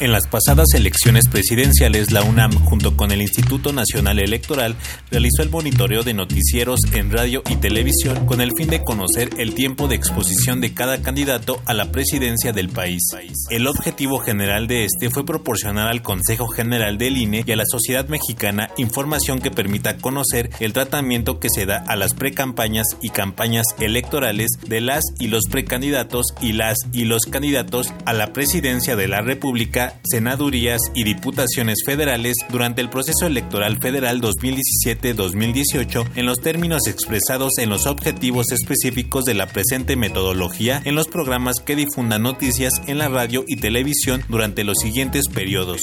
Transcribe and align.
En 0.00 0.12
las 0.12 0.26
pasadas 0.26 0.68
elecciones 0.74 1.28
presidenciales, 1.28 2.10
la 2.10 2.22
UNAM, 2.22 2.52
junto 2.64 2.96
con 2.96 3.12
el 3.12 3.20
Instituto 3.20 3.70
Nacional 3.74 4.18
Electoral, 4.18 4.74
realizó 5.10 5.42
el 5.42 5.50
monitoreo 5.50 6.02
de 6.02 6.14
noticieros 6.14 6.80
en 6.94 7.10
radio 7.10 7.42
y 7.50 7.56
televisión 7.56 8.24
con 8.24 8.40
el 8.40 8.52
fin 8.56 8.70
de 8.70 8.82
conocer 8.82 9.28
el 9.36 9.54
tiempo 9.54 9.88
de 9.88 9.96
exposición 9.96 10.62
de 10.62 10.72
cada 10.72 11.02
candidato 11.02 11.60
a 11.66 11.74
la 11.74 11.92
presidencia 11.92 12.52
del 12.54 12.70
país. 12.70 13.02
El 13.50 13.66
objetivo 13.66 14.20
general 14.20 14.68
de 14.68 14.86
este 14.86 15.10
fue 15.10 15.26
proporcionar 15.26 15.88
al 15.88 16.00
Consejo 16.00 16.48
General 16.48 16.96
del 16.96 17.18
INE 17.18 17.44
y 17.46 17.52
a 17.52 17.56
la 17.56 17.66
sociedad 17.66 18.08
mexicana 18.08 18.70
información 18.78 19.38
que 19.38 19.50
permita 19.50 19.98
conocer 19.98 20.48
el 20.60 20.72
tratamiento 20.72 21.40
que 21.40 21.50
se 21.54 21.66
da 21.66 21.84
a 21.86 21.96
las 21.96 22.14
precampañas 22.14 22.86
y 23.02 23.10
campañas 23.10 23.66
electorales 23.78 24.48
de 24.66 24.80
las 24.80 25.04
y 25.18 25.28
los 25.28 25.42
precandidatos 25.50 26.24
y 26.40 26.52
las 26.52 26.78
y 26.94 27.04
los 27.04 27.26
candidatos 27.26 27.92
a 28.06 28.14
la 28.14 28.32
presidencia 28.32 28.96
de 28.96 29.06
la 29.06 29.20
República 29.20 29.89
senadurías 30.04 30.80
y 30.94 31.04
diputaciones 31.04 31.82
federales 31.84 32.36
durante 32.50 32.80
el 32.80 32.90
proceso 32.90 33.26
electoral 33.26 33.78
federal 33.78 34.20
2017-2018 34.20 36.10
en 36.16 36.26
los 36.26 36.40
términos 36.40 36.86
expresados 36.86 37.58
en 37.58 37.70
los 37.70 37.86
objetivos 37.86 38.52
específicos 38.52 39.24
de 39.24 39.34
la 39.34 39.46
presente 39.46 39.96
metodología 39.96 40.80
en 40.84 40.94
los 40.94 41.08
programas 41.08 41.56
que 41.64 41.76
difundan 41.76 42.22
noticias 42.22 42.72
en 42.86 42.98
la 42.98 43.08
radio 43.08 43.44
y 43.46 43.56
televisión 43.56 44.22
durante 44.28 44.64
los 44.64 44.78
siguientes 44.78 45.28
periodos. 45.28 45.80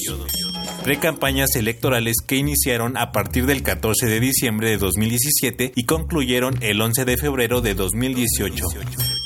Precampañas 0.84 1.56
electorales 1.56 2.16
que 2.26 2.38
iniciaron 2.38 2.98
a 2.98 3.12
partir 3.12 3.46
del 3.46 3.64
14 3.64 4.06
de 4.06 4.20
diciembre 4.20 4.70
de 4.70 4.78
2017 4.78 5.74
y 5.76 5.84
concluyeron 5.86 6.58
el 6.62 6.82
11 6.82 7.06
de 7.06 7.18
febrero 7.18 7.62
de 7.62 7.74
2018 7.74 8.64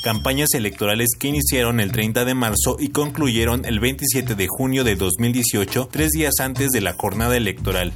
campañas 0.02 0.52
electorales 0.54 1.10
que 1.18 1.28
iniciaron 1.28 1.80
el 1.80 1.92
30 1.92 2.24
de 2.24 2.34
marzo 2.34 2.76
y 2.78 2.88
concluyeron 2.88 3.64
el 3.64 3.80
27 3.80 4.34
de 4.34 4.46
junio 4.48 4.84
de 4.84 4.96
2018, 4.96 5.88
tres 5.90 6.10
días 6.10 6.34
antes 6.40 6.70
de 6.70 6.80
la 6.80 6.92
jornada 6.92 7.36
electoral. 7.36 7.92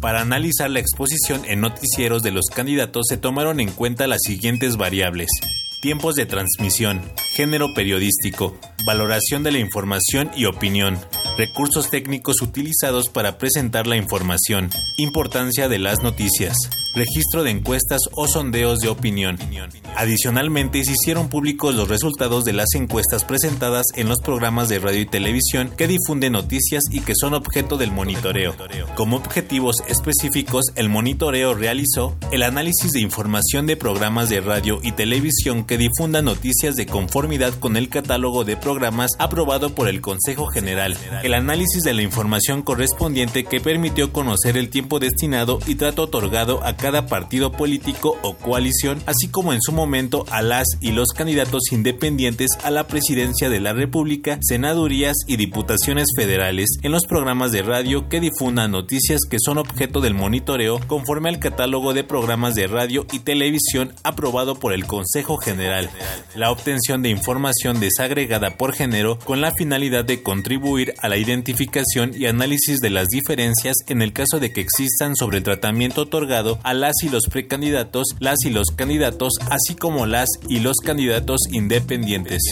Para 0.00 0.20
analizar 0.20 0.70
la 0.70 0.80
exposición 0.80 1.42
en 1.46 1.60
noticieros 1.60 2.22
de 2.22 2.30
los 2.30 2.46
candidatos 2.46 3.06
se 3.08 3.16
tomaron 3.16 3.60
en 3.60 3.70
cuenta 3.70 4.06
las 4.06 4.20
siguientes 4.22 4.76
variables. 4.76 5.30
Tiempos 5.82 6.14
de 6.14 6.26
transmisión, 6.26 7.02
género 7.34 7.74
periodístico, 7.74 8.56
valoración 8.86 9.42
de 9.42 9.50
la 9.50 9.58
información 9.58 10.30
y 10.36 10.44
opinión, 10.44 10.96
recursos 11.36 11.90
técnicos 11.90 12.40
utilizados 12.40 13.08
para 13.08 13.36
presentar 13.36 13.88
la 13.88 13.96
información, 13.96 14.70
importancia 14.96 15.68
de 15.68 15.80
las 15.80 16.00
noticias, 16.04 16.54
registro 16.94 17.42
de 17.42 17.50
encuestas 17.50 18.00
o 18.12 18.28
sondeos 18.28 18.78
de 18.78 18.88
opinión. 18.88 19.38
Adicionalmente, 19.96 20.84
se 20.84 20.92
hicieron 20.92 21.28
públicos 21.28 21.74
los 21.74 21.88
resultados 21.88 22.44
de 22.44 22.52
las 22.52 22.74
encuestas 22.74 23.24
presentadas 23.24 23.86
en 23.94 24.08
los 24.08 24.18
programas 24.20 24.68
de 24.68 24.78
radio 24.78 25.00
y 25.00 25.06
televisión 25.06 25.70
que 25.76 25.88
difunden 25.88 26.32
noticias 26.32 26.82
y 26.90 27.00
que 27.00 27.14
son 27.14 27.34
objeto 27.34 27.76
del 27.76 27.92
monitoreo. 27.92 28.54
Como 28.94 29.16
objetivos 29.16 29.76
específicos, 29.88 30.66
el 30.76 30.88
monitoreo 30.88 31.54
realizó 31.54 32.16
el 32.30 32.42
análisis 32.42 32.92
de 32.92 33.00
información 33.00 33.66
de 33.66 33.76
programas 33.76 34.28
de 34.28 34.40
radio 34.40 34.80
y 34.82 34.92
televisión 34.92 35.64
que 35.64 35.71
difundan 35.78 36.24
noticias 36.24 36.74
de 36.74 36.86
conformidad 36.86 37.54
con 37.54 37.76
el 37.76 37.88
catálogo 37.88 38.44
de 38.44 38.56
programas 38.56 39.10
aprobado 39.18 39.74
por 39.74 39.88
el 39.88 40.00
Consejo 40.00 40.46
General, 40.46 40.96
el 41.22 41.34
análisis 41.34 41.82
de 41.82 41.94
la 41.94 42.02
información 42.02 42.62
correspondiente 42.62 43.44
que 43.44 43.60
permitió 43.60 44.12
conocer 44.12 44.56
el 44.56 44.70
tiempo 44.70 44.98
destinado 44.98 45.58
y 45.66 45.76
trato 45.76 46.02
otorgado 46.02 46.64
a 46.64 46.76
cada 46.76 47.06
partido 47.06 47.52
político 47.52 48.18
o 48.22 48.34
coalición, 48.34 49.02
así 49.06 49.28
como 49.28 49.52
en 49.52 49.62
su 49.62 49.72
momento 49.72 50.24
a 50.30 50.42
las 50.42 50.66
y 50.80 50.92
los 50.92 51.08
candidatos 51.08 51.72
independientes 51.72 52.50
a 52.64 52.70
la 52.70 52.86
presidencia 52.86 53.48
de 53.48 53.60
la 53.60 53.72
República, 53.72 54.38
senadurías 54.42 55.16
y 55.26 55.36
diputaciones 55.36 56.08
federales 56.16 56.68
en 56.82 56.92
los 56.92 57.06
programas 57.06 57.52
de 57.52 57.62
radio 57.62 58.08
que 58.08 58.20
difundan 58.20 58.72
noticias 58.72 59.20
que 59.28 59.38
son 59.40 59.58
objeto 59.58 60.00
del 60.00 60.14
monitoreo 60.14 60.80
conforme 60.86 61.28
al 61.28 61.38
catálogo 61.38 61.94
de 61.94 62.04
programas 62.04 62.54
de 62.54 62.66
radio 62.66 63.06
y 63.12 63.20
televisión 63.20 63.94
aprobado 64.02 64.56
por 64.56 64.72
el 64.72 64.86
Consejo 64.86 65.36
General. 65.36 65.61
La 66.34 66.50
obtención 66.50 67.02
de 67.02 67.10
información 67.10 67.80
desagregada 67.80 68.56
por 68.56 68.74
género 68.74 69.18
con 69.18 69.40
la 69.40 69.52
finalidad 69.52 70.04
de 70.04 70.22
contribuir 70.22 70.94
a 71.00 71.08
la 71.08 71.16
identificación 71.16 72.12
y 72.14 72.26
análisis 72.26 72.78
de 72.80 72.90
las 72.90 73.08
diferencias 73.08 73.76
en 73.88 74.02
el 74.02 74.12
caso 74.12 74.40
de 74.40 74.52
que 74.52 74.60
existan 74.60 75.14
sobre 75.16 75.38
el 75.38 75.44
tratamiento 75.44 76.02
otorgado 76.02 76.58
a 76.62 76.74
las 76.74 76.94
y 77.02 77.08
los 77.08 77.26
precandidatos, 77.26 78.08
las 78.18 78.38
y 78.44 78.50
los 78.50 78.68
candidatos, 78.74 79.34
así 79.50 79.74
como 79.74 80.06
las 80.06 80.28
y 80.48 80.60
los 80.60 80.76
candidatos 80.78 81.40
independientes. 81.52 82.42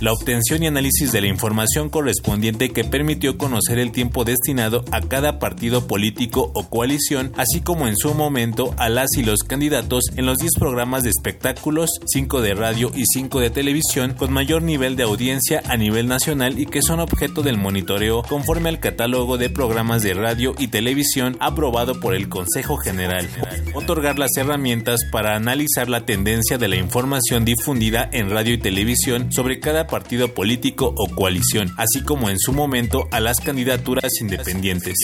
La 0.00 0.12
obtención 0.12 0.62
y 0.62 0.66
análisis 0.66 1.12
de 1.12 1.20
la 1.20 1.26
información 1.26 1.90
correspondiente 1.90 2.70
que 2.70 2.84
permitió 2.84 3.36
conocer 3.38 3.78
el 3.78 3.92
tiempo 3.92 4.24
destinado 4.24 4.84
a 4.90 5.00
cada 5.00 5.38
partido 5.38 5.86
político 5.86 6.52
o 6.54 6.68
coalición, 6.68 7.32
así 7.36 7.60
como 7.60 7.88
en 7.88 7.96
su 7.96 8.14
momento 8.14 8.74
a 8.78 8.88
las 8.88 9.10
y 9.16 9.22
los 9.22 9.40
candidatos 9.40 10.04
en 10.16 10.26
los 10.26 10.38
10 10.38 10.52
programas 10.58 11.02
de 11.02 11.10
espectáculos, 11.10 11.90
5 12.06 12.40
de 12.40 12.53
radio 12.54 12.90
y 12.94 13.04
5 13.04 13.40
de 13.40 13.50
televisión 13.50 14.14
con 14.14 14.32
mayor 14.32 14.62
nivel 14.62 14.96
de 14.96 15.02
audiencia 15.02 15.62
a 15.66 15.76
nivel 15.76 16.06
nacional 16.08 16.58
y 16.58 16.66
que 16.66 16.82
son 16.82 17.00
objeto 17.00 17.42
del 17.42 17.58
monitoreo 17.58 18.22
conforme 18.22 18.68
al 18.68 18.80
catálogo 18.80 19.38
de 19.38 19.50
programas 19.50 20.02
de 20.02 20.14
radio 20.14 20.54
y 20.58 20.68
televisión 20.68 21.36
aprobado 21.40 22.00
por 22.00 22.14
el 22.14 22.28
Consejo 22.28 22.76
General 22.76 23.28
otorgar 23.74 24.18
las 24.18 24.36
herramientas 24.36 25.00
para 25.10 25.36
analizar 25.36 25.88
la 25.88 26.06
tendencia 26.06 26.58
de 26.58 26.68
la 26.68 26.76
información 26.76 27.44
difundida 27.44 28.08
en 28.12 28.30
radio 28.30 28.54
y 28.54 28.58
televisión 28.58 29.32
sobre 29.32 29.60
cada 29.60 29.86
partido 29.86 30.34
político 30.34 30.94
o 30.96 31.06
coalición, 31.14 31.72
así 31.76 32.02
como 32.02 32.30
en 32.30 32.38
su 32.38 32.52
momento 32.52 33.08
a 33.10 33.20
las 33.20 33.40
candidaturas 33.40 34.12
independientes. 34.20 34.94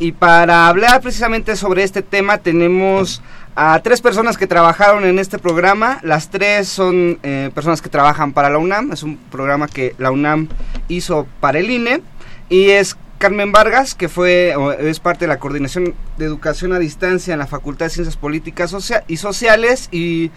Y 0.00 0.12
para 0.12 0.68
hablar 0.68 1.00
precisamente 1.00 1.56
sobre 1.56 1.82
este 1.82 2.02
tema 2.02 2.38
tenemos 2.38 3.22
a 3.56 3.80
tres 3.80 4.00
personas 4.00 4.36
que 4.36 4.46
trabajaron 4.46 5.04
en 5.04 5.18
este 5.18 5.38
programa. 5.38 5.98
Las 6.02 6.30
tres 6.30 6.68
son 6.68 7.18
eh, 7.22 7.50
personas 7.54 7.82
que 7.82 7.88
trabajan 7.88 8.32
para 8.32 8.50
la 8.50 8.58
UNAM. 8.58 8.92
Es 8.92 9.02
un 9.02 9.16
programa 9.16 9.66
que 9.66 9.94
la 9.98 10.10
UNAM 10.10 10.48
hizo 10.88 11.26
para 11.40 11.58
el 11.58 11.70
INE. 11.70 12.02
Y 12.48 12.70
es 12.70 12.96
Carmen 13.18 13.52
Vargas, 13.52 13.94
que 13.94 14.08
fue 14.08 14.54
es 14.80 15.00
parte 15.00 15.24
de 15.24 15.28
la 15.28 15.38
coordinación 15.38 15.94
de 16.16 16.24
educación 16.24 16.72
a 16.72 16.78
distancia 16.78 17.32
en 17.32 17.38
la 17.38 17.46
Facultad 17.46 17.86
de 17.86 17.90
Ciencias 17.90 18.16
Políticas 18.16 18.74
y 19.08 19.16
Sociales 19.16 19.88
y 19.90 20.30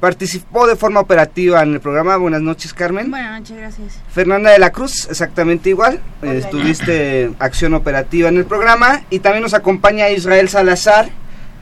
participó 0.00 0.66
de 0.66 0.76
forma 0.76 1.00
operativa 1.00 1.62
en 1.62 1.74
el 1.74 1.80
programa. 1.80 2.16
Buenas 2.16 2.40
noches, 2.40 2.74
Carmen. 2.74 3.10
Buenas 3.10 3.40
noches, 3.40 3.56
gracias. 3.56 4.00
Fernanda 4.10 4.50
de 4.50 4.58
la 4.58 4.72
Cruz, 4.72 5.06
exactamente 5.08 5.70
igual. 5.70 6.00
estuviste 6.22 7.30
acción 7.38 7.74
operativa 7.74 8.28
en 8.28 8.38
el 8.38 8.44
programa 8.44 9.02
y 9.10 9.20
también 9.20 9.42
nos 9.42 9.54
acompaña 9.54 10.10
Israel 10.10 10.48
Salazar, 10.48 11.10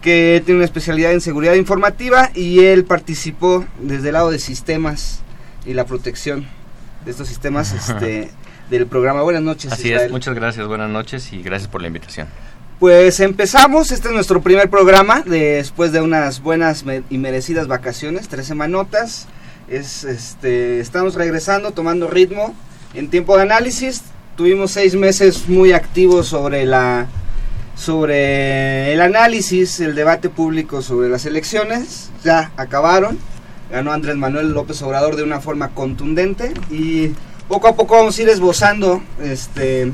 que 0.01 0.41
tiene 0.45 0.59
una 0.59 0.65
especialidad 0.65 1.13
en 1.13 1.21
seguridad 1.21 1.55
informativa 1.55 2.31
y 2.35 2.61
él 2.61 2.85
participó 2.85 3.67
desde 3.81 4.09
el 4.09 4.15
lado 4.15 4.31
de 4.31 4.39
sistemas 4.39 5.21
y 5.67 5.75
la 5.75 5.85
protección 5.85 6.47
de 7.05 7.11
estos 7.11 7.29
sistemas 7.29 7.73
este 7.73 8.31
del 8.71 8.87
programa. 8.87 9.23
Buenas 9.23 9.43
noches. 9.43 9.73
Así 9.73 9.93
es, 9.93 10.11
muchas 10.11 10.35
gracias, 10.35 10.67
buenas 10.67 10.91
noches 10.91 11.33
y 11.33 11.43
gracias 11.43 11.69
por 11.69 11.81
la 11.81 11.89
invitación. 11.89 12.29
Pues 12.79 13.19
empezamos, 13.21 13.91
este 13.91 14.09
es 14.09 14.15
nuestro 14.15 14.41
primer 14.41 14.71
programa 14.71 15.23
después 15.27 15.91
de 15.91 16.01
unas 16.01 16.41
buenas 16.41 16.85
y 17.11 17.19
merecidas 17.19 17.67
vacaciones, 17.67 18.29
tres 18.29 18.47
semanotas. 18.47 19.27
Es, 19.69 20.05
este, 20.05 20.81
estamos 20.81 21.15
regresando, 21.15 21.73
tomando 21.73 22.09
ritmo 22.09 22.55
en 22.95 23.11
tiempo 23.11 23.37
de 23.37 23.43
análisis. 23.43 24.03
Tuvimos 24.37 24.71
seis 24.71 24.95
meses 24.95 25.49
muy 25.49 25.73
activos 25.73 26.29
sobre 26.29 26.65
la 26.65 27.09
sobre 27.75 28.93
el 28.93 29.01
análisis, 29.01 29.81
el 29.81 29.95
debate 29.95 30.29
público 30.29 30.83
sobre 30.83 31.09
las 31.09 31.27
elecciones. 31.27 32.11
Ya 32.25 32.53
acabaron. 32.57 33.19
Ganó 33.71 33.93
Andrés 33.93 34.17
Manuel 34.17 34.53
López 34.53 34.81
Obrador 34.83 35.17
de 35.17 35.23
una 35.23 35.41
forma 35.41 35.71
contundente 35.71 36.55
y 36.71 37.11
poco 37.49 37.69
a 37.69 37.75
poco 37.75 37.97
vamos 37.97 38.19
a 38.19 38.23
ir 38.23 38.29
esbozando 38.29 39.03
este 39.23 39.93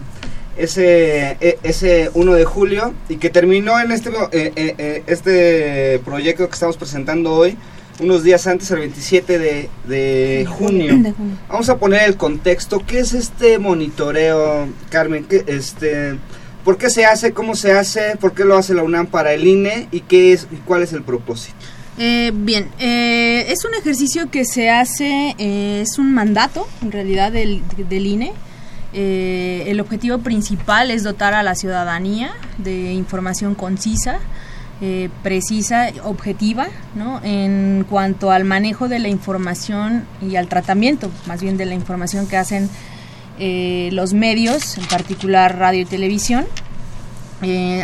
ese, 0.57 1.37
e, 1.41 1.59
ese 1.63 2.11
1 2.15 2.33
de 2.35 2.45
julio 2.45 2.95
y 3.09 3.17
que 3.17 3.31
terminó 3.31 3.79
en 3.81 3.91
este, 3.91 4.11
eh, 4.11 4.53
eh, 4.55 4.75
eh, 4.79 5.03
este 5.07 5.99
proyecto 6.05 6.47
que 6.47 6.55
estamos 6.55 6.77
presentando 6.77 7.33
hoy, 7.33 7.57
unos 8.01 8.23
días 8.23 8.47
antes, 8.47 8.71
el 8.71 8.81
27 8.81 9.39
de, 9.39 9.69
de, 9.87 10.47
junio. 10.49 11.15
Vamos 11.49 11.69
a 11.69 11.79
poner 11.79 12.03
el 12.03 12.17
contexto. 12.17 12.83
¿Qué 12.85 13.01
es 13.01 13.15
este 13.15 13.59
monitoreo, 13.59 14.69
Carmen? 14.91 15.25
¿Qué, 15.25 15.45
este, 15.47 16.19
¿Por 16.65 16.77
qué 16.77 16.91
se 16.91 17.05
hace? 17.05 17.33
¿Cómo 17.33 17.55
se 17.55 17.73
hace? 17.73 18.17
¿Por 18.17 18.33
qué 18.33 18.45
lo 18.45 18.57
hace 18.57 18.75
la 18.75 18.83
UNAM 18.83 19.07
para 19.07 19.33
el 19.33 19.47
INE? 19.47 19.89
¿Y, 19.93 20.01
qué 20.01 20.33
es, 20.33 20.49
y 20.51 20.57
cuál 20.57 20.83
es 20.83 20.93
el 20.93 21.03
propósito? 21.03 21.64
Eh, 21.97 22.33
bien, 22.35 22.71
eh, 22.81 23.47
es 23.51 23.65
un 23.65 23.73
ejercicio 23.75 24.29
que 24.29 24.45
se 24.45 24.69
hace, 24.69 25.37
eh, 25.39 25.83
es 25.83 25.99
un 25.99 26.13
mandato 26.13 26.67
en 26.83 26.91
realidad 26.91 27.31
del, 27.31 27.63
del 27.77 28.07
INE. 28.07 28.33
el 28.93 29.81
objetivo 29.81 30.19
principal 30.19 30.91
es 30.91 31.03
dotar 31.03 31.35
a 31.35 31.43
la 31.43 31.55
ciudadanía 31.55 32.33
de 32.59 32.93
información 32.93 33.55
concisa, 33.57 34.21
precisa, 35.23 35.89
objetiva, 36.05 36.69
¿no? 36.95 37.21
en 37.25 37.87
cuanto 37.89 38.31
al 38.31 38.45
manejo 38.45 38.87
de 38.89 38.99
la 39.01 39.09
información 39.09 40.05
y 40.21 40.37
al 40.37 40.47
tratamiento, 40.47 41.11
más 41.27 41.41
bien 41.41 41.57
de 41.57 41.65
la 41.65 41.75
información 41.75 42.29
que 42.29 42.37
hacen 42.37 42.69
los 43.39 44.15
medios, 44.15 44.79
en 44.79 44.85
particular 44.87 45.59
radio 45.59 45.81
y 45.81 45.87
televisión, 45.87 46.47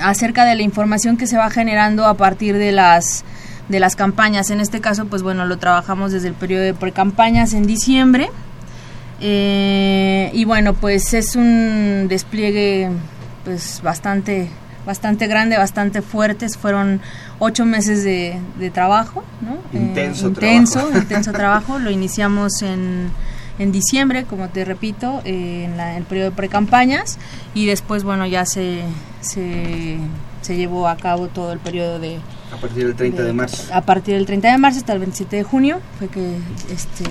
acerca 0.03 0.45
de 0.45 0.55
la 0.55 0.63
información 0.63 1.17
que 1.17 1.27
se 1.27 1.37
va 1.37 1.51
generando 1.51 2.07
a 2.07 2.17
partir 2.17 2.57
de 2.57 2.71
las 2.71 3.25
de 3.71 3.81
las 3.81 3.97
campañas. 3.97 4.51
En 4.51 4.61
este 4.61 4.81
caso, 4.81 5.07
pues 5.07 5.23
bueno, 5.23 5.47
lo 5.47 5.57
trabajamos 5.59 6.13
desde 6.13 6.29
el 6.29 6.35
periodo 6.35 6.65
de 6.65 6.75
precampañas 6.75 7.55
en 7.55 7.67
diciembre. 7.67 8.29
Eh, 9.21 10.31
y 10.35 10.45
bueno, 10.45 10.75
pues 10.75 11.15
es 11.15 11.37
un 11.37 12.07
despliegue 12.09 12.91
pues 13.45 13.81
bastante 13.83 14.49
bastante 14.85 15.29
grande, 15.29 15.57
bastante 15.57 16.03
fuertes. 16.03 16.57
Fueron 16.57 17.01
ocho 17.39 17.65
meses 17.65 18.03
de, 18.03 18.71
trabajo, 18.73 19.23
¿no? 19.41 19.59
Intenso, 19.79 20.27
eh, 20.27 20.31
intenso, 20.31 20.91
intenso 20.93 21.33
trabajo. 21.43 21.79
Lo 21.79 21.91
iniciamos 21.91 22.63
en, 22.63 23.11
en 23.61 23.71
diciembre, 23.71 24.25
como 24.25 24.49
te 24.49 24.65
repito, 24.65 25.21
eh, 25.25 25.69
en, 25.71 25.79
el 25.79 26.03
periodo 26.05 26.31
de 26.31 26.37
precampañas 26.37 27.19
y 27.55 27.67
después, 27.67 28.03
bueno, 28.03 28.27
ya 28.27 28.47
se, 28.47 28.83
se, 29.21 29.99
se 30.41 30.57
llevó 30.57 30.89
a 30.89 30.97
cabo 30.97 31.29
todo 31.29 31.53
el 31.53 31.61
periodo 31.61 32.01
de, 32.01 32.19
a 32.53 32.57
partir 32.57 32.87
del 32.87 32.97
30 32.97 33.23
de, 33.23 33.33
marzo. 33.33 33.75
A 33.75 33.81
partir 33.83 34.15
del 34.15 34.27
30 34.27 34.53
de 34.53 34.59
marzo 34.59 34.79
hasta 34.79 34.93
el 34.93 34.99
27 34.99 35.37
de 35.37 35.43
junio 35.43 35.81
fue 35.99 36.09
que 36.09 36.37
este, 36.71 37.05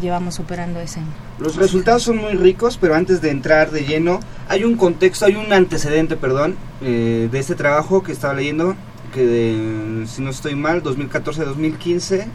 llevamos 0.00 0.40
operando 0.40 0.80
ese 0.80 1.00
año. 1.00 1.08
Los 1.38 1.56
resultados 1.56 2.02
son 2.02 2.18
muy 2.18 2.32
ricos, 2.32 2.76
pero 2.80 2.94
antes 2.94 3.20
de 3.20 3.30
entrar 3.30 3.70
de 3.70 3.84
lleno, 3.84 4.20
hay 4.48 4.64
un 4.64 4.76
contexto, 4.76 5.26
hay 5.26 5.36
un 5.36 5.52
antecedente, 5.52 6.16
perdón, 6.16 6.56
eh, 6.82 7.28
de 7.30 7.38
este 7.38 7.54
trabajo 7.54 8.02
que 8.02 8.12
estaba 8.12 8.34
leyendo, 8.34 8.76
que 9.14 10.04
si 10.06 10.22
no 10.22 10.30
estoy 10.30 10.54
mal, 10.54 10.82
2014-2015 10.82 12.26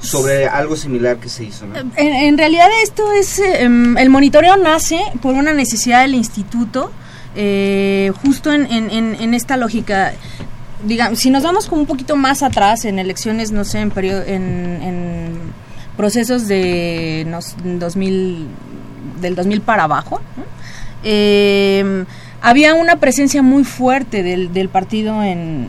sobre 0.00 0.46
algo 0.46 0.76
similar 0.76 1.18
que 1.18 1.28
se 1.28 1.44
hizo. 1.44 1.66
En, 1.96 2.38
realidad 2.38 2.68
esto 2.82 3.12
es, 3.12 3.38
em, 3.38 3.98
el 3.98 4.08
monitoreo 4.08 4.56
nace 4.56 4.98
por 5.20 5.34
una 5.34 5.52
necesidad 5.52 6.02
del 6.02 6.14
instituto, 6.14 6.90
eh, 7.36 8.10
justo 8.22 8.52
en, 8.52 8.66
en, 8.66 9.34
esta 9.34 9.56
lógica 9.56 10.14
digamos, 10.84 11.18
si 11.18 11.30
nos 11.30 11.42
vamos 11.42 11.68
como 11.68 11.82
un 11.82 11.86
poquito 11.86 12.16
más 12.16 12.42
atrás 12.42 12.84
en 12.84 12.98
elecciones, 12.98 13.52
no 13.52 13.64
sé, 13.64 13.80
en, 13.80 13.90
periodo, 13.90 14.22
en, 14.26 15.52
procesos 15.96 16.48
de 16.48 17.26
2000, 17.64 18.46
del 19.20 19.34
2000 19.34 19.60
para 19.60 19.84
abajo, 19.84 20.20
eh, 21.02 22.04
había 22.42 22.74
una 22.74 22.96
presencia 22.96 23.42
muy 23.42 23.64
fuerte 23.64 24.22
del, 24.22 24.52
del 24.52 24.68
partido 24.68 25.22
en, 25.22 25.68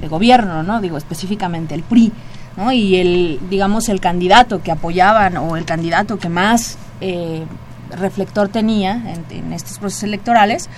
de 0.00 0.08
gobierno, 0.08 0.62
¿no? 0.62 0.80
Digo, 0.80 0.98
específicamente 0.98 1.74
el 1.74 1.82
PRI, 1.82 2.12
¿no? 2.56 2.72
Y 2.72 2.96
el, 2.96 3.40
digamos, 3.48 3.88
el 3.88 4.00
candidato 4.00 4.62
que 4.62 4.70
apoyaban 4.70 5.36
o 5.38 5.56
el 5.56 5.64
candidato 5.64 6.18
que 6.18 6.28
más 6.28 6.76
eh, 7.00 7.44
reflector 7.90 8.48
tenía 8.48 9.02
en 9.30 9.52
estos 9.52 9.78
procesos 9.78 10.04
electorales, 10.04 10.68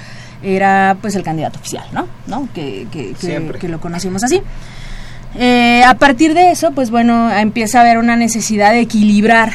era 0.42 0.96
pues 1.00 1.14
el 1.16 1.22
candidato 1.22 1.58
oficial, 1.58 1.84
¿no? 1.92 2.06
¿No? 2.26 2.48
Que, 2.54 2.86
que, 2.90 3.14
que, 3.14 3.68
lo 3.68 3.80
conocimos 3.80 4.24
así. 4.24 4.42
Eh, 5.36 5.82
a 5.84 5.94
partir 5.94 6.34
de 6.34 6.50
eso, 6.50 6.72
pues 6.72 6.90
bueno, 6.90 7.30
empieza 7.32 7.78
a 7.78 7.80
haber 7.82 7.98
una 7.98 8.16
necesidad 8.16 8.72
de 8.72 8.80
equilibrar 8.80 9.52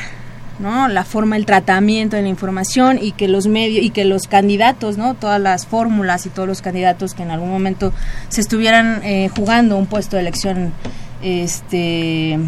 ¿no? 0.60 0.88
la 0.88 1.04
forma, 1.04 1.36
el 1.36 1.46
tratamiento 1.46 2.16
de 2.16 2.22
la 2.22 2.30
información 2.30 2.98
y 3.02 3.12
que 3.12 3.28
los 3.28 3.48
medios 3.48 3.84
y 3.84 3.90
que 3.90 4.06
los 4.06 4.28
candidatos, 4.28 4.98
¿no? 4.98 5.16
todas 5.16 5.42
las 5.42 5.66
fórmulas 5.66 6.26
y 6.26 6.30
todos 6.30 6.48
los 6.48 6.62
candidatos 6.62 7.14
que 7.14 7.24
en 7.24 7.32
algún 7.32 7.50
momento 7.50 7.92
se 8.30 8.42
estuvieran 8.42 9.02
eh, 9.04 9.30
jugando 9.36 9.76
un 9.78 9.88
puesto 9.88 10.16
de 10.16 10.22
elección, 10.22 10.72
este, 11.22 12.40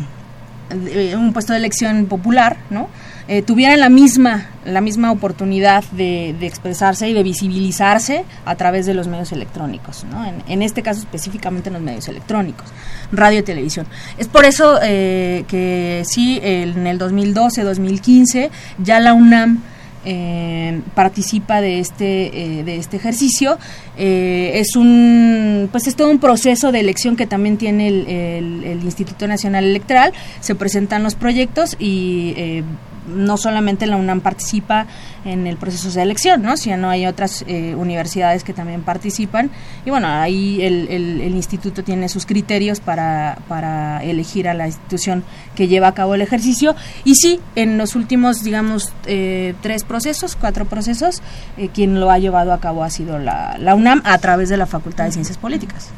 un 1.16 1.34
puesto 1.34 1.52
de 1.52 1.60
elección 1.60 2.06
popular, 2.06 2.58
¿no? 2.70 2.88
Eh, 3.30 3.42
tuvieran 3.42 3.82
la 3.82 3.90
misma, 3.90 4.46
la 4.64 4.80
misma 4.80 5.12
oportunidad 5.12 5.84
de, 5.92 6.30
expresarse 6.42 7.10
y 7.10 7.14
de 7.14 7.24
visibilizarse 7.24 8.24
a 8.46 8.56
través 8.56 8.86
de 8.86 8.94
los 8.94 9.10
medios 9.10 9.34
electrónicos, 9.34 10.06
¿no? 10.10 10.26
en, 10.48 10.62
este 10.62 10.82
caso 10.82 11.02
específicamente 11.02 11.68
en 11.68 11.74
los 11.74 11.82
medios 11.82 12.08
electrónicos, 12.08 12.68
radio 13.12 13.40
y 13.40 13.44
televisión. 13.44 13.86
Es 14.18 14.30
por 14.30 14.46
eso 14.46 14.80
eh, 14.82 15.44
que 15.50 16.04
sí, 16.06 16.40
en 16.42 16.88
el 16.88 16.98
2012-2015 17.00 18.50
ya 18.82 19.02
la 19.02 19.14
UNAM 19.14 19.62
eh, 20.06 20.80
participa 20.96 21.60
de 21.60 21.82
este, 21.82 22.64
de 22.64 22.78
este 22.78 22.96
ejercicio. 22.96 23.58
Es 23.98 24.78
un, 24.78 25.68
pues 25.70 25.88
es 25.88 25.98
todo 25.98 26.10
un 26.10 26.20
proceso 26.20 26.72
de 26.72 26.80
elección 26.80 27.18
que 27.18 27.28
también 27.28 27.58
tiene 27.58 27.90
el, 27.90 28.64
el 28.64 28.84
Instituto 28.84 29.28
Nacional 29.28 29.66
Electoral. 29.66 30.14
Se 30.40 30.56
presentan 30.56 31.04
los 31.04 31.16
proyectos 31.16 31.76
y 31.78 32.64
no 33.08 33.38
solamente 33.38 33.88
la 33.88 33.98
UNAM 33.98 34.22
participa 34.22 34.88
en 35.26 35.48
el 35.48 35.58
proceso 35.58 35.92
de 35.92 36.02
elección, 36.02 36.42
¿no? 36.42 36.58
sino 36.58 36.90
hay 36.90 37.06
otras 37.06 37.44
eh, 37.48 37.76
universidades 37.76 38.44
que 38.44 38.54
también 38.54 38.84
participan 38.84 39.50
y 39.86 39.90
bueno, 39.90 40.08
ahí 40.08 40.62
el, 40.62 40.88
el, 40.90 41.36
instituto 41.36 41.84
tiene 41.84 42.10
sus 42.10 42.26
criterios 42.26 42.80
para, 42.80 43.38
para, 43.48 44.04
elegir 44.04 44.48
a 44.48 44.54
la 44.54 44.68
institución 44.68 45.24
que 45.56 45.68
lleva 45.68 45.88
a 45.88 45.94
cabo 45.94 46.16
el 46.16 46.22
ejercicio 46.22 46.76
y 47.04 47.16
sí, 47.16 47.40
en 47.56 47.78
los 47.78 47.96
últimos, 47.96 48.44
digamos, 48.44 48.94
eh, 49.06 49.54
tres 49.62 49.84
procesos, 49.84 50.36
cuatro 50.36 50.66
procesos, 50.66 51.22
eh, 51.58 51.70
quien 51.74 52.00
lo 52.00 52.10
ha 52.12 52.20
llevado 52.20 52.54
a 52.54 52.60
cabo 52.60 52.84
ha 52.84 52.90
sido 52.90 53.20
la, 53.20 53.58
UNAM 53.76 54.02
a 54.06 54.18
través 54.18 54.50
de 54.50 54.58
la 54.58 54.66
Facultad 54.66 55.06
de 55.06 55.12
Ciencias 55.12 55.38
Políticas. 55.38 55.90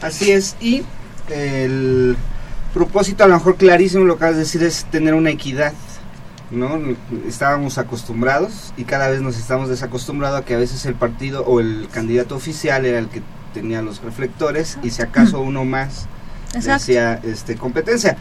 Así 0.00 0.30
es, 0.30 0.56
y 0.60 0.82
el 1.30 2.16
propósito 2.72 3.24
a 3.24 3.28
lo 3.28 3.34
mejor 3.34 3.56
clarísimo 3.56 4.04
lo 4.04 4.18
que 4.18 4.26
de 4.26 4.34
decir 4.34 4.62
es 4.62 4.84
tener 4.86 5.14
una 5.14 5.30
equidad 5.30 5.72
¿no? 6.50 6.78
Estábamos 7.26 7.78
acostumbrados 7.78 8.72
y 8.76 8.84
cada 8.84 9.08
vez 9.08 9.20
nos 9.20 9.38
estamos 9.38 9.68
desacostumbrados 9.68 10.40
a 10.40 10.44
que 10.44 10.54
a 10.54 10.58
veces 10.58 10.84
el 10.86 10.94
partido 10.94 11.44
o 11.44 11.60
el 11.60 11.88
candidato 11.90 12.36
oficial 12.36 12.84
era 12.86 12.98
el 12.98 13.08
que 13.08 13.22
tenía 13.52 13.82
los 13.82 14.02
reflectores 14.02 14.78
y 14.82 14.90
si 14.90 15.02
acaso 15.02 15.40
uno 15.40 15.64
más 15.64 16.06
hacía 16.68 17.20
este, 17.22 17.56
competencia. 17.56 18.16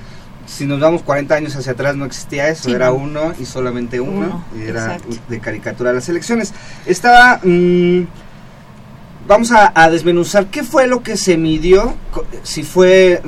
Si 0.45 0.65
nos 0.65 0.79
vamos 0.79 1.03
40 1.03 1.35
años 1.35 1.55
hacia 1.55 1.71
atrás 1.71 1.95
no 1.95 2.05
existía 2.05 2.49
eso, 2.49 2.69
era 2.69 2.91
uno 2.91 3.33
y 3.39 3.45
solamente 3.45 4.01
uno, 4.01 4.43
era 4.59 4.97
de 5.29 5.39
caricatura 5.39 5.93
las 5.93 6.09
elecciones. 6.09 6.53
Estaba... 6.85 7.39
Mm, 7.43 8.03
vamos 9.27 9.51
a, 9.51 9.89
desmenuzar 9.89 10.47
qué 10.47 10.63
fue 10.63 10.87
lo 10.87 11.03
que 11.03 11.17
se 11.17 11.37
midió, 11.37 11.95
si 12.43 12.63
fue, 12.63 13.21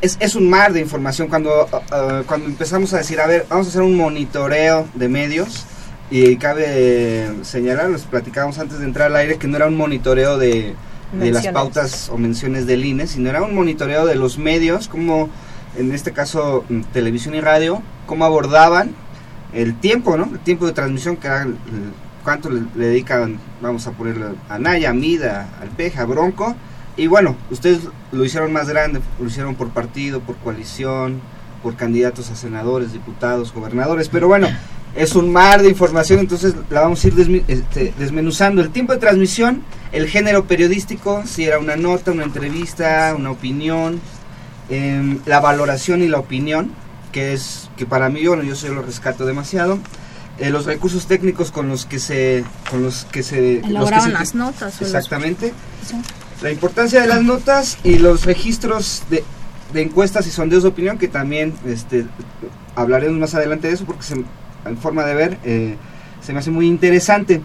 es, 0.00 0.34
un 0.34 0.48
mar 0.48 0.72
de 0.72 0.80
información 0.80 1.28
cuando, 1.28 1.66
uh, 1.66 1.76
uh, 1.76 2.24
cuando 2.26 2.46
empezamos 2.46 2.92
a 2.94 2.98
decir, 2.98 3.20
a 3.20 3.26
ver, 3.26 3.46
vamos 3.48 3.66
a 3.66 3.70
hacer 3.70 3.82
un 3.82 3.96
monitoreo 3.96 4.86
de 4.94 5.08
medios 5.08 5.66
y 6.10 6.36
cabe 6.36 7.30
señalar, 7.42 7.90
los 7.90 8.02
platicábamos 8.02 8.58
antes 8.58 8.78
de 8.78 8.84
entrar 8.84 9.08
al 9.08 9.16
aire, 9.16 9.38
que 9.38 9.46
no 9.46 9.56
era 9.56 9.66
un 9.66 9.76
monitoreo 9.76 10.38
de, 10.38 10.74
de 11.12 11.30
las 11.30 11.46
pautas 11.48 12.08
o 12.08 12.18
menciones 12.18 12.66
del 12.66 12.84
INE, 12.84 13.06
sino 13.06 13.30
era 13.30 13.42
un 13.42 13.54
monitoreo 13.54 14.06
de 14.06 14.14
los 14.14 14.38
medios, 14.38 14.88
como 14.88 15.28
en 15.76 15.92
este 15.92 16.12
caso 16.12 16.64
mm, 16.68 16.80
televisión 16.92 17.34
y 17.34 17.40
radio, 17.40 17.82
cómo 18.06 18.24
abordaban 18.24 18.94
el 19.52 19.78
tiempo, 19.78 20.16
¿no? 20.16 20.24
El 20.24 20.40
tiempo 20.40 20.66
de 20.66 20.72
transmisión 20.72 21.16
que 21.16 21.26
era 21.26 21.42
el 21.42 21.56
cuánto 22.28 22.50
le, 22.50 22.60
dedican, 22.74 23.38
vamos 23.62 23.86
a 23.86 23.92
ponerlo 23.92 24.34
a 24.50 24.58
Naya, 24.58 24.92
Mida, 24.92 25.48
al 25.62 25.70
Peja, 25.70 26.02
a 26.02 26.04
Bronco. 26.04 26.54
Y 26.94 27.06
bueno, 27.06 27.36
ustedes 27.50 27.88
lo 28.12 28.22
hicieron 28.22 28.52
más 28.52 28.68
grande, 28.68 29.00
lo 29.18 29.28
hicieron 29.28 29.54
por 29.54 29.70
partido, 29.70 30.20
por 30.20 30.36
coalición, 30.36 31.22
por 31.62 31.76
candidatos 31.76 32.30
a 32.30 32.36
senadores, 32.36 32.92
diputados, 32.92 33.54
gobernadores. 33.54 34.10
Pero 34.10 34.28
bueno, 34.28 34.46
es 34.94 35.14
un 35.14 35.32
mar 35.32 35.62
de 35.62 35.70
información, 35.70 36.20
entonces 36.20 36.54
la 36.68 36.82
vamos 36.82 37.02
a 37.02 37.08
ir 37.08 37.44
este, 37.48 37.94
desmenuzando. 37.98 38.60
El 38.60 38.68
tiempo 38.72 38.92
de 38.92 38.98
transmisión, 38.98 39.62
el 39.90 40.06
género 40.06 40.44
periodístico, 40.44 41.22
si 41.24 41.46
era 41.46 41.58
una 41.58 41.76
nota, 41.76 42.10
una 42.10 42.24
entrevista, 42.24 43.14
una 43.16 43.30
opinión, 43.30 44.02
em, 44.68 45.18
la 45.24 45.40
valoración 45.40 46.02
y 46.02 46.08
la 46.08 46.18
opinión, 46.18 46.72
que 47.10 47.32
es 47.32 47.70
que 47.78 47.86
para 47.86 48.10
mí, 48.10 48.26
bueno, 48.26 48.42
yo 48.42 48.54
se 48.54 48.68
lo 48.68 48.82
rescato 48.82 49.24
demasiado. 49.24 49.78
Eh, 50.40 50.50
los 50.50 50.66
recursos 50.66 51.06
técnicos 51.06 51.50
con 51.50 51.68
los 51.68 51.84
que 51.84 51.98
se 51.98 52.44
con 52.70 52.80
los 52.84 53.04
que 53.06 53.24
se 53.24 53.60
las 53.68 54.36
notas 54.36 54.80
exactamente. 54.80 55.52
La 56.42 56.52
importancia 56.52 57.00
de 57.00 57.08
las 57.08 57.22
notas 57.22 57.78
y 57.82 57.98
los 57.98 58.24
registros 58.24 59.02
de, 59.10 59.24
encuestas 59.74 60.28
y 60.28 60.30
sondeos 60.30 60.62
de 60.62 60.68
opinión 60.68 60.96
que 60.96 61.08
también 61.08 61.54
este 61.66 62.06
hablaremos 62.76 63.18
más 63.18 63.34
adelante 63.34 63.66
de 63.66 63.74
eso 63.74 63.84
porque 63.84 64.04
en 64.64 64.78
forma 64.78 65.04
de 65.04 65.14
ver 65.14 65.38
eh, 65.42 65.76
se 66.20 66.32
me 66.32 66.38
hace 66.38 66.52
muy 66.52 66.68
interesante. 66.68 67.40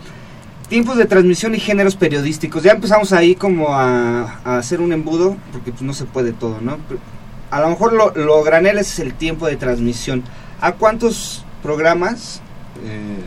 Tiempos 0.69 0.95
de 0.95 1.05
transmisión 1.05 1.55
y 1.55 1.59
géneros 1.59 1.95
periodísticos. 1.95 2.61
Ya 2.61 2.73
empezamos 2.73 3.11
ahí 3.11 3.33
como 3.33 3.69
a, 3.73 4.39
hacer 4.57 4.81
un 4.81 4.93
embudo 4.93 5.35
porque 5.51 5.71
pues 5.71 5.81
no 5.81 5.93
se 5.93 6.05
puede 6.05 6.31
todo 6.31 6.61
no 6.61 6.77
a 7.49 7.59
lo 7.59 7.69
mejor 7.69 7.93
lo, 7.93 8.11
lo 8.15 8.43
granel 8.43 8.77
es 8.79 8.97
el 8.99 9.13
tiempo 9.15 9.47
de 9.47 9.55
transmisión. 9.55 10.23
A 10.59 10.73
cuántos 10.73 11.43
programas 11.61 12.42
eh, 12.83 13.23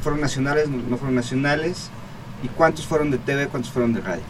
fueron 0.00 0.20
nacionales, 0.20 0.68
no 0.68 0.96
fueron 0.96 1.14
nacionales, 1.14 1.90
y 2.42 2.48
cuántos 2.48 2.86
fueron 2.86 3.10
de 3.10 3.18
TV, 3.18 3.48
cuántos 3.48 3.72
fueron 3.72 3.92
de 3.92 4.00
radio. 4.00 4.22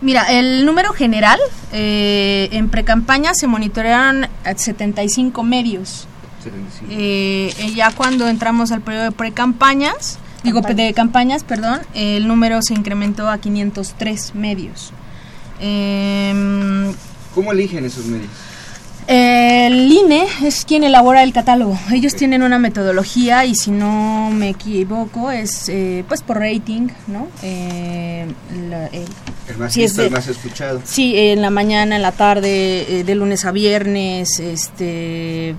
Mira, 0.00 0.24
el 0.32 0.66
número 0.66 0.92
general 0.92 1.38
eh, 1.72 2.48
en 2.52 2.68
precampaña 2.68 3.34
se 3.34 3.46
monitorearon 3.46 4.26
75 4.56 5.42
medios. 5.44 6.08
75. 6.42 6.92
Eh, 6.92 7.72
ya 7.76 7.92
cuando 7.92 8.26
entramos 8.28 8.72
al 8.72 8.80
periodo 8.80 9.04
de 9.04 9.12
precampañas, 9.12 10.18
digo 10.42 10.60
de 10.60 10.92
campañas, 10.92 11.44
perdón, 11.44 11.80
el 11.94 12.26
número 12.26 12.62
se 12.62 12.74
incrementó 12.74 13.28
a 13.28 13.38
503 13.38 14.34
medios. 14.34 14.92
Em, 15.60 16.92
¿Cómo 17.32 17.52
eligen 17.52 17.84
esos 17.84 18.06
medios? 18.06 18.30
El 19.14 19.92
INE 19.92 20.24
es 20.42 20.64
quien 20.64 20.84
elabora 20.84 21.22
el 21.22 21.34
catálogo. 21.34 21.78
Ellos 21.92 22.14
tienen 22.14 22.42
una 22.42 22.58
metodología 22.58 23.44
y 23.44 23.54
si 23.54 23.70
no 23.70 24.30
me 24.32 24.48
equivoco 24.48 25.30
es 25.30 25.68
eh, 25.68 26.02
pues 26.08 26.22
por 26.22 26.38
rating, 26.38 26.88
¿no? 27.08 27.28
Eh, 27.42 28.26
el 29.48 29.58
más 29.58 29.76
visto, 29.76 30.02
el 30.02 30.10
más 30.12 30.28
escuchado. 30.28 30.80
Sí, 30.84 31.12
en 31.14 31.42
la 31.42 31.50
mañana, 31.50 31.96
en 31.96 32.00
la 32.00 32.12
tarde, 32.12 33.00
eh, 33.00 33.04
de 33.04 33.14
lunes 33.14 33.44
a 33.44 33.52
viernes, 33.52 34.40
este, 34.40 35.56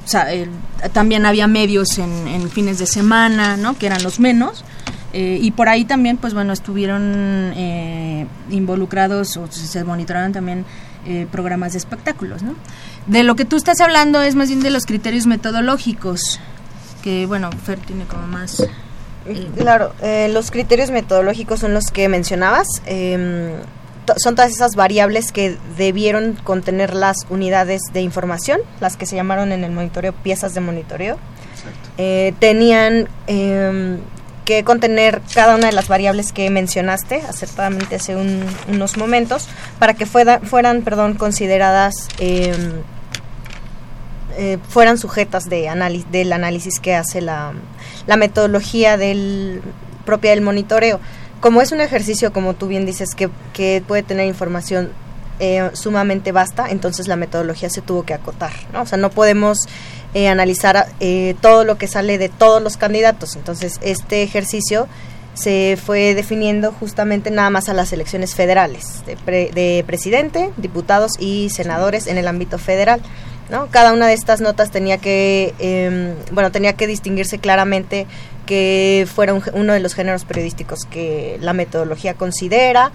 también 0.91 1.27
había 1.27 1.45
medios 1.45 1.99
en, 1.99 2.27
en, 2.27 2.49
fines 2.49 2.79
de 2.79 2.87
semana, 2.87 3.55
¿no? 3.55 3.77
Que 3.77 3.85
eran 3.85 4.01
los 4.01 4.19
menos. 4.19 4.65
y 5.13 5.51
por 5.51 5.69
ahí 5.69 5.85
también, 5.85 6.17
pues 6.17 6.33
bueno, 6.33 6.53
estuvieron 6.53 7.53
involucrados 8.49 9.37
o 9.37 9.45
se 9.51 9.83
monitoraron 9.83 10.31
también 10.31 10.65
programas 11.31 11.73
de 11.73 11.77
espectáculos, 11.77 12.41
¿no? 12.41 12.55
De 13.07 13.23
lo 13.23 13.35
que 13.35 13.45
tú 13.45 13.57
estás 13.57 13.81
hablando 13.81 14.21
es 14.21 14.35
más 14.35 14.47
bien 14.47 14.61
de 14.61 14.69
los 14.69 14.85
criterios 14.85 15.25
metodológicos, 15.27 16.39
que 17.01 17.25
bueno, 17.25 17.49
Fer 17.65 17.79
tiene 17.79 18.05
como 18.05 18.27
más... 18.27 18.61
Eh, 19.25 19.49
claro, 19.57 19.93
eh, 20.01 20.29
los 20.31 20.51
criterios 20.51 20.91
metodológicos 20.91 21.59
son 21.59 21.73
los 21.73 21.85
que 21.87 22.07
mencionabas. 22.09 22.67
Em, 22.85 23.53
son 24.17 24.35
todas 24.35 24.51
esas 24.51 24.75
variables 24.75 25.31
que 25.31 25.57
debieron 25.77 26.33
contener 26.43 26.93
las 26.93 27.17
unidades 27.29 27.81
de 27.93 28.01
información, 28.01 28.59
las 28.81 28.97
que 28.97 29.05
se 29.05 29.15
llamaron 29.15 29.51
en 29.51 29.63
el 29.63 29.71
monitoreo 29.71 30.13
piezas 30.13 30.53
de 30.53 30.61
monitoreo. 30.61 31.17
Eh, 31.97 32.33
tenían 32.39 33.07
em, 33.27 33.99
que 34.45 34.63
contener 34.63 35.21
cada 35.33 35.55
una 35.55 35.67
de 35.67 35.73
las 35.73 35.87
variables 35.87 36.31
que 36.31 36.49
mencionaste 36.49 37.21
acertadamente 37.27 37.95
hace 37.95 38.15
unos 38.15 38.97
momentos 38.97 39.47
para 39.79 39.93
que 39.93 40.05
fueran 40.05 40.81
perdón, 40.83 41.15
consideradas, 41.15 42.07
em, 42.19 42.81
eh, 44.37 44.57
fueran 44.69 44.97
sujetas 44.97 45.45
de 45.45 45.69
análisis, 45.69 46.11
del 46.11 46.33
análisis 46.33 46.79
que 46.79 46.95
hace 46.95 47.21
la, 47.21 47.53
metodología 48.17 48.97
del, 48.97 49.61
propia 50.05 50.31
del 50.31 50.41
monitoreo. 50.41 50.99
Como 51.39 51.61
es 51.61 51.71
un 51.71 51.81
ejercicio, 51.81 52.31
como 52.31 52.53
tú 52.53 52.67
bien 52.67 52.85
dices, 52.85 53.15
que 53.15 53.83
puede 53.85 54.03
tener 54.03 54.27
información 54.27 54.91
eh, 55.45 55.71
sumamente 55.73 56.31
vasta, 56.31 56.69
entonces 56.69 57.09
la 57.09 57.17
metodología 57.17 57.69
se 57.69 57.81
tuvo 57.81 58.03
que 58.03 58.13
acotar, 58.13 58.53
¿no? 58.71 58.83
O 58.83 58.85
sea, 58.85 58.97
no 58.97 59.09
podemos 59.09 59.67
eh, 60.13 60.29
analizar 60.29 60.87
eh, 61.01 61.35
todo 61.41 61.65
lo 61.65 61.77
que 61.77 61.87
sale 61.87 62.17
de 62.17 62.29
todos 62.29 62.63
los 62.63 62.77
candidatos. 62.77 63.35
Entonces, 63.35 63.77
este 63.81 64.23
ejercicio 64.23 64.87
se 65.33 65.77
fue 65.83 66.15
definiendo 66.15 66.71
justamente 66.71 67.29
nada 67.29 67.49
más 67.49 67.67
a 67.67 67.73
las 67.73 67.91
elecciones 67.91 68.35
federales, 68.35 69.03
de, 69.05 69.83
presidente, 69.85 70.51
diputados 70.55 71.11
y 71.19 71.49
senadores 71.49 72.07
en 72.07 72.17
el 72.17 72.29
ámbito 72.29 72.57
federal. 72.57 73.01
¿no? 73.49 73.67
Cada 73.67 73.91
una 73.91 74.07
de 74.07 74.13
estas 74.13 74.39
notas 74.39 74.71
tenía 74.71 74.97
que, 74.97 75.53
em, 75.59 76.15
bueno, 76.31 76.53
tenía 76.53 76.71
que 76.71 76.87
distinguirse 76.87 77.37
claramente 77.39 78.07
que 78.45 79.05
fuera 79.13 79.33
uno 79.33 79.73
de 79.73 79.81
los 79.81 79.93
géneros 79.93 80.23
periodísticos 80.23 80.85
que 80.89 81.37
la 81.41 81.51
metodología 81.51 82.13
considera, 82.13 82.93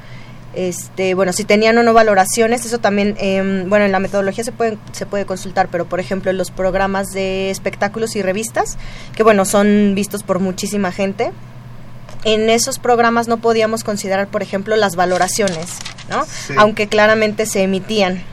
este, 0.58 1.14
bueno, 1.14 1.32
si 1.32 1.44
tenían 1.44 1.78
o 1.78 1.84
no 1.84 1.92
valoraciones, 1.92 2.66
eso 2.66 2.78
también, 2.78 3.14
em, 3.20 3.68
bueno, 3.68 3.84
en 3.84 3.92
la 3.92 4.00
metodología 4.00 4.42
se 4.42 4.50
puede, 4.50 4.76
se 4.90 5.06
puede 5.06 5.24
consultar, 5.24 5.68
pero 5.70 5.88
por 5.88 6.00
ejemplo 6.00 6.32
en 6.32 6.36
los 6.36 6.50
programas 6.50 7.10
de 7.10 7.50
espectáculos 7.50 8.16
y 8.16 8.22
revistas, 8.22 8.76
que 9.14 9.22
bueno, 9.22 9.44
son 9.44 9.94
vistos 9.94 10.24
por 10.24 10.40
muchísima 10.40 10.90
gente, 10.90 11.30
en 12.24 12.50
esos 12.50 12.80
programas 12.80 13.28
no 13.28 13.36
podíamos 13.36 13.84
considerar, 13.84 14.26
por 14.26 14.42
ejemplo, 14.42 14.74
las 14.74 14.96
valoraciones, 14.96 15.76
¿no? 16.10 16.26
Aunque 16.56 16.88
claramente 16.88 17.46
se 17.46 17.62
emitían. 17.62 18.24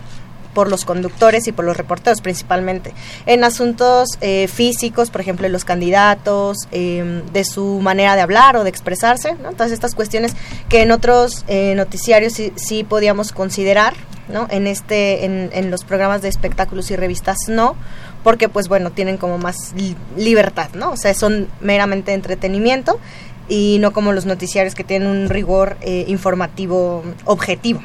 Por 0.56 0.72
los 0.72 0.86
conductores 0.86 1.48
y 1.48 1.52
por 1.52 1.66
los 1.66 1.78
reporteros 1.78 2.22
principalmente. 2.22 2.94
En 3.28 3.44
asuntos 3.44 4.08
eh, 4.22 4.48
físicos, 4.48 5.12
por 5.12 5.22
ejemplo, 5.22 5.44
de 5.44 5.50
los 5.50 5.66
candidatos, 5.66 6.58
em, 6.72 7.24
de 7.28 7.44
su 7.44 7.80
manera 7.82 8.16
de 8.16 8.22
hablar 8.22 8.58
o 8.58 8.64
de 8.64 8.72
expresarse, 8.72 9.36
¿no? 9.36 9.52
todas 9.52 9.72
estas 9.72 9.94
cuestiones 9.94 10.34
que 10.70 10.82
en 10.82 10.92
otros 10.92 11.46
eh, 11.48 11.76
noticiarios 11.76 12.34
sí, 12.34 12.52
sí, 12.56 12.84
podíamos 12.84 13.32
considerar, 13.32 13.94
¿no? 14.30 14.48
en, 14.50 14.66
este, 14.66 15.26
en, 15.26 15.70
los 15.70 15.84
programas 15.84 16.24
de 16.24 16.30
espectáculos 16.30 16.90
y 16.90 16.96
revistas 16.96 17.38
no, 17.48 17.76
porque 18.24 18.50
pues 18.50 18.68
bueno, 18.68 18.92
tienen 18.92 19.18
como 19.18 19.38
más 19.38 19.74
li 19.76 19.96
libertad, 20.18 20.70
¿no? 20.74 20.92
O 20.92 20.98
sea, 20.98 21.14
son 21.14 21.48
meramente 21.62 22.14
entretenimiento 22.14 23.00
y 23.48 23.78
no 23.80 23.92
como 23.92 24.14
los 24.14 24.26
noticiarios 24.26 24.74
que 24.74 24.84
tienen 24.84 25.08
un 25.08 25.30
rigor 25.30 25.78
eh, 25.82 26.06
informativo 26.08 27.04
objetivo. 27.26 27.82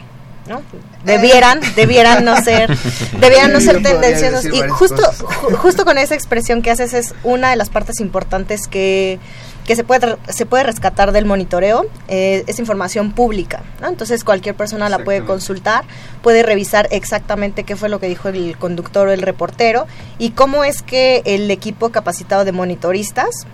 ¿No? 0.51 0.63
Debieran, 1.05 1.61
debieran 1.77 2.25
no 2.25 2.37
ser, 2.43 2.77
debieran 3.21 3.53
no 3.53 3.61
ser 3.61 3.83
tendenciosos. 3.83 4.45
Y 4.45 4.69
justo, 4.69 5.01
ju 5.25 5.57
justo 5.57 5.85
con 5.85 5.97
esa 5.97 6.15
expresión 6.15 6.61
que 6.61 6.71
haces 6.71 6.93
es 6.93 7.15
una 7.23 7.51
de 7.51 7.57
las 7.57 7.71
partes 7.71 8.01
importantes 8.01 8.67
que, 8.67 9.21
que 9.67 9.77
se 9.77 9.85
puede 9.85 10.17
se 10.29 10.47
puede 10.47 10.65
rescatar 10.65 11.13
del 11.13 11.25
monitoreo 11.27 11.87
eh, 12.09 12.43
es 12.49 12.59
información 12.59 13.13
pública 13.13 13.63
¿no? 13.81 13.89
entonces 13.89 14.25
cualquier 14.25 14.57
persona 14.57 14.89
la 14.89 15.05
puede 15.05 15.25
consultar 15.25 15.85
puede 16.23 16.43
revisar 16.43 16.89
exactamente 16.91 17.63
qué 17.63 17.77
fue 17.77 17.89
lo 17.89 18.01
que 18.01 18.09
dijo 18.09 18.29
el 18.29 18.57
conductor 18.59 19.07
o 19.07 19.13
el 19.13 19.23
reportero 19.23 19.87
y 20.19 20.31
cómo 20.31 20.65
es 20.65 20.83
que 20.83 21.23
el 21.25 21.51
equipo 21.51 21.91
capacitado 21.91 22.45
de 22.45 22.53
monitoristas 22.53 23.47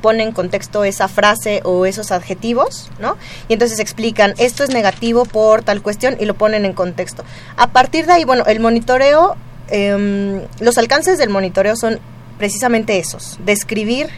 pone 0.00 0.22
en 0.22 0.32
contexto 0.32 0.84
esa 0.84 1.08
frase 1.08 1.60
o 1.64 1.86
esos 1.86 2.12
adjetivos, 2.12 2.90
¿no? 2.98 3.16
Y 3.48 3.54
entonces 3.54 3.78
explican, 3.78 4.34
esto 4.38 4.64
es 4.64 4.70
negativo 4.70 5.24
por 5.24 5.62
tal 5.62 5.82
cuestión 5.82 6.16
y 6.18 6.24
lo 6.24 6.34
ponen 6.34 6.64
en 6.64 6.72
contexto. 6.72 7.24
A 7.56 7.68
partir 7.68 8.06
de 8.06 8.12
ahí, 8.12 8.24
bueno, 8.24 8.44
el 8.46 8.60
monitoreo, 8.60 9.36
eh, 9.68 10.46
los 10.60 10.78
alcances 10.78 11.18
del 11.18 11.30
monitoreo 11.30 11.76
son 11.76 12.00
precisamente 12.38 12.98
esos, 12.98 13.38
describir 13.44 14.08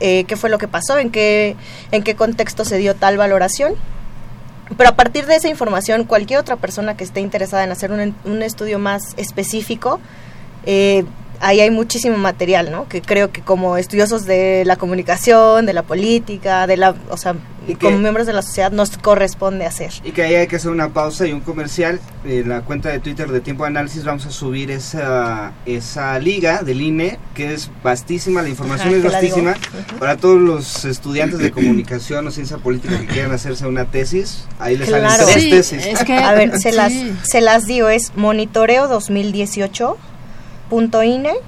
eh, 0.00 0.24
qué 0.24 0.36
fue 0.36 0.50
lo 0.50 0.58
que 0.58 0.68
pasó, 0.68 0.98
en 0.98 1.10
qué, 1.10 1.56
en 1.90 2.02
qué 2.02 2.14
contexto 2.14 2.64
se 2.64 2.78
dio 2.78 2.94
tal 2.94 3.16
valoración. 3.16 3.74
Pero 4.76 4.90
a 4.90 4.96
partir 4.96 5.26
de 5.26 5.36
esa 5.36 5.48
información, 5.48 6.04
cualquier 6.04 6.40
otra 6.40 6.56
persona 6.56 6.96
que 6.96 7.04
esté 7.04 7.20
interesada 7.20 7.64
en 7.64 7.70
hacer 7.70 7.92
un, 7.92 8.14
un 8.24 8.42
estudio 8.42 8.78
más 8.78 9.14
específico, 9.16 10.00
eh, 10.66 11.04
ahí 11.40 11.60
hay 11.60 11.70
muchísimo 11.70 12.16
material, 12.16 12.70
¿no? 12.70 12.88
Que 12.88 13.02
creo 13.02 13.30
que 13.32 13.42
como 13.42 13.76
estudiosos 13.76 14.24
de 14.24 14.64
la 14.64 14.76
comunicación, 14.76 15.66
de 15.66 15.72
la 15.72 15.82
política, 15.82 16.66
de 16.66 16.76
la, 16.76 16.94
o 17.10 17.16
sea, 17.16 17.34
y 17.66 17.74
como 17.76 17.98
miembros 17.98 18.26
de 18.26 18.32
la 18.32 18.42
sociedad 18.42 18.72
nos 18.72 18.96
corresponde 18.98 19.64
hacer. 19.64 19.92
Y 20.04 20.12
que 20.12 20.22
ahí 20.22 20.34
hay 20.34 20.46
que 20.46 20.56
hacer 20.56 20.70
una 20.70 20.92
pausa 20.92 21.26
y 21.26 21.32
un 21.32 21.40
comercial. 21.40 22.00
En 22.24 22.48
la 22.48 22.62
cuenta 22.62 22.90
de 22.90 23.00
Twitter 23.00 23.30
de 23.30 23.40
Tiempo 23.40 23.64
de 23.64 23.68
Análisis 23.68 24.04
vamos 24.04 24.26
a 24.26 24.30
subir 24.30 24.70
esa, 24.70 25.52
esa 25.66 26.18
liga 26.18 26.62
del 26.62 26.80
INE, 26.80 27.18
que 27.34 27.54
es 27.54 27.70
vastísima, 27.82 28.42
la 28.42 28.48
información 28.48 28.88
Ajá, 28.88 28.96
es 28.96 29.04
vastísima. 29.04 29.50
Uh 29.52 29.54
-huh. 29.54 29.98
Para 29.98 30.16
todos 30.16 30.40
los 30.40 30.84
estudiantes 30.84 31.38
de 31.38 31.50
comunicación 31.52 32.26
o 32.26 32.30
ciencia 32.30 32.58
política 32.58 32.98
que 32.98 33.06
quieran 33.06 33.32
hacerse 33.32 33.66
una 33.66 33.86
tesis, 33.86 34.46
ahí 34.58 34.76
les 34.76 34.88
claro. 34.88 35.08
salen 35.08 35.26
tres 35.26 35.42
sí, 35.42 35.50
tesis. 35.50 35.86
Es 35.86 36.04
que, 36.04 36.14
a 36.14 36.32
ver, 36.32 36.52
se, 36.60 36.70
sí. 36.70 36.76
las, 36.76 36.92
se 37.22 37.40
las 37.40 37.66
digo, 37.66 37.88
es 37.88 38.12
monitoreo 38.16 38.88
2018 38.88 39.96
.ine.mx. 40.74 41.42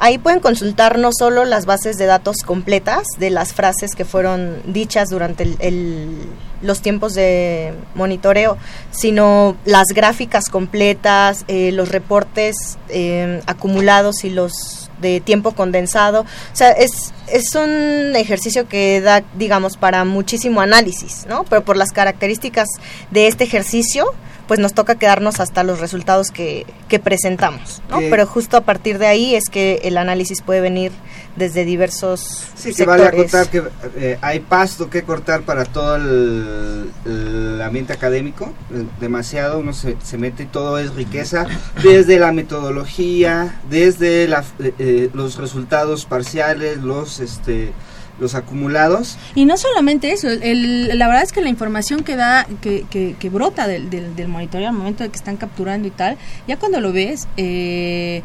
Ahí 0.00 0.18
pueden 0.18 0.38
consultar 0.38 0.96
no 0.98 1.10
solo 1.12 1.44
las 1.44 1.66
bases 1.66 1.98
de 1.98 2.06
datos 2.06 2.38
completas 2.44 3.04
de 3.18 3.30
las 3.30 3.52
frases 3.52 3.96
que 3.96 4.04
fueron 4.04 4.62
dichas 4.64 5.08
durante 5.08 5.42
el, 5.42 5.56
el, 5.58 6.16
los 6.62 6.80
tiempos 6.82 7.14
de 7.14 7.74
monitoreo, 7.96 8.58
sino 8.92 9.56
las 9.64 9.88
gráficas 9.88 10.50
completas, 10.50 11.44
eh, 11.48 11.72
los 11.72 11.88
reportes 11.88 12.78
eh, 12.90 13.40
acumulados 13.46 14.22
y 14.22 14.30
los 14.30 14.88
de 15.00 15.20
tiempo 15.20 15.52
condensado. 15.52 16.20
O 16.20 16.56
sea, 16.56 16.70
es, 16.70 17.12
es 17.26 17.54
un 17.56 18.14
ejercicio 18.14 18.68
que 18.68 19.00
da, 19.00 19.24
digamos, 19.36 19.76
para 19.76 20.04
muchísimo 20.04 20.60
análisis, 20.60 21.26
¿no? 21.28 21.44
Pero 21.44 21.64
por 21.64 21.76
las 21.76 21.90
características 21.90 22.68
de 23.10 23.26
este 23.26 23.44
ejercicio, 23.44 24.12
pues 24.48 24.58
nos 24.58 24.72
toca 24.72 24.94
quedarnos 24.94 25.40
hasta 25.40 25.62
los 25.62 25.78
resultados 25.78 26.30
que, 26.30 26.66
que 26.88 26.98
presentamos, 26.98 27.82
¿no? 27.90 27.98
Pero 27.98 28.26
justo 28.26 28.56
a 28.56 28.62
partir 28.62 28.98
de 28.98 29.06
ahí 29.06 29.34
es 29.34 29.44
que 29.50 29.82
el 29.84 29.98
análisis 29.98 30.40
puede 30.40 30.62
venir 30.62 30.90
desde 31.36 31.66
diversos 31.66 32.46
sí, 32.56 32.74
que 32.74 32.84
vale 32.84 33.04
acotar 33.04 33.48
que 33.48 33.62
eh, 33.96 34.18
hay 34.22 34.40
pasto 34.40 34.88
que 34.88 35.02
cortar 35.02 35.42
para 35.42 35.66
todo 35.66 35.96
el, 35.96 36.90
el 37.04 37.62
ambiente 37.62 37.92
académico, 37.92 38.52
eh, 38.72 38.84
demasiado, 38.98 39.58
uno 39.58 39.74
se, 39.74 39.96
se, 40.02 40.16
mete 40.16 40.44
y 40.44 40.46
todo 40.46 40.78
es 40.78 40.94
riqueza, 40.94 41.46
desde 41.82 42.18
la 42.18 42.32
metodología, 42.32 43.60
desde 43.68 44.26
la, 44.26 44.42
eh, 44.78 45.10
los 45.12 45.36
resultados 45.36 46.06
parciales, 46.06 46.78
los... 46.78 47.20
este 47.20 47.72
los 48.20 48.34
acumulados. 48.34 49.18
Y 49.34 49.44
no 49.44 49.56
solamente 49.56 50.12
eso, 50.12 50.28
el, 50.28 50.98
la 50.98 51.06
verdad 51.06 51.22
es 51.22 51.32
que 51.32 51.40
la 51.40 51.48
información 51.48 52.02
que 52.02 52.16
da, 52.16 52.46
que, 52.60 52.84
que, 52.90 53.16
que 53.18 53.30
brota 53.30 53.66
del, 53.66 53.90
del, 53.90 54.16
del, 54.16 54.28
monitoreo 54.28 54.68
al 54.68 54.74
momento 54.74 55.04
de 55.04 55.10
que 55.10 55.16
están 55.16 55.36
capturando 55.36 55.88
y 55.88 55.90
tal, 55.90 56.16
ya 56.46 56.56
cuando 56.56 56.80
lo 56.80 56.92
ves, 56.92 57.28
eh, 57.36 58.22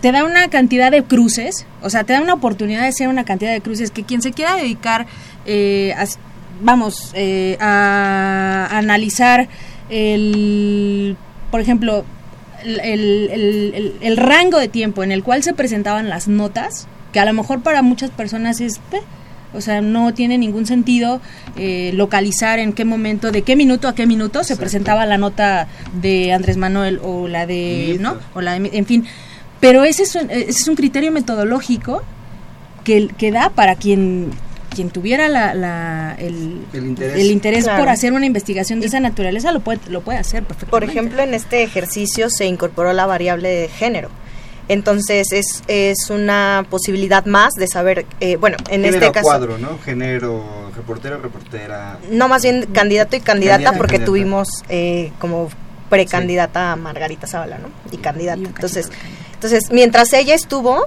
te 0.00 0.12
da 0.12 0.24
una 0.24 0.48
cantidad 0.48 0.90
de 0.90 1.04
cruces, 1.04 1.66
o 1.82 1.90
sea, 1.90 2.04
te 2.04 2.12
da 2.12 2.20
una 2.20 2.34
oportunidad 2.34 2.82
de 2.82 2.88
hacer 2.88 3.08
una 3.08 3.24
cantidad 3.24 3.52
de 3.52 3.60
cruces 3.60 3.90
que 3.90 4.04
quien 4.04 4.22
se 4.22 4.32
quiera 4.32 4.56
dedicar, 4.56 5.06
eh, 5.46 5.94
a, 5.96 6.06
vamos, 6.60 7.12
eh, 7.14 7.56
a, 7.60 8.68
analizar 8.72 9.48
el, 9.88 11.16
por 11.50 11.60
ejemplo, 11.60 12.04
el, 12.64 12.80
el, 12.80 13.94
el, 14.00 14.16
rango 14.16 14.58
de 14.58 14.68
tiempo 14.68 15.04
en 15.04 15.12
el 15.12 15.22
cual 15.22 15.42
se 15.42 15.52
presentaban 15.52 16.08
las 16.08 16.26
notas, 16.26 16.88
que 17.16 17.20
a 17.20 17.24
lo 17.24 17.32
mejor 17.32 17.62
para 17.62 17.80
muchas 17.80 18.10
personas 18.10 18.60
es... 18.60 18.78
O 19.54 19.62
sea, 19.62 19.80
no 19.80 20.12
tiene 20.12 20.36
ningún 20.36 20.66
sentido 20.66 21.22
eh, 21.56 21.92
localizar 21.94 22.58
en 22.58 22.74
qué 22.74 22.84
momento, 22.84 23.32
de 23.32 23.40
qué 23.40 23.56
minuto 23.56 23.88
a 23.88 23.94
qué 23.94 24.06
minuto 24.06 24.44
se 24.44 24.54
presentaba 24.54 25.06
la 25.06 25.16
nota 25.16 25.66
de 25.94 26.34
Andrés 26.34 26.58
Manuel 26.58 27.00
o 27.02 27.26
la 27.26 27.46
de, 27.46 27.96
¿no? 28.00 28.18
O 28.34 28.42
la 28.42 28.58
de, 28.58 28.68
en 28.70 28.84
fin. 28.84 29.06
Pero 29.60 29.84
ese 29.84 30.02
es 30.02 30.14
un, 30.14 30.30
ese 30.30 30.50
es 30.50 30.68
un 30.68 30.74
criterio 30.74 31.10
metodológico 31.10 32.02
que, 32.84 33.08
que 33.16 33.32
da 33.32 33.48
para 33.48 33.76
quien 33.76 34.32
quien 34.74 34.90
tuviera 34.90 35.30
la, 35.30 35.54
la 35.54 36.16
el, 36.18 36.66
el, 36.74 36.86
interés, 36.88 37.14
el 37.18 37.30
interés 37.30 37.64
claro. 37.64 37.82
por 37.82 37.88
hacer 37.88 38.12
una 38.12 38.26
investigación 38.26 38.80
de 38.80 38.88
esa 38.88 39.00
naturaleza 39.00 39.52
lo 39.52 39.60
puede, 39.60 39.80
lo 39.88 40.02
puede 40.02 40.18
hacer 40.18 40.42
perfectamente. 40.42 40.70
Por 40.70 40.84
ejemplo, 40.84 41.22
en 41.22 41.32
este 41.32 41.62
ejercicio 41.62 42.28
se 42.28 42.44
incorporó 42.44 42.92
la 42.92 43.06
variable 43.06 43.48
de 43.48 43.68
género. 43.68 44.10
Entonces 44.68 45.28
es, 45.32 45.62
es 45.68 46.10
una 46.10 46.66
posibilidad 46.68 47.24
más 47.26 47.52
de 47.54 47.68
saber, 47.68 48.06
eh, 48.20 48.36
bueno, 48.36 48.56
en 48.68 48.82
Género 48.82 48.96
este 48.96 49.12
caso... 49.12 49.24
cuadro, 49.24 49.58
¿no? 49.58 49.78
Género, 49.84 50.70
reportero, 50.74 51.18
reportera... 51.18 51.98
No, 52.10 52.28
más 52.28 52.42
bien 52.42 52.66
candidato 52.72 53.16
y 53.16 53.20
candidata 53.20 53.56
candidato 53.56 53.78
porque 53.78 53.96
candidata. 53.98 54.06
tuvimos 54.06 54.48
eh, 54.68 55.12
como 55.20 55.48
precandidata 55.88 56.72
a 56.72 56.76
Margarita 56.76 57.26
Zavala, 57.26 57.58
¿no? 57.58 57.68
Y 57.92 57.98
candidata. 57.98 58.40
Entonces, 58.40 58.90
entonces, 59.34 59.70
mientras 59.70 60.12
ella 60.12 60.34
estuvo, 60.34 60.86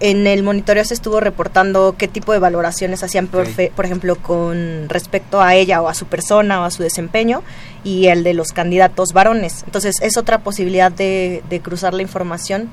en 0.00 0.26
el 0.26 0.42
monitoreo 0.42 0.84
se 0.84 0.94
estuvo 0.94 1.20
reportando 1.20 1.94
qué 1.96 2.08
tipo 2.08 2.32
de 2.32 2.38
valoraciones 2.38 3.02
hacían, 3.02 3.26
por, 3.26 3.46
okay. 3.46 3.70
por, 3.70 3.84
ejemplo, 3.84 4.16
con 4.16 4.88
respecto 4.88 5.40
a 5.40 5.54
ella 5.54 5.82
o 5.82 5.88
a 5.88 5.94
su 5.94 6.06
persona 6.06 6.60
o 6.60 6.64
a 6.64 6.70
su 6.70 6.82
desempeño 6.82 7.42
y 7.84 8.06
el 8.06 8.24
de 8.24 8.34
los 8.34 8.52
candidatos 8.52 9.12
varones. 9.12 9.62
Entonces 9.64 9.96
es 10.00 10.16
otra 10.16 10.38
posibilidad 10.38 10.90
de, 10.90 11.42
de 11.48 11.60
cruzar 11.60 11.94
la 11.94 12.02
información. 12.02 12.68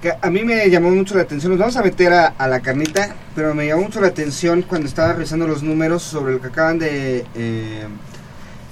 Que 0.00 0.14
a 0.20 0.30
mí 0.30 0.44
me 0.44 0.70
llamó 0.70 0.90
mucho 0.90 1.14
la 1.14 1.22
atención, 1.22 1.52
nos 1.52 1.58
vamos 1.58 1.76
a 1.76 1.82
meter 1.82 2.12
a, 2.12 2.28
a, 2.28 2.48
la 2.48 2.60
carnita, 2.60 3.14
pero 3.34 3.54
me 3.54 3.66
llamó 3.66 3.82
mucho 3.82 4.00
la 4.00 4.06
atención 4.06 4.62
cuando 4.62 4.88
estaba 4.88 5.12
revisando 5.12 5.46
los 5.46 5.62
números 5.62 6.02
sobre 6.02 6.32
lo 6.32 6.40
que 6.40 6.46
acaban 6.46 6.78
de 6.78 7.26
eh, 7.34 7.86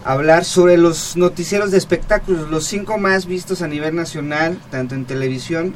hablar 0.05 0.47
sobre 0.47 0.79
los 0.79 1.19
noticieros 1.19 1.71
de 1.71 1.77
espectáculos, 1.77 2.49
los 2.49 2.65
cinco 2.65 2.97
más 2.97 3.27
vistos 3.27 3.61
a 3.61 3.69
nivel 3.69 3.95
nacional, 3.95 4.59
tanto 4.71 4.95
en 4.95 5.05
televisión 5.05 5.75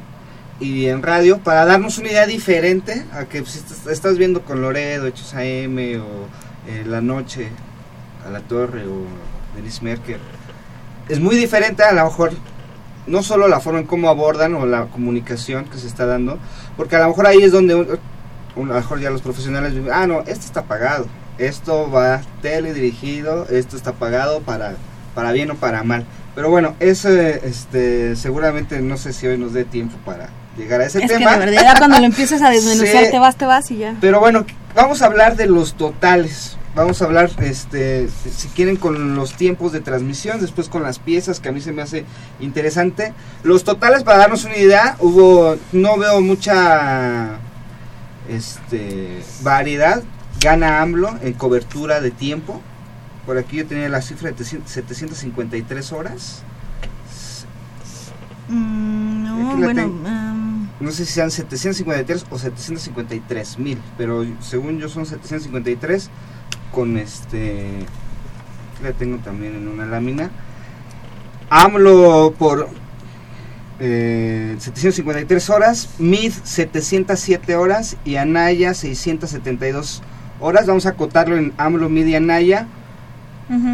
y 0.62 0.86
en 0.86 1.02
radio 1.02 1.38
para 1.38 1.64
darnos 1.64 1.98
una 1.98 2.08
idea 2.08 2.26
diferente 2.26 3.04
a 3.12 3.24
que 3.24 3.44
si 3.44 3.60
estás 3.90 4.16
viendo 4.16 4.42
con 4.42 4.62
Loredo, 4.62 5.08
Hechos 5.08 5.34
AM 5.34 5.76
o 5.76 6.28
eh, 6.68 6.84
La 6.86 7.00
Noche 7.00 7.48
a 8.24 8.30
la 8.30 8.40
Torre 8.40 8.86
o 8.86 9.04
Denise 9.56 9.82
Merker. 9.82 10.20
Es 11.08 11.18
muy 11.18 11.34
diferente 11.34 11.82
a 11.82 11.92
lo 11.92 12.04
mejor 12.04 12.32
no 13.08 13.24
solo 13.24 13.48
la 13.48 13.58
forma 13.58 13.80
en 13.80 13.86
cómo 13.86 14.08
abordan 14.08 14.54
o 14.54 14.64
la 14.64 14.86
comunicación 14.86 15.64
que 15.64 15.78
se 15.78 15.88
está 15.88 16.06
dando, 16.06 16.38
porque 16.76 16.94
a 16.94 17.00
lo 17.00 17.08
mejor 17.08 17.26
ahí 17.26 17.42
es 17.42 17.50
donde 17.50 17.74
un, 17.74 17.88
a 17.90 18.74
lo 18.74 18.74
mejor 18.74 19.00
ya 19.00 19.10
los 19.10 19.22
profesionales 19.22 19.74
dicen, 19.74 19.90
ah, 19.92 20.06
no, 20.06 20.20
esto 20.20 20.46
está 20.46 20.62
pagado, 20.62 21.06
esto 21.38 21.90
va 21.90 22.22
teledirigido, 22.40 23.48
esto 23.48 23.76
está 23.76 23.94
pagado 23.94 24.42
para, 24.42 24.76
para 25.16 25.32
bien 25.32 25.50
o 25.50 25.56
para 25.56 25.82
mal. 25.82 26.06
Pero 26.36 26.50
bueno, 26.50 26.76
eso 26.78 27.08
este, 27.10 28.14
seguramente 28.14 28.80
no 28.80 28.96
sé 28.96 29.12
si 29.12 29.26
hoy 29.26 29.36
nos 29.36 29.52
dé 29.52 29.64
tiempo 29.64 29.96
para 30.06 30.28
llegar 30.56 30.80
a 30.80 30.86
ese 30.86 31.04
es 31.04 31.10
tema. 31.10 31.38
Que 31.38 31.46
de 31.46 31.56
verdad 31.56 31.78
cuando 31.78 31.98
lo 31.98 32.04
empiezas 32.04 32.42
a 32.42 32.50
desmenuzar 32.50 33.04
sí, 33.04 33.10
te 33.10 33.18
vas, 33.18 33.36
te 33.36 33.46
vas 33.46 33.70
y 33.70 33.78
ya. 33.78 33.96
Pero 34.00 34.20
bueno, 34.20 34.44
vamos 34.74 35.02
a 35.02 35.06
hablar 35.06 35.36
de 35.36 35.46
los 35.46 35.74
totales. 35.74 36.56
vamos 36.74 37.02
a 37.02 37.04
hablar, 37.04 37.30
este, 37.40 38.08
si 38.08 38.48
quieren, 38.48 38.76
con 38.76 39.14
los 39.14 39.34
tiempos 39.34 39.72
de 39.72 39.80
transmisión, 39.80 40.40
después 40.40 40.68
con 40.68 40.82
las 40.82 40.98
piezas, 40.98 41.40
que 41.40 41.48
a 41.48 41.52
mí 41.52 41.60
se 41.60 41.72
me 41.72 41.82
hace 41.82 42.04
interesante. 42.40 43.12
Los 43.42 43.64
totales, 43.64 44.04
para 44.04 44.18
darnos 44.18 44.44
una 44.44 44.56
idea, 44.56 44.96
hubo, 45.00 45.56
no 45.72 45.98
veo 45.98 46.20
mucha 46.20 47.38
este, 48.28 49.22
variedad. 49.42 50.02
Gana 50.40 50.80
AMLO 50.80 51.18
en 51.22 51.34
cobertura 51.34 52.00
de 52.00 52.10
tiempo. 52.10 52.60
Por 53.26 53.38
aquí 53.38 53.58
yo 53.58 53.66
tenía 53.66 53.88
la 53.88 54.02
cifra 54.02 54.32
de 54.32 54.44
753 54.44 55.92
horas. 55.92 56.42
Mm, 58.48 59.24
no, 59.24 59.56
bueno, 59.56 59.86
No 60.82 60.90
sé 60.90 61.06
si 61.06 61.12
sean 61.12 61.30
753 61.30 62.26
o 62.28 62.38
753 62.38 63.58
mil, 63.60 63.78
pero 63.96 64.26
según 64.40 64.80
yo 64.80 64.88
son 64.88 65.06
753 65.06 66.10
con 66.72 66.98
este... 66.98 67.86
La 68.82 68.90
tengo 68.90 69.18
también 69.18 69.54
en 69.54 69.68
una 69.68 69.86
lámina. 69.86 70.32
AMLO 71.50 72.34
por 72.36 72.68
eh, 73.78 74.56
753 74.58 75.50
horas, 75.50 75.88
MID 76.00 76.32
707 76.42 77.54
horas 77.54 77.96
y 78.04 78.16
Anaya 78.16 78.74
672 78.74 80.02
horas. 80.40 80.66
Vamos 80.66 80.86
a 80.86 80.90
acotarlo 80.90 81.36
en 81.36 81.52
AMLO, 81.58 81.88
MID 81.90 82.06
y 82.06 82.14
Anaya. 82.16 82.66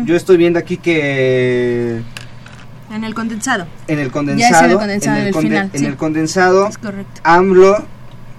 Yo 0.04 0.14
estoy 0.14 0.36
viendo 0.36 0.58
aquí 0.58 0.76
que 0.76 2.02
en 2.90 3.04
el 3.04 3.14
condensado. 3.14 3.66
en 3.86 3.98
el 3.98 4.06
Ya 4.06 4.12
condensado, 4.12 4.64
es 4.64 4.64
en 4.64 4.70
el 4.70 4.78
condensado, 4.78 5.16
en 5.16 5.20
en 5.20 5.22
el, 5.22 5.28
el 5.28 5.34
conde- 5.34 5.40
final, 5.42 5.70
en 5.72 5.78
sí. 5.80 5.86
el 5.86 5.96
condensado 5.96 6.66
Es 6.68 6.78
correcto. 6.78 7.20
AMLO 7.24 7.84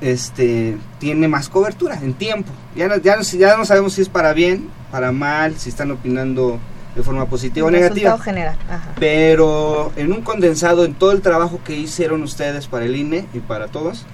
este 0.01 0.77
tiene 0.99 1.27
más 1.27 1.49
cobertura 1.49 1.95
en 2.01 2.13
tiempo. 2.13 2.51
Ya 2.75 2.87
no, 2.87 2.97
ya, 2.97 3.15
no, 3.17 3.21
ya 3.23 3.57
no 3.57 3.65
sabemos 3.65 3.93
si 3.93 4.01
es 4.01 4.09
para 4.09 4.33
bien, 4.33 4.69
para 4.91 5.11
mal, 5.11 5.55
si 5.57 5.69
están 5.69 5.91
opinando 5.91 6.59
de 6.95 7.03
forma 7.03 7.25
positiva 7.25 7.65
o 7.65 7.69
El 7.69 7.75
negativa. 7.75 8.11
resultado 8.11 8.23
general. 8.23 8.55
Ajá. 8.69 8.89
Pero 8.99 9.91
en 9.95 10.11
un 10.13 10.21
condensado, 10.21 10.85
en 10.85 10.93
todo 10.93 11.11
el 11.11 11.21
trabajo 11.21 11.59
que 11.63 11.75
hicieron 11.77 12.23
ustedes 12.23 12.67
para 12.67 12.85
el 12.85 12.95
INE 12.95 13.25
y 13.33 13.39
para 13.39 13.67
todos, 13.67 14.05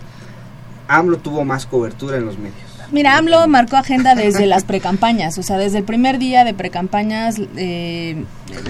AMLO 0.87 1.17
tuvo 1.17 1.45
más 1.45 1.65
cobertura 1.65 2.17
en 2.17 2.25
los 2.25 2.37
medios. 2.37 2.55
Mira, 2.91 3.17
AMLO 3.17 3.47
marcó 3.47 3.77
agenda 3.77 4.15
desde 4.15 4.45
las 4.45 4.63
precampañas, 4.63 5.37
o 5.37 5.43
sea, 5.43 5.57
desde 5.57 5.79
el 5.79 5.83
primer 5.83 6.19
día 6.19 6.43
de 6.43 6.53
precampañas, 6.53 7.35
eh, 7.57 8.23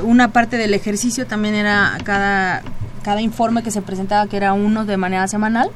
una 0.03 0.31
parte 0.31 0.57
del 0.57 0.73
ejercicio 0.73 1.27
también 1.27 1.55
era 1.55 1.97
cada, 2.03 2.61
cada 3.03 3.21
informe 3.21 3.61
que 3.63 3.71
se 3.71 3.81
presentaba, 3.81 4.27
que 4.27 4.37
era 4.37 4.53
uno 4.53 4.85
de 4.85 4.97
manera 4.97 5.27
semanal, 5.27 5.69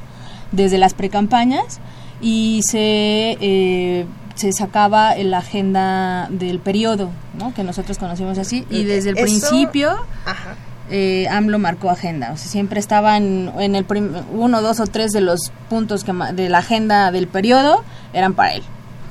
desde 0.52 0.78
las 0.78 0.94
precampañas, 0.94 1.80
y 2.20 2.60
se, 2.66 3.36
eh, 3.40 4.06
se 4.34 4.52
sacaba 4.52 5.14
la 5.16 5.38
agenda 5.38 6.26
del 6.30 6.58
periodo, 6.60 7.10
¿no? 7.38 7.52
que 7.54 7.62
nosotros 7.62 7.98
conocimos 7.98 8.38
así, 8.38 8.66
y 8.70 8.84
desde 8.84 9.10
el 9.10 9.18
Eso- 9.18 9.24
principio 9.26 9.90
Ajá. 10.24 10.54
Eh, 10.90 11.26
AMLO 11.30 11.58
marcó 11.58 11.90
agenda. 11.90 12.32
O 12.32 12.36
sea, 12.36 12.48
siempre 12.48 12.80
estaba 12.80 13.16
en, 13.16 13.50
en 13.58 13.74
el 13.74 13.84
prim- 13.84 14.12
uno, 14.32 14.60
dos 14.62 14.80
o 14.80 14.86
tres 14.86 15.12
de 15.12 15.20
los 15.20 15.52
puntos 15.68 16.04
que 16.04 16.12
ma- 16.12 16.32
de 16.32 16.48
la 16.48 16.58
agenda 16.58 17.10
del 17.12 17.28
periodo 17.28 17.84
eran 18.12 18.34
para 18.34 18.54
él. 18.54 18.62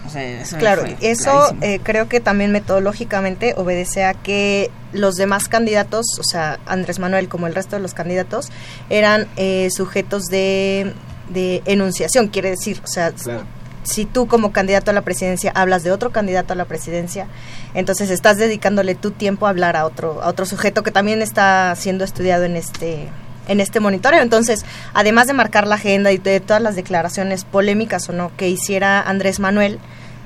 O 0.06 0.10
sea, 0.12 0.24
eso 0.42 0.58
Claro, 0.58 0.84
eso 1.02 1.56
eh, 1.62 1.80
creo 1.84 2.10
que 2.10 2.20
también 2.20 2.52
metodológicamente 2.52 3.54
obedece 3.58 4.06
a 4.06 4.14
que 4.16 4.72
los 4.92 5.16
demás 5.16 5.48
candidatos, 5.48 6.06
o 6.20 6.24
sea, 6.24 6.58
Andrés 6.66 6.98
Manuel 7.00 7.30
como 7.30 7.46
el 7.48 7.54
resto 7.54 7.76
de 7.76 7.82
los 7.82 7.94
candidatos, 7.94 8.50
eran 8.90 9.28
eh, 9.38 9.70
sujetos 9.72 10.24
de, 10.26 10.94
de 11.30 11.62
enunciación, 11.66 12.28
quiere 12.30 12.50
decir, 12.52 12.82
o 12.84 12.88
sea, 12.88 13.12
Claro. 13.12 13.44
Si 13.84 14.06
tú 14.06 14.28
como 14.28 14.52
candidato 14.52 14.92
a 14.92 14.94
la 14.94 15.02
presidencia 15.02 15.52
hablas 15.56 15.84
de 15.84 15.92
otro 15.92 16.12
candidato 16.12 16.54
a 16.54 16.56
la 16.56 16.66
presidencia, 16.66 17.28
entonces 17.74 18.10
estás 18.10 18.38
dedicándole 18.38 18.96
tu 18.96 19.12
tiempo 19.12 19.48
a 19.48 19.50
hablar 19.50 19.76
a 19.76 19.86
otro, 19.86 20.22
a 20.22 20.28
otro 20.28 20.46
sujeto 20.46 20.84
que 20.84 20.92
también 20.92 21.22
está 21.22 21.76
siendo 21.76 22.04
estudiado 22.04 22.44
en 22.44 22.56
este 22.56 23.10
en 23.48 23.60
este 23.60 23.80
monitoreo. 23.80 24.22
Entonces, 24.22 24.64
además 24.94 25.26
de 25.26 25.34
marcar 25.34 25.66
la 25.66 25.76
agenda 25.76 26.12
y 26.12 26.20
de 26.20 26.40
todas 26.40 26.62
las 26.62 26.76
declaraciones 26.76 27.46
polémicas 27.46 28.08
o 28.08 28.14
no 28.14 28.32
que 28.38 28.48
hiciera 28.48 29.02
Andrés 29.02 29.40
Manuel, 29.40 29.80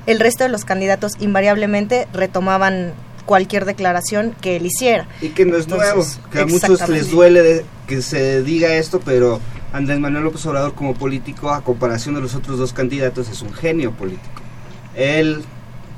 el 0.06 0.20
resto 0.20 0.44
de 0.44 0.50
los 0.50 0.66
candidatos 0.66 1.14
invariablemente 1.20 2.06
retomaban 2.12 2.92
cualquier 3.24 3.64
declaración 3.64 4.36
que 4.40 4.56
él 4.56 4.66
hiciera. 4.66 5.08
Y 5.22 5.30
que 5.30 5.46
no 5.46 5.56
es 5.56 5.64
Entonces, 5.64 5.94
nuevo, 5.94 6.30
que 6.30 6.40
a 6.40 6.46
muchos 6.46 6.88
les 6.88 7.10
duele 7.10 7.42
de 7.42 7.64
que 7.86 8.02
se 8.02 8.42
diga 8.42 8.74
esto, 8.74 9.00
pero 9.00 9.40
Andrés 9.74 9.98
Manuel 9.98 10.22
López 10.22 10.46
Obrador 10.46 10.74
como 10.74 10.94
político, 10.94 11.50
a 11.50 11.62
comparación 11.62 12.14
de 12.14 12.20
los 12.20 12.36
otros 12.36 12.58
dos 12.58 12.72
candidatos, 12.72 13.28
es 13.28 13.42
un 13.42 13.52
genio 13.52 13.90
político. 13.90 14.40
Él, 14.94 15.42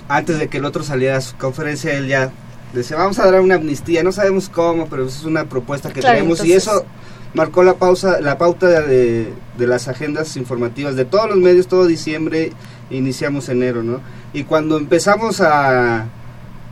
antes 0.09 0.39
de 0.39 0.49
que 0.49 0.57
el 0.57 0.65
otro 0.65 0.83
saliera 0.83 1.19
a 1.19 1.21
su 1.21 1.37
conferencia, 1.37 1.93
él 1.93 2.09
ya 2.09 2.33
decía, 2.73 2.97
vamos 2.97 3.19
a 3.19 3.31
dar 3.31 3.39
una 3.43 3.57
amnistía, 3.57 4.03
no 4.03 4.13
sabemos 4.13 4.49
cómo, 4.49 4.87
pero 4.87 5.05
es 5.05 5.25
una 5.25 5.45
propuesta 5.45 5.93
que 5.93 6.01
Claro, 6.01 6.17
tenemos 6.17 6.43
y 6.43 6.55
eso 6.55 6.87
marcó 7.35 7.65
la 7.65 7.75
pausa, 7.75 8.19
la 8.23 8.39
pauta 8.39 8.81
de, 8.81 9.35
de 9.59 9.67
las 9.67 9.89
agendas 9.89 10.39
informativas 10.39 10.97
de 10.97 11.05
todos 11.05 11.29
los 11.29 11.37
medios, 11.37 11.69
todo 11.69 11.87
diciembre, 11.87 12.53
iniciamos 12.89 13.51
enero, 13.51 13.83
¿no? 13.83 14.01
Y 14.33 14.45
cuando 14.45 14.79
empezamos 14.79 15.43
a, 15.43 16.07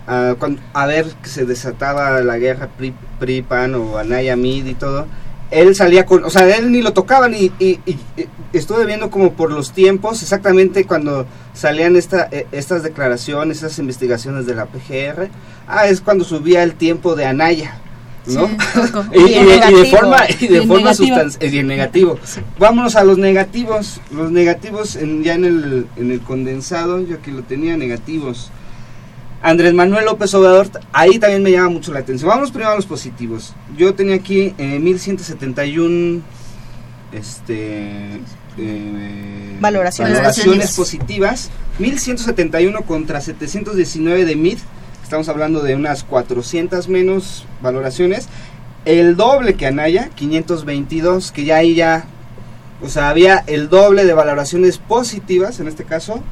a, 0.06 0.86
ver 0.86 1.06
que 1.22 1.28
se 1.28 1.44
desataba 1.44 2.22
la 2.22 2.38
guerra 2.38 2.68
PRI, 2.68 2.94
PRI, 3.18 3.42
PAN 3.42 3.74
o 3.74 3.98
Anaya 3.98 4.36
Mid 4.36 4.64
y 4.64 4.74
todo, 4.74 5.06
él 5.54 5.74
salía 5.74 6.04
con, 6.06 6.24
o 6.24 6.30
sea, 6.30 6.48
él 6.56 6.70
ni 6.72 6.82
lo 6.82 6.92
tocaban 6.92 7.34
y, 7.34 7.52
y- 7.58 7.80
y- 7.86 7.98
y 8.16 8.26
estuve 8.58 8.84
viendo 8.86 9.10
como 9.10 9.32
por 9.32 9.50
los 9.50 9.72
tiempos, 9.72 10.22
exactamente 10.22 10.84
cuando 10.84 11.26
salían 11.54 11.96
esta, 11.96 12.28
eh, 12.30 12.46
estas 12.52 12.82
declaraciones, 12.82 13.58
estas 13.58 13.78
investigaciones 13.78 14.46
de 14.46 14.54
la 14.54 14.66
PGR, 14.66 15.28
ah, 15.66 15.86
es 15.86 16.00
cuando 16.00 16.24
subía 16.24 16.62
el 16.62 16.74
tiempo 16.74 17.14
de 17.14 17.26
Anaya. 17.26 17.78
¿no? 18.26 18.46
Sí, 18.48 18.56
y, 19.14 19.18
y 19.20 19.38
Y 19.38 19.44
de, 19.44 19.88
y 19.88 19.90
forma 19.90 20.16
y 20.40 20.46
de 20.46 20.54
Y 20.54 20.56
en 20.62 20.66
forma 20.68 20.90
negativo. 20.92 21.06
sustancial 21.08 21.54
y 21.54 21.58
en 21.58 21.66
negativo 21.66 22.18
vámonos 22.58 22.96
a 22.96 23.04
los 23.04 23.18
negativos 23.18 24.00
los 24.10 24.30
negativos 24.30 24.96
en, 24.96 25.22
ya 25.22 25.34
en 25.34 25.44
el 25.44 25.86
en 25.96 26.10
el 26.10 26.20
condensado 26.22 27.00
yo 27.02 27.16
aquí 27.16 27.30
lo 27.30 27.42
tenía 27.42 27.76
negativos 27.76 28.50
Andrés 29.44 29.74
Manuel 29.74 30.06
López 30.06 30.32
Obrador 30.32 30.68
ahí 30.94 31.18
también 31.18 31.42
me 31.42 31.52
llama 31.52 31.68
mucho 31.68 31.92
la 31.92 32.00
atención. 32.00 32.30
Vamos 32.30 32.50
primero 32.50 32.72
a 32.72 32.76
los 32.76 32.86
positivos. 32.86 33.52
Yo 33.76 33.94
tenía 33.94 34.14
aquí 34.14 34.54
eh, 34.56 34.78
1171 34.78 36.22
este 37.12 38.20
eh, 38.56 39.56
Valoraciones. 39.60 40.14
valoraciones 40.14 40.74
positivas. 40.74 41.50
1171 41.78 42.80
contra 42.86 43.20
719 43.20 44.24
de 44.24 44.34
MID 44.34 44.58
estamos 45.02 45.28
hablando 45.28 45.60
de 45.60 45.74
unas 45.74 46.04
400 46.04 46.88
menos 46.88 47.44
valoraciones. 47.60 48.28
El 48.86 49.14
doble 49.14 49.56
que 49.56 49.66
Anaya 49.66 50.08
522 50.14 51.32
que 51.32 51.44
ya 51.44 51.58
ahí 51.58 51.74
ya 51.74 52.06
o 52.80 52.88
sea 52.88 53.10
había 53.10 53.44
el 53.46 53.68
doble 53.68 54.06
de 54.06 54.14
valoraciones 54.14 54.78
positivas 54.78 55.60
en 55.60 55.68
este 55.68 55.84
caso 55.84 56.22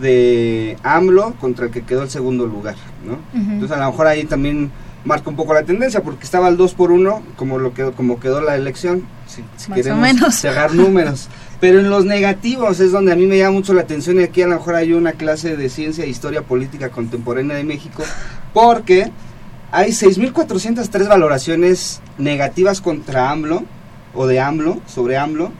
de 0.00 0.76
AMLO 0.82 1.34
contra 1.40 1.66
el 1.66 1.70
que 1.70 1.82
quedó 1.82 2.02
el 2.02 2.10
segundo 2.10 2.46
lugar 2.46 2.76
¿no? 3.04 3.18
Entonces 3.34 3.76
a 3.76 3.80
lo 3.80 3.90
mejor 3.90 4.06
ahí 4.06 4.24
también 4.24 4.70
marca 5.04 5.30
un 5.30 5.36
poco 5.36 5.54
la 5.54 5.62
tendencia 5.62 6.02
porque 6.02 6.24
estaba 6.24 6.48
el 6.48 6.56
2 6.56 6.74
por 6.74 6.92
1 6.92 7.22
como 7.36 7.58
lo 7.58 7.72
quedó 7.72 7.92
como 7.92 8.20
quedó 8.20 8.40
la 8.40 8.56
elección 8.56 9.06
si, 9.26 9.42
queremos 9.72 10.00
menos. 10.00 10.34
cerrar 10.34 10.74
números 10.74 11.28
pero 11.60 11.80
en 11.80 11.88
los 11.88 12.04
negativos 12.04 12.80
es 12.80 12.92
donde 12.92 13.12
a 13.12 13.16
mí 13.16 13.26
me 13.26 13.38
llama 13.38 13.52
mucho 13.52 13.72
la 13.72 13.82
atención 13.82 14.20
y 14.20 14.24
aquí 14.24 14.42
a 14.42 14.46
lo 14.46 14.56
mejor 14.56 14.74
hay 14.74 14.92
una 14.92 15.12
clase 15.12 15.56
de 15.56 15.68
ciencia 15.68 16.04
e 16.04 16.08
historia 16.08 16.42
política 16.42 16.90
contemporánea 16.90 17.56
de 17.56 17.64
México 17.64 18.02
porque 18.52 19.10
hay 19.72 19.90
6.403 19.90 21.08
valoraciones 21.08 22.00
negativas 22.18 22.80
contra 22.80 23.30
AMLO 23.30 23.64
o 24.14 24.26
de 24.26 24.40
AMLO, 24.40 24.80
sobre 24.86 25.18
AMLO, 25.18 25.52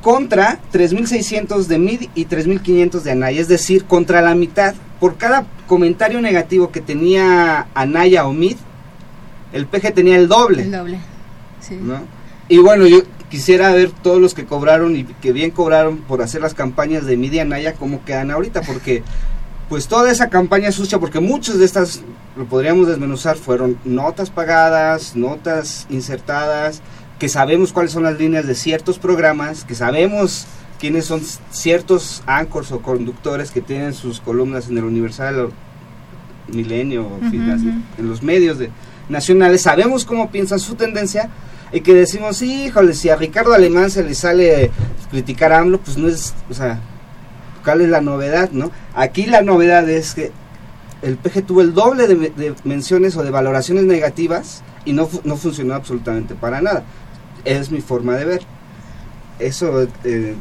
contra 0.00 0.58
3.600 0.72 1.66
de 1.66 1.78
MID 1.78 2.08
y 2.14 2.26
3.500 2.26 3.00
de 3.02 3.10
Anaya, 3.10 3.40
es 3.40 3.48
decir, 3.48 3.84
contra 3.84 4.22
la 4.22 4.34
mitad. 4.34 4.74
Por 4.98 5.16
cada 5.16 5.46
comentario 5.66 6.20
negativo 6.20 6.70
que 6.70 6.80
tenía 6.80 7.66
Anaya 7.74 8.26
o 8.26 8.32
MID, 8.32 8.56
el 9.52 9.66
PG 9.66 9.94
tenía 9.94 10.16
el 10.16 10.28
doble. 10.28 10.62
El 10.62 10.72
doble. 10.72 10.98
Sí. 11.60 11.78
¿no? 11.80 12.00
Y 12.48 12.58
bueno, 12.58 12.86
yo 12.86 13.02
quisiera 13.30 13.72
ver 13.72 13.90
todos 13.90 14.20
los 14.20 14.34
que 14.34 14.44
cobraron 14.44 14.96
y 14.96 15.04
que 15.04 15.32
bien 15.32 15.50
cobraron 15.50 15.98
por 15.98 16.20
hacer 16.20 16.40
las 16.40 16.54
campañas 16.54 17.06
de 17.06 17.16
Media 17.16 17.44
Naya, 17.44 17.74
cómo 17.74 18.04
quedan 18.04 18.30
ahorita, 18.30 18.62
porque 18.62 19.02
pues 19.68 19.86
toda 19.86 20.10
esa 20.10 20.28
campaña 20.28 20.72
sucia, 20.72 20.98
porque 20.98 21.20
muchas 21.20 21.60
de 21.60 21.64
estas, 21.64 22.02
lo 22.36 22.44
podríamos 22.46 22.88
desmenuzar, 22.88 23.36
fueron 23.36 23.78
notas 23.84 24.28
pagadas, 24.28 25.14
notas 25.14 25.86
insertadas, 25.90 26.82
que 27.20 27.28
sabemos 27.28 27.72
cuáles 27.72 27.92
son 27.92 28.02
las 28.02 28.18
líneas 28.18 28.46
de 28.48 28.56
ciertos 28.56 28.98
programas, 28.98 29.64
que 29.64 29.76
sabemos 29.76 30.46
quiénes 30.80 31.04
son 31.04 31.20
ciertos 31.52 32.24
anchors 32.26 32.72
o 32.72 32.82
conductores 32.82 33.52
que 33.52 33.60
tienen 33.60 33.94
sus 33.94 34.20
columnas 34.20 34.68
en 34.68 34.78
el 34.78 34.84
Universal 34.84 35.38
o 35.38 35.52
Milenio, 36.52 37.06
o 37.06 37.20
en 37.22 38.08
los 38.08 38.24
medios 38.24 38.58
de, 38.58 38.70
nacionales, 39.08 39.62
sabemos 39.62 40.04
cómo 40.04 40.32
piensan 40.32 40.58
su 40.58 40.74
tendencia 40.74 41.30
y 41.72 41.82
que 41.82 41.94
decimos, 41.94 42.42
híjole, 42.42 42.94
si 42.94 43.08
a 43.08 43.14
Ricardo 43.14 43.52
Alemán 43.52 43.90
se 43.90 44.02
le 44.02 44.14
sale 44.14 44.72
criticar 45.12 45.52
a 45.52 45.60
AMLO, 45.60 45.78
pues 45.78 45.96
no 45.96 46.08
es, 46.08 46.34
o 46.50 46.54
sea, 46.54 46.80
¿Cuál 47.64 47.82
es 47.82 47.88
la 47.88 48.00
novedad, 48.00 48.50
no? 48.52 48.70
Aquí 48.94 49.26
la 49.26 49.42
novedad 49.42 49.88
es 49.88 50.14
que 50.14 50.32
el 51.02 51.16
PG 51.16 51.46
tuvo 51.46 51.60
el 51.60 51.74
doble 51.74 52.06
de, 52.06 52.54
menciones 52.64 53.16
o 53.16 53.22
de 53.22 53.30
valoraciones 53.30 53.84
negativas 53.84 54.62
y 54.84 54.92
no, 54.92 55.08
no 55.24 55.36
funcionó 55.36 55.74
absolutamente 55.74 56.34
para 56.34 56.60
nada. 56.60 56.84
Es 57.44 57.70
mi 57.70 57.80
forma 57.80 58.16
de 58.16 58.24
ver. 58.24 58.42
Eso 59.38 59.88
eh, 60.04 60.34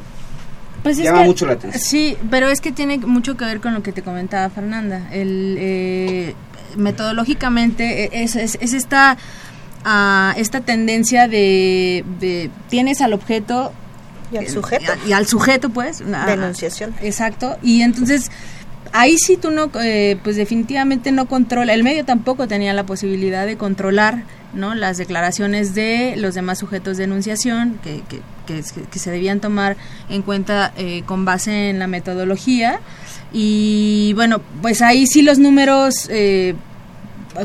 pues 0.84 0.98
llama 0.98 1.24
mucho 1.24 1.46
la 1.46 1.54
atención. 1.54 1.82
Sí, 1.82 2.18
pero 2.30 2.50
es 2.50 2.62
que 2.62 2.72
tiene 2.72 2.98
mucho 3.00 3.38
que 3.38 3.46
ver 3.46 3.60
con 3.60 3.74
lo 3.74 3.84
que 3.84 3.92
te 3.92 4.02
comentaba 4.02 4.50
Fernanda. 4.50 5.08
El, 5.12 5.58
eh, 5.60 6.36
metodológicamente 6.78 8.06
e, 8.06 8.24
es, 8.24 8.36
es, 8.36 8.56
esta, 8.74 9.18
uh, 9.86 10.40
esta 10.40 10.62
tendencia 10.62 11.28
de, 11.28 12.06
de, 12.20 12.50
tienes 12.70 13.02
al 13.02 13.14
objeto 13.14 13.74
y 14.32 14.38
al 14.38 14.48
sujeto. 14.48 14.92
Y, 15.08 15.14
al 15.14 15.28
sujeto, 15.28 15.70
pues. 15.70 16.00
Denunciación. 16.00 16.94
Exacto. 17.02 17.58
Y 17.64 17.82
entonces 17.82 18.30
ahí 18.94 19.18
sí 19.18 19.38
tú 19.38 19.52
no, 19.52 19.72
eh, 19.82 20.18
pues 20.24 20.36
definitivamente 20.36 21.12
no 21.12 21.28
controla, 21.28 21.74
el 21.74 21.84
medio 21.84 22.06
tampoco 22.06 22.48
tenía 22.48 22.74
la 22.74 22.86
posibilidad 22.86 23.46
de 23.46 23.58
controlar 23.58 24.24
¿no? 24.54 24.76
las 24.76 24.98
declaraciones 24.98 25.76
de 25.76 26.16
los 26.18 26.36
demás 26.36 26.60
sujetos 26.60 26.98
de 26.98 27.06
enunciación 27.06 27.80
que, 27.84 28.02
que, 28.10 28.22
que, 28.46 29.00
se 29.00 29.12
debían 29.12 29.40
tomar 29.40 29.78
en 30.10 30.22
cuenta 30.22 30.74
eh, 30.78 31.04
con 31.06 31.26
base 31.26 31.70
en 31.70 31.80
la 31.80 31.88
metodología. 31.88 32.80
Y 33.32 34.14
bueno, 34.16 34.42
pues 34.62 34.82
ahí 34.82 35.06
sí 35.06 35.22
los 35.22 35.38
números 35.38 36.08
eh, 36.10 36.56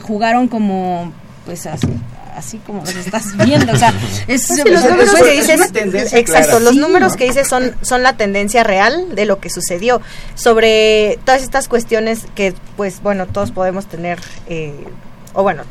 jugaron 0.03 0.49
como 0.49 1.12
pues 1.45 1.67
así, 1.67 1.88
así 2.35 2.59
como 2.59 2.81
los 2.81 2.97
estás 2.97 3.37
viendo, 3.45 3.73
o 3.73 3.77
sea, 3.77 3.93
es, 4.27 4.49
los 4.49 4.85
números 4.85 5.14
que 5.14 5.33
dices, 5.33 6.14
exacto, 6.14 6.61
los 6.61 6.77
números 6.77 7.17
que 7.17 7.25
dices 7.25 7.47
son 7.49 7.75
son 7.83 8.03
la 8.03 8.17
tendencia 8.17 8.64
real 8.64 9.14
de 9.14 9.27
lo 9.27 9.40
que 9.40 9.51
sucedió. 9.51 10.01
Sobre 10.35 11.19
todas 11.25 11.43
estas 11.43 11.69
cuestiones 11.69 12.27
que, 12.35 12.55
pues, 12.77 13.03
bueno, 13.03 13.27
todos 13.27 13.51
podemos 13.51 13.87
tener, 13.87 14.19
eh, 14.47 14.73
o 15.35 15.43
bueno, 15.43 15.64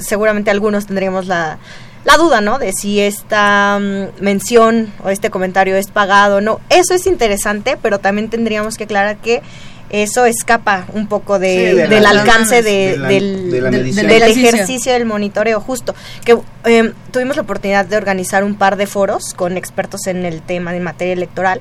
seguramente 0.00 0.50
algunos 0.50 0.86
tendríamos 0.86 1.26
la 1.26 1.58
la 2.04 2.16
duda, 2.16 2.40
¿no? 2.40 2.58
De 2.58 2.72
si 2.72 3.00
esta 3.00 3.78
mm, 3.78 4.22
mención 4.22 4.92
o 5.04 5.10
este 5.10 5.30
comentario 5.30 5.76
es 5.76 5.88
pagado 5.88 6.36
o 6.36 6.40
no. 6.40 6.60
Eso 6.70 6.94
es 6.94 7.06
interesante, 7.06 7.76
pero 7.80 7.98
también 7.98 8.30
tendríamos 8.30 8.76
que 8.76 8.84
aclarar 8.84 9.18
que 9.18 9.42
eso 9.90 10.24
escapa 10.24 10.86
un 10.92 11.08
poco 11.08 11.38
del 11.40 12.06
alcance 12.06 12.62
del, 12.62 13.02
ejercicio 14.22 14.92
del 14.92 15.04
monitoreo 15.04 15.60
justo 15.60 15.96
que 16.24 16.38
em, 16.64 16.92
tuvimos 17.10 17.34
la 17.34 17.42
oportunidad 17.42 17.86
de 17.86 17.96
organizar 17.96 18.44
un 18.44 18.54
par 18.54 18.76
de 18.76 18.86
foros 18.86 19.34
con 19.34 19.56
expertos 19.56 20.06
en 20.06 20.24
el 20.24 20.42
tema 20.42 20.72
de 20.72 20.78
materia 20.78 21.12
electoral 21.12 21.60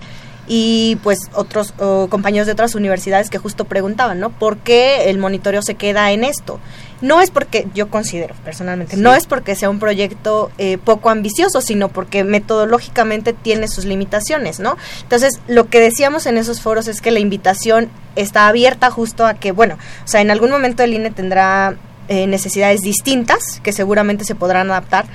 y 0.52 0.98
pues 1.04 1.30
otros 1.36 1.74
compañeros 2.10 2.48
de 2.48 2.54
otras 2.54 2.74
universidades 2.74 3.30
que 3.30 3.38
justo 3.38 3.66
preguntaban, 3.66 4.20
¿no? 4.20 4.32
¿Por 4.32 4.58
qué 4.58 5.10
el 5.10 5.20
monitoreo 5.20 5.62
se 5.62 5.76
queda 5.76 6.12
en 6.12 6.24
esto? 6.24 6.60
No 7.02 7.22
es 7.22 7.30
porque, 7.30 7.68
yo 7.74 7.90
considero 7.90 8.36
personalmente, 8.44 8.98
no 8.98 9.14
es 9.14 9.26
porque 9.26 9.56
sea 9.56 9.70
un 9.70 9.80
proyecto 9.80 10.52
eh, 10.58 10.78
poco 10.78 11.10
ambicioso, 11.12 11.62
sino 11.62 11.88
porque 11.88 12.24
metodológicamente 12.24 13.32
tiene 13.32 13.68
sus 13.68 13.86
limitaciones, 13.86 14.60
¿no? 14.60 14.76
Entonces, 15.04 15.40
lo 15.48 15.70
que 15.70 15.80
decíamos 15.80 16.26
en 16.26 16.38
esos 16.38 16.62
foros 16.62 16.88
es 16.88 17.00
que 17.00 17.12
la 17.12 17.20
invitación 17.20 17.90
está 18.16 18.48
abierta 18.48 18.90
justo 18.90 19.26
a 19.26 19.36
que, 19.36 19.52
bueno, 19.52 19.78
o 20.04 20.08
sea, 20.08 20.20
en 20.20 20.32
algún 20.32 20.50
momento 20.50 20.84
el 20.84 20.94
INE 20.94 21.12
tendrá 21.12 21.78
eh, 22.10 22.26
necesidades 22.26 22.82
distintas 22.82 23.62
que 23.62 23.72
seguramente 23.72 24.26
se 24.26 24.34
podrán 24.34 24.72
adaptar 24.72 25.06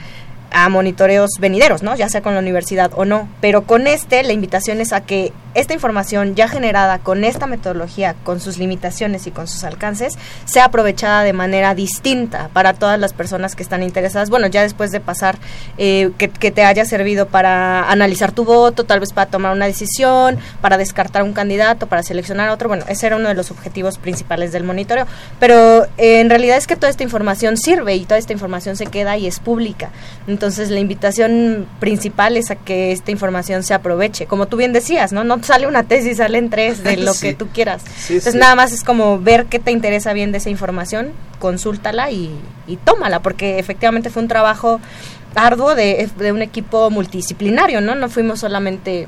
a 0.54 0.68
monitoreos 0.68 1.30
venideros, 1.40 1.82
¿no? 1.82 1.96
Ya 1.96 2.08
sea 2.08 2.22
con 2.22 2.34
la 2.34 2.40
universidad 2.40 2.92
o 2.94 3.04
no. 3.04 3.28
Pero 3.40 3.64
con 3.64 3.86
este, 3.86 4.22
la 4.22 4.32
invitación 4.32 4.80
es 4.80 4.92
a 4.92 5.02
que 5.02 5.32
esta 5.54 5.72
información 5.72 6.34
ya 6.34 6.48
generada 6.48 6.98
con 6.98 7.24
esta 7.24 7.46
metodología, 7.46 8.14
con 8.24 8.40
sus 8.40 8.58
limitaciones 8.58 9.26
y 9.26 9.30
con 9.30 9.46
sus 9.46 9.64
alcances, 9.64 10.18
sea 10.44 10.66
aprovechada 10.66 11.22
de 11.22 11.32
manera 11.32 11.74
distinta 11.74 12.50
para 12.52 12.74
todas 12.74 12.98
las 12.98 13.12
personas 13.12 13.54
que 13.54 13.62
están 13.62 13.82
interesadas. 13.82 14.30
Bueno, 14.30 14.48
ya 14.48 14.62
después 14.62 14.90
de 14.90 15.00
pasar, 15.00 15.38
eh, 15.78 16.10
que, 16.18 16.28
te 16.28 16.64
haya 16.64 16.84
servido 16.84 17.26
para 17.26 17.90
analizar 17.90 18.32
tu 18.32 18.44
voto, 18.44 18.84
tal 18.84 19.00
vez 19.00 19.12
para 19.12 19.30
tomar 19.30 19.52
una 19.52 19.66
decisión, 19.66 20.38
para 20.60 20.76
descartar 20.76 21.22
un 21.22 21.32
candidato, 21.32 21.86
para 21.86 22.02
seleccionar 22.02 22.50
otro. 22.50 22.68
Bueno, 22.68 22.84
ese 22.88 23.06
era 23.06 23.16
uno 23.16 23.28
de 23.28 23.34
los 23.34 23.50
objetivos 23.50 23.98
principales 23.98 24.52
del 24.52 24.64
monitoreo. 24.64 25.06
Pero 25.38 25.84
eh, 25.98 26.20
en 26.20 26.30
realidad 26.30 26.56
es 26.56 26.66
que 26.66 26.76
toda 26.76 26.90
esta 26.90 27.02
información 27.02 27.56
sirve 27.56 27.94
y 27.94 28.04
toda 28.04 28.18
esta 28.18 28.32
información 28.32 28.76
se 28.76 28.86
queda 28.86 29.16
y 29.16 29.26
es 29.26 29.38
pública. 29.40 29.90
La 30.70 30.78
invitación 30.78 31.66
principal 31.80 32.36
es 32.36 32.50
a 32.50 32.56
que 32.56 32.92
esta 32.92 33.10
información 33.10 33.62
se 33.62 33.74
aproveche. 33.74 34.26
Como 34.26 34.46
tú 34.46 34.56
bien 34.56 34.72
decías, 34.72 35.12
¿no? 35.12 35.24
No 35.24 35.42
sale 35.42 35.66
una 35.66 35.84
tesis, 35.84 36.18
salen 36.18 36.50
tres 36.50 36.82
de 36.82 36.96
lo 36.98 37.12
que 37.14 37.34
tú 37.34 37.48
quieras. 37.48 37.82
Entonces 38.08 38.34
nada 38.34 38.54
más 38.54 38.72
es 38.72 38.84
como 38.84 39.18
ver 39.18 39.46
qué 39.46 39.58
te 39.58 39.70
interesa 39.70 40.12
bien 40.12 40.32
de 40.32 40.38
esa 40.38 40.50
información, 40.50 41.12
consúltala 41.38 42.10
y, 42.10 42.30
tómala, 42.84 43.20
porque 43.20 43.58
efectivamente 43.58 44.10
fue 44.10 44.22
un 44.22 44.28
trabajo 44.28 44.80
arduo 45.34 45.74
de, 45.74 46.08
de 46.18 46.32
un 46.32 46.42
equipo 46.42 46.90
multidisciplinario, 46.90 47.80
¿no? 47.80 47.94
No 47.94 48.08
fuimos 48.08 48.40
solamente 48.40 49.06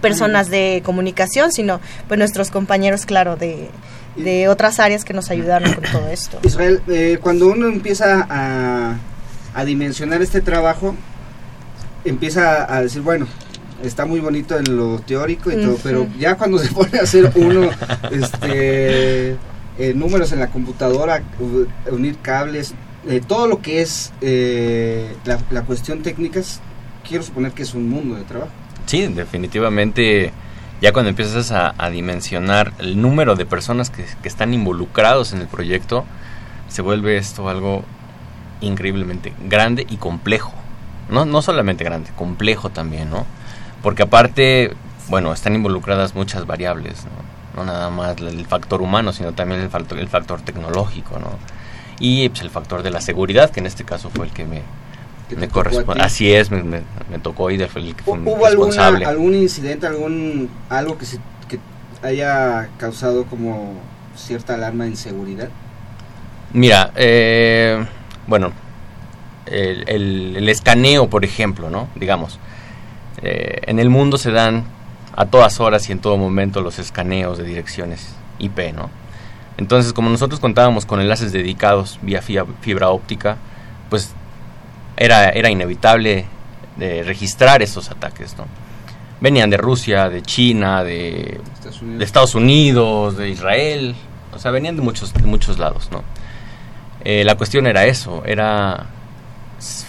personas 0.00 0.48
de 0.48 0.82
comunicación, 0.84 1.52
sino 1.52 1.80
pues 2.06 2.18
nuestros 2.18 2.50
compañeros, 2.50 3.06
claro, 3.06 3.36
de, 3.36 3.70
de 4.16 4.48
otras 4.48 4.80
áreas 4.80 5.04
que 5.04 5.12
nos 5.12 5.30
ayudaron 5.30 5.72
con 5.74 5.84
todo 5.84 6.08
esto. 6.08 6.38
Israel, 6.42 6.80
eh, 6.88 7.18
cuando 7.20 7.48
uno 7.48 7.66
empieza 7.68 8.26
a 8.28 8.96
a 9.54 9.64
dimensionar 9.64 10.22
este 10.22 10.40
trabajo, 10.40 10.94
empieza 12.04 12.72
a 12.72 12.82
decir, 12.82 13.02
bueno, 13.02 13.26
está 13.82 14.06
muy 14.06 14.20
bonito 14.20 14.58
en 14.58 14.76
lo 14.76 14.98
teórico 15.00 15.50
y 15.50 15.56
todo, 15.56 15.78
pero 15.82 16.06
ya 16.18 16.36
cuando 16.36 16.58
se 16.58 16.72
pone 16.72 16.98
a 16.98 17.02
hacer 17.02 17.32
uno 17.36 17.70
este, 18.10 19.30
eh, 19.78 19.94
números 19.94 20.32
en 20.32 20.40
la 20.40 20.48
computadora, 20.48 21.22
unir 21.90 22.16
cables, 22.18 22.74
eh, 23.08 23.20
todo 23.26 23.46
lo 23.46 23.62
que 23.62 23.80
es 23.80 24.12
eh, 24.20 25.14
la, 25.24 25.62
cuestión 25.62 26.02
técnica, 26.02 26.40
quiero 27.06 27.22
suponer 27.22 27.52
que 27.52 27.62
es 27.62 27.74
un 27.74 27.88
mundo 27.88 28.16
de 28.16 28.22
trabajo. 28.24 28.52
Sí, 28.86 29.06
definitivamente 29.06 30.32
ya 30.80 30.92
cuando 30.92 31.10
empiezas 31.10 31.50
a, 31.52 31.90
dimensionar 31.90 32.72
el 32.78 33.00
número 33.00 33.34
de 33.34 33.46
personas 33.46 33.90
que, 33.90 34.04
que, 34.22 34.28
están 34.28 34.54
involucrados 34.54 35.32
en 35.32 35.40
el 35.40 35.48
proyecto, 35.48 36.04
se 36.68 36.82
vuelve 36.82 37.16
esto 37.16 37.48
algo 37.48 37.84
increíblemente 38.60 39.32
grande 39.48 39.86
y 39.88 39.96
complejo. 39.96 40.52
No, 41.10 41.24
no 41.24 41.42
solamente 41.42 41.84
grande, 41.84 42.10
complejo 42.16 42.70
también, 42.70 43.10
¿no? 43.10 43.24
Porque 43.82 44.02
aparte, 44.02 44.72
bueno, 45.08 45.32
están 45.32 45.54
involucradas 45.54 46.14
muchas 46.14 46.46
variables, 46.46 47.04
¿no? 47.04 47.62
No 47.62 47.64
nada 47.64 47.90
más 47.90 48.18
el 48.18 48.46
factor 48.46 48.82
humano, 48.82 49.12
sino 49.12 49.32
también 49.32 49.60
el 49.60 49.70
factor, 49.70 49.98
el 49.98 50.08
factor 50.08 50.40
tecnológico, 50.42 51.18
¿no? 51.18 51.30
Y 51.98 52.28
pues, 52.28 52.42
el 52.42 52.50
factor 52.50 52.82
de 52.82 52.90
la 52.90 53.00
seguridad, 53.00 53.50
que 53.50 53.60
en 53.60 53.66
este 53.66 53.84
caso 53.84 54.10
fue 54.10 54.26
el 54.26 54.32
que 54.32 54.44
me, 54.44 54.62
me 55.36 55.48
corresponde. 55.48 56.02
Así 56.02 56.32
es, 56.32 56.50
me, 56.50 56.62
me, 56.62 56.82
tocó 57.22 57.50
y 57.50 57.58
fue 57.66 57.82
el 57.82 57.94
que 57.96 58.02
fue 58.02 58.18
¿Hubo 58.18 58.46
responsable. 58.46 59.04
algún 59.04 59.34
incidente, 59.34 59.86
algún 59.86 60.48
algo 60.68 60.98
que, 60.98 61.06
se, 61.06 61.18
que 61.48 61.58
haya 62.06 62.68
causado 62.78 63.24
como 63.24 63.74
cierta 64.18 64.54
alarma 64.54 64.84
de 64.84 64.90
inseguridad? 64.90 65.48
Mira, 66.52 66.92
eh, 66.96 67.84
bueno, 68.28 68.52
el, 69.46 70.48
escaneo, 70.48 71.08
por 71.08 71.24
ejemplo, 71.24 71.70
¿no? 71.70 71.88
Digamos, 71.96 72.38
eh, 73.22 73.62
en 73.66 73.78
el 73.78 73.88
mundo 73.88 74.18
se 74.18 74.30
dan 74.30 74.64
a 75.16 75.26
todas 75.26 75.58
horas 75.58 75.88
y 75.88 75.92
en 75.92 75.98
todo 75.98 76.16
momento 76.16 76.60
los 76.60 76.78
escaneos 76.78 77.38
de 77.38 77.44
direcciones 77.44 78.14
IP, 78.38 78.72
¿no? 78.74 78.90
Entonces, 79.56 79.92
como 79.92 80.10
nosotros 80.10 80.38
contábamos 80.38 80.86
con 80.86 81.00
enlaces 81.00 81.32
dedicados 81.32 81.98
vía 82.02 82.22
fibra, 82.22 82.90
óptica, 82.90 83.38
pues 83.90 84.12
era, 84.96 85.30
era 85.30 85.50
inevitable 85.50 86.26
de 86.76 87.02
registrar 87.02 87.62
esos 87.62 87.90
ataques, 87.90 88.36
¿no? 88.36 88.46
Venían 89.20 89.50
de 89.50 89.56
Rusia, 89.56 90.08
de 90.08 90.22
China, 90.22 90.84
de 90.84 91.40
de 91.80 92.04
Estados 92.04 92.34
Unidos, 92.36 93.16
de 93.16 93.30
Israel, 93.30 93.96
o 94.32 94.38
sea, 94.38 94.50
venían 94.52 94.76
de 94.76 94.82
muchos, 94.82 95.12
de 95.12 95.22
muchos 95.22 95.58
lados, 95.58 95.88
¿no? 95.90 96.04
Eh, 97.04 97.24
la 97.24 97.36
cuestión 97.36 97.66
era 97.66 97.86
eso, 97.86 98.22
era 98.26 98.86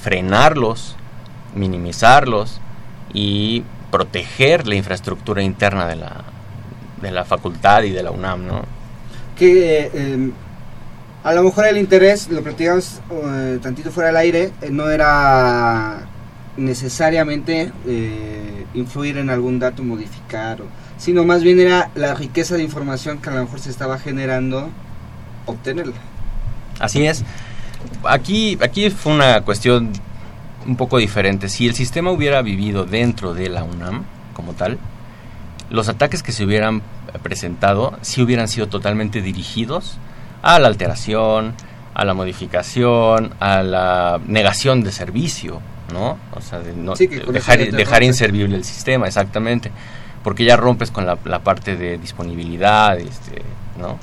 frenarlos, 0.01 0.95
minimizarlos 1.55 2.59
y 3.13 3.63
proteger 3.91 4.67
la 4.67 4.75
infraestructura 4.75 5.41
interna 5.41 5.87
de 5.87 5.95
la, 5.95 6.23
de 7.01 7.11
la 7.11 7.25
facultad 7.25 7.83
y 7.83 7.91
de 7.91 8.03
la 8.03 8.11
UNAM, 8.11 8.45
¿no? 8.45 8.61
Que 9.35 9.85
eh, 9.85 9.91
em, 9.93 10.31
a 11.23 11.33
lo 11.33 11.43
mejor 11.43 11.65
el 11.65 11.77
interés, 11.77 12.29
lo 12.29 12.43
platicamos 12.43 13.01
eh, 13.11 13.59
tantito 13.61 13.91
fuera 13.91 14.07
del 14.07 14.17
aire, 14.17 14.51
no 14.69 14.89
era 14.89 16.01
necesariamente 16.57 17.71
influir 18.73 19.17
en 19.17 19.29
algún 19.29 19.59
dato, 19.59 19.81
modificar, 19.81 20.59
sino 20.97 21.23
más 21.23 21.41
bien 21.41 21.59
era 21.59 21.89
la 21.95 22.13
riqueza 22.13 22.55
de 22.55 22.63
información 22.63 23.19
que 23.19 23.29
a 23.29 23.33
lo 23.33 23.43
mejor 23.43 23.59
se 23.59 23.69
estaba 23.69 23.97
generando, 23.97 24.69
obtenerla. 25.45 25.95
Así 26.79 27.05
es. 27.05 27.23
Aquí, 28.03 28.57
aquí 28.61 28.89
fue 28.89 29.13
una 29.13 29.41
cuestión 29.41 29.91
un 30.65 30.75
poco 30.75 30.97
diferente. 30.97 31.49
Si 31.49 31.67
el 31.67 31.75
sistema 31.75 32.11
hubiera 32.11 32.41
vivido 32.41 32.85
dentro 32.85 33.33
de 33.33 33.49
la 33.49 33.63
UNAM 33.63 34.03
como 34.33 34.53
tal, 34.53 34.77
los 35.69 35.89
ataques 35.89 36.23
que 36.23 36.31
se 36.31 36.45
hubieran 36.45 36.81
presentado 37.23 37.97
sí 38.01 38.21
hubieran 38.21 38.47
sido 38.47 38.67
totalmente 38.67 39.21
dirigidos 39.21 39.97
a 40.41 40.59
la 40.59 40.67
alteración, 40.67 41.55
a 41.93 42.05
la 42.05 42.13
modificación, 42.13 43.33
a 43.39 43.61
la 43.63 44.19
negación 44.25 44.83
de 44.83 44.91
servicio, 44.91 45.61
¿no? 45.91 46.17
O 46.31 46.41
sea, 46.41 46.59
de 46.59 46.73
no, 46.73 46.93
dejar, 46.95 47.71
dejar 47.71 48.03
inservible 48.03 48.55
el 48.55 48.63
sistema, 48.63 49.07
exactamente, 49.07 49.71
porque 50.23 50.45
ya 50.45 50.55
rompes 50.55 50.91
con 50.91 51.05
la, 51.05 51.15
parte 51.15 51.75
de 51.75 51.97
disponibilidad, 51.97 52.97
este, 52.97 53.41
¿no? 53.79 53.99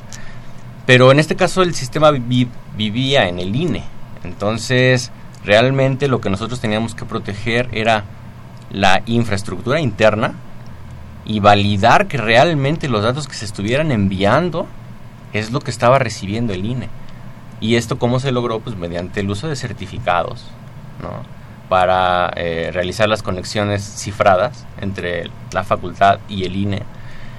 Pero 0.86 1.10
en 1.10 1.18
este 1.18 1.36
caso 1.36 1.62
el 1.62 1.74
sistema 1.74 2.10
vivía 2.12 3.28
en 3.28 3.40
el 3.40 3.54
INE, 3.54 3.84
entonces 4.22 5.10
realmente 5.44 6.08
lo 6.08 6.20
que 6.20 6.30
nosotros 6.30 6.60
teníamos 6.60 6.94
que 6.94 7.04
proteger 7.04 7.68
era 7.72 8.04
la 8.70 9.02
infraestructura 9.06 9.80
interna 9.80 10.34
y 11.24 11.40
validar 11.40 12.06
que 12.06 12.18
realmente 12.18 12.88
los 12.88 13.02
datos 13.02 13.26
que 13.26 13.34
se 13.34 13.44
estuvieran 13.44 13.90
enviando 13.90 14.66
es 15.32 15.50
lo 15.50 15.60
que 15.60 15.70
estaba 15.70 15.98
recibiendo 15.98 16.52
el 16.52 16.64
INE. 16.64 16.88
¿Y 17.60 17.76
esto 17.76 17.98
cómo 17.98 18.20
se 18.20 18.32
logró? 18.32 18.60
Pues 18.60 18.76
mediante 18.76 19.20
el 19.20 19.30
uso 19.30 19.48
de 19.48 19.56
certificados, 19.56 20.44
¿no? 21.02 21.10
Para 21.68 22.30
eh, 22.36 22.70
realizar 22.72 23.08
las 23.08 23.22
conexiones 23.22 23.82
cifradas 23.82 24.66
entre 24.80 25.30
la 25.52 25.64
facultad 25.64 26.20
y 26.28 26.44
el 26.44 26.54
INE. 26.54 26.82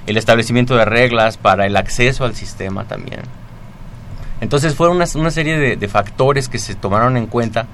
El 0.08 0.18
establecimiento 0.18 0.76
de 0.76 0.86
reglas 0.86 1.38
para 1.38 1.68
el 1.68 1.78
acceso 1.78 2.24
al 2.26 2.34
sistema 2.34 2.86
también. 2.86 3.22
Entonces 4.40 4.76
fueron 4.76 4.96
una, 4.98 5.32
serie 5.32 5.76
de, 5.76 5.88
factores 5.88 6.48
que 6.48 6.60
se 6.60 6.76
tomaron 6.76 7.18
en 7.18 7.28
cuenta 7.28 7.68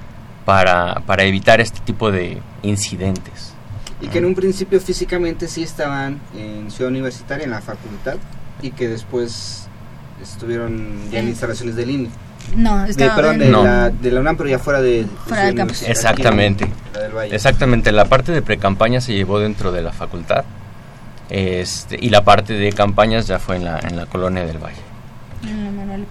para, 0.46 1.02
para 1.06 1.24
evitar 1.24 1.62
este 1.62 1.80
tipo 1.82 2.12
de 2.12 2.40
incidentes. 2.64 3.54
Y 4.02 4.08
que 4.08 4.18
en 4.18 4.26
un 4.26 4.36
principio 4.36 4.82
físicamente 4.82 5.48
sí 5.48 5.64
estaban 5.64 6.20
en 6.36 6.72
Ciudad 6.72 6.90
Universitaria, 6.90 7.46
en 7.46 7.52
la 7.52 7.62
facultad, 7.62 8.16
y 8.62 8.72
que 8.72 8.88
después 8.88 9.68
estuvieron 10.22 11.10
ya 11.12 11.20
en 11.20 11.30
instalaciones 11.30 11.76
del 11.76 11.90
INE. 11.90 12.10
No, 12.56 12.84
estaba 12.86 13.16
perdón, 13.16 13.40
de, 13.40 13.50
La, 13.50 13.90
de 13.90 14.12
la 14.12 14.20
UNAM, 14.20 14.36
pero 14.36 14.50
ya 14.50 14.60
fuera 14.60 14.82
de, 14.82 15.06
fuera 15.28 15.46
del 15.46 15.56
campus. 15.56 15.84
Exactamente. 15.84 16.68
Exactamente, 17.32 17.92
la 17.92 18.06
parte 18.06 18.32
de 18.32 18.42
pre-campaña 18.42 19.02
se 19.02 19.14
llevó 19.14 19.40
dentro 19.40 19.72
de 19.72 19.82
la 19.82 19.92
facultad 19.92 20.44
este, 21.30 21.98
y 22.00 22.10
la 22.10 22.24
parte 22.24 22.54
de 22.54 22.72
campañas 22.72 23.28
ya 23.28 23.40
fue 23.40 23.56
en 23.56 23.66
la, 23.66 23.80
en 23.80 23.96
la 23.96 24.06
colonia 24.06 24.46
del 24.46 24.58
Valle. 24.58 24.82
En 25.44 25.64
la 25.66 25.72
Manuel 25.72 26.06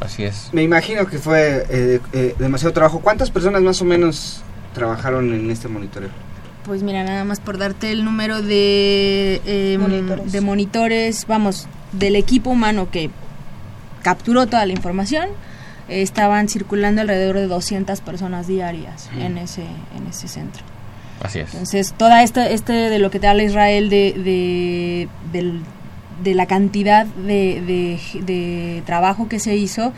Así 0.00 0.24
es. 0.24 0.50
Me 0.52 0.62
imagino 0.62 1.06
que 1.06 1.18
fue 1.18 1.66
eh, 1.68 2.00
eh, 2.12 2.34
demasiado 2.38 2.72
trabajo. 2.72 3.00
¿Cuántas 3.00 3.30
personas 3.30 3.62
más 3.62 3.80
o 3.82 3.84
menos 3.84 4.42
trabajaron 4.74 5.32
en 5.32 5.50
este 5.50 5.68
monitoreo? 5.68 6.10
Pues 6.64 6.82
mira, 6.84 7.02
nada 7.02 7.24
más 7.24 7.40
por 7.40 7.58
darte 7.58 7.90
el 7.90 8.04
número 8.04 8.40
de, 8.40 9.40
em, 9.44 10.30
de 10.30 10.40
monitores, 10.40 11.26
vamos, 11.26 11.66
del 11.90 12.14
equipo 12.14 12.50
humano 12.50 12.88
que 12.90 13.10
capturó 14.02 14.46
toda 14.46 14.64
la 14.64 14.72
información, 14.72 15.28
estaban 15.88 16.48
circulando 16.48 17.00
alrededor 17.00 17.36
de 17.36 17.48
200 17.48 18.00
personas 18.00 18.46
diarias 18.46 19.10
en 19.18 19.38
ese 19.38 19.62
en 19.62 20.06
ese 20.08 20.28
centro. 20.28 20.62
Así 21.22 21.38
es. 21.38 21.52
Entonces, 21.52 21.94
toda 21.96 22.22
esta 22.22 22.48
este 22.48 22.72
de 22.72 22.98
lo 22.98 23.10
que 23.10 23.20
te 23.20 23.28
habla 23.28 23.44
Israel 23.44 23.88
de, 23.88 25.08
de, 25.32 26.34
la 26.34 26.46
cantidad 26.46 27.06
de, 27.06 27.98
de, 28.24 28.82
trabajo 28.86 29.28
que 29.28 29.38
se 29.38 29.56
hizo, 29.56 29.92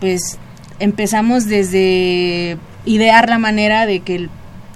pues 0.00 0.38
empezamos 0.78 1.46
desde 1.46 2.58
idear 2.84 3.28
la 3.28 3.38
manera 3.38 3.86
de 3.86 4.00
que 4.00 4.28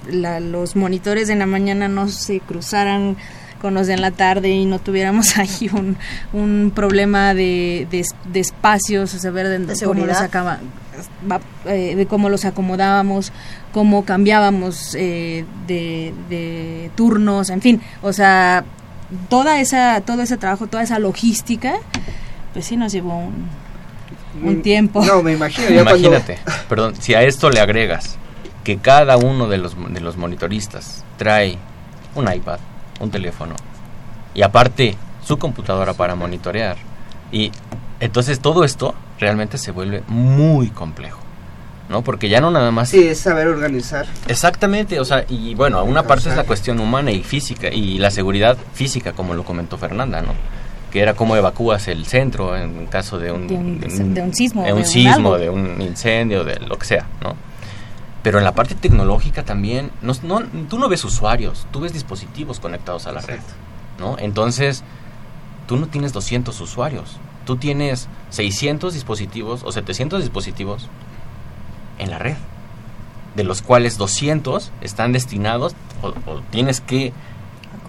los 0.09 0.75
monitores 0.75 1.27
de 1.27 1.35
la 1.35 1.45
mañana 1.45 1.87
no 1.87 2.07
se 2.07 2.39
cruzaran 2.39 3.17
con 3.61 3.75
los 3.75 3.85
de 3.87 3.93
en 3.93 4.01
la 4.01 4.11
tarde 4.11 4.49
y 4.49 4.65
no 4.65 4.79
tuviéramos 4.79 5.37
ahí 5.37 5.69
un, 5.71 5.97
un 6.33 6.71
problema 6.73 7.33
de, 7.33 7.87
de, 7.91 8.39
espacios, 8.39 9.13
o 9.13 9.19
sea, 9.19 9.31
ver 9.31 9.47
de, 9.49 9.85
cómo 9.85 10.05
los 10.05 10.19
acaba, 10.19 10.59
eh, 11.65 11.95
de 11.95 12.05
cómo 12.05 12.29
los 12.29 12.45
acomodábamos, 12.45 13.31
cómo 13.73 14.05
cambiábamos 14.05 14.95
eh, 14.95 15.45
de, 15.67 16.13
de, 16.29 16.91
turnos, 16.95 17.49
en 17.49 17.61
fin, 17.61 17.81
o 18.01 18.13
sea, 18.13 18.63
toda 19.29 19.59
esa, 19.59 20.01
todo 20.01 20.21
ese 20.21 20.37
trabajo, 20.37 20.67
toda 20.67 20.83
esa 20.83 20.99
logística, 20.99 21.75
pues 22.53 22.65
sí 22.65 22.77
nos 22.77 22.91
llevó 22.91 23.17
un, 23.17 23.47
un 24.43 24.57
mm, 24.57 24.61
tiempo. 24.61 25.03
No, 25.05 25.21
me 25.23 25.33
imagino. 25.33 25.81
Imagínate, 25.81 26.39
perdón, 26.69 26.95
si 26.99 27.13
a 27.13 27.23
esto 27.23 27.49
le 27.49 27.59
agregas 27.59 28.17
que 28.63 28.77
cada 28.77 29.17
uno 29.17 29.47
de 29.47 29.57
los, 29.57 29.75
de 29.93 29.99
los 30.01 30.17
monitoristas 30.17 31.03
trae 31.17 31.57
un 32.15 32.31
iPad, 32.31 32.59
un 32.99 33.09
teléfono 33.09 33.55
y 34.33 34.43
aparte 34.43 34.95
su 35.23 35.37
computadora 35.37 35.93
para 35.93 36.15
monitorear. 36.15 36.77
Y 37.31 37.51
entonces 38.01 38.41
todo 38.41 38.65
esto 38.65 38.93
realmente 39.19 39.57
se 39.57 39.71
vuelve 39.71 40.03
muy 40.07 40.69
complejo. 40.69 41.21
¿no? 41.91 42.03
Porque 42.03 42.29
ya 42.29 42.41
no 42.41 42.49
nada 42.49 42.71
más... 42.71 42.89
Sí, 42.89 43.05
es 43.07 43.19
saber 43.19 43.47
organizar. 43.47 44.07
Exactamente, 44.27 44.99
o 44.99 45.05
sea, 45.05 45.25
y 45.27 45.53
bueno, 45.55 45.83
una 45.83 46.03
parte 46.03 46.29
es 46.29 46.35
la 46.37 46.45
cuestión 46.45 46.79
humana 46.79 47.11
y 47.11 47.21
física, 47.21 47.67
y 47.67 47.99
la 47.99 48.09
seguridad 48.09 48.57
física, 48.73 49.11
como 49.11 49.33
lo 49.33 49.43
comentó 49.43 49.77
Fernanda, 49.77 50.21
¿no? 50.21 50.33
Que 50.89 51.01
era 51.01 51.13
cómo 51.13 51.35
evacúas 51.35 51.89
el 51.89 52.05
centro 52.05 52.55
en 52.55 52.87
caso 52.87 53.19
de 53.19 53.31
un... 53.31 53.47
De 53.47 53.55
un, 53.55 54.33
sismo. 54.33 54.63
De 54.63 54.73
un 54.73 54.85
sismo, 54.85 55.37
de 55.37 55.49
un 55.49 55.81
incendio, 55.81 56.45
de 56.45 56.59
lo 56.61 56.77
que 56.79 56.85
sea, 56.85 57.07
¿no? 57.21 57.35
Pero 58.23 58.37
en 58.37 58.45
la 58.45 58.53
parte 58.53 58.75
tecnológica 58.75 59.43
también, 59.43 59.91
no, 60.01 60.13
tú 60.69 60.79
no 60.79 60.87
ves 60.87 61.03
usuarios, 61.03 61.67
tú 61.71 61.81
ves 61.81 61.91
dispositivos 61.91 62.59
conectados 62.59 63.05
a 63.05 63.11
la 63.11 63.19
red, 63.19 63.39
¿no? 63.99 64.15
Entonces, 64.17 64.83
tú 65.67 65.75
no 65.77 65.87
tienes 65.87 66.13
200 66.13 66.59
usuarios, 66.61 67.17
tú 67.45 67.57
tienes 67.57 68.07
600 68.29 68.93
dispositivos 68.93 69.61
o 69.63 69.71
700 69.71 70.21
dispositivos 70.21 70.87
en 71.97 72.09
la 72.09 72.19
red, 72.19 72.35
de 73.35 73.43
los 73.43 73.61
cuales 73.61 73.97
200 73.97 74.71
están 74.81 75.11
destinados 75.11 75.75
o, 76.01 76.41
tienes 76.49 76.81
que 76.81 77.13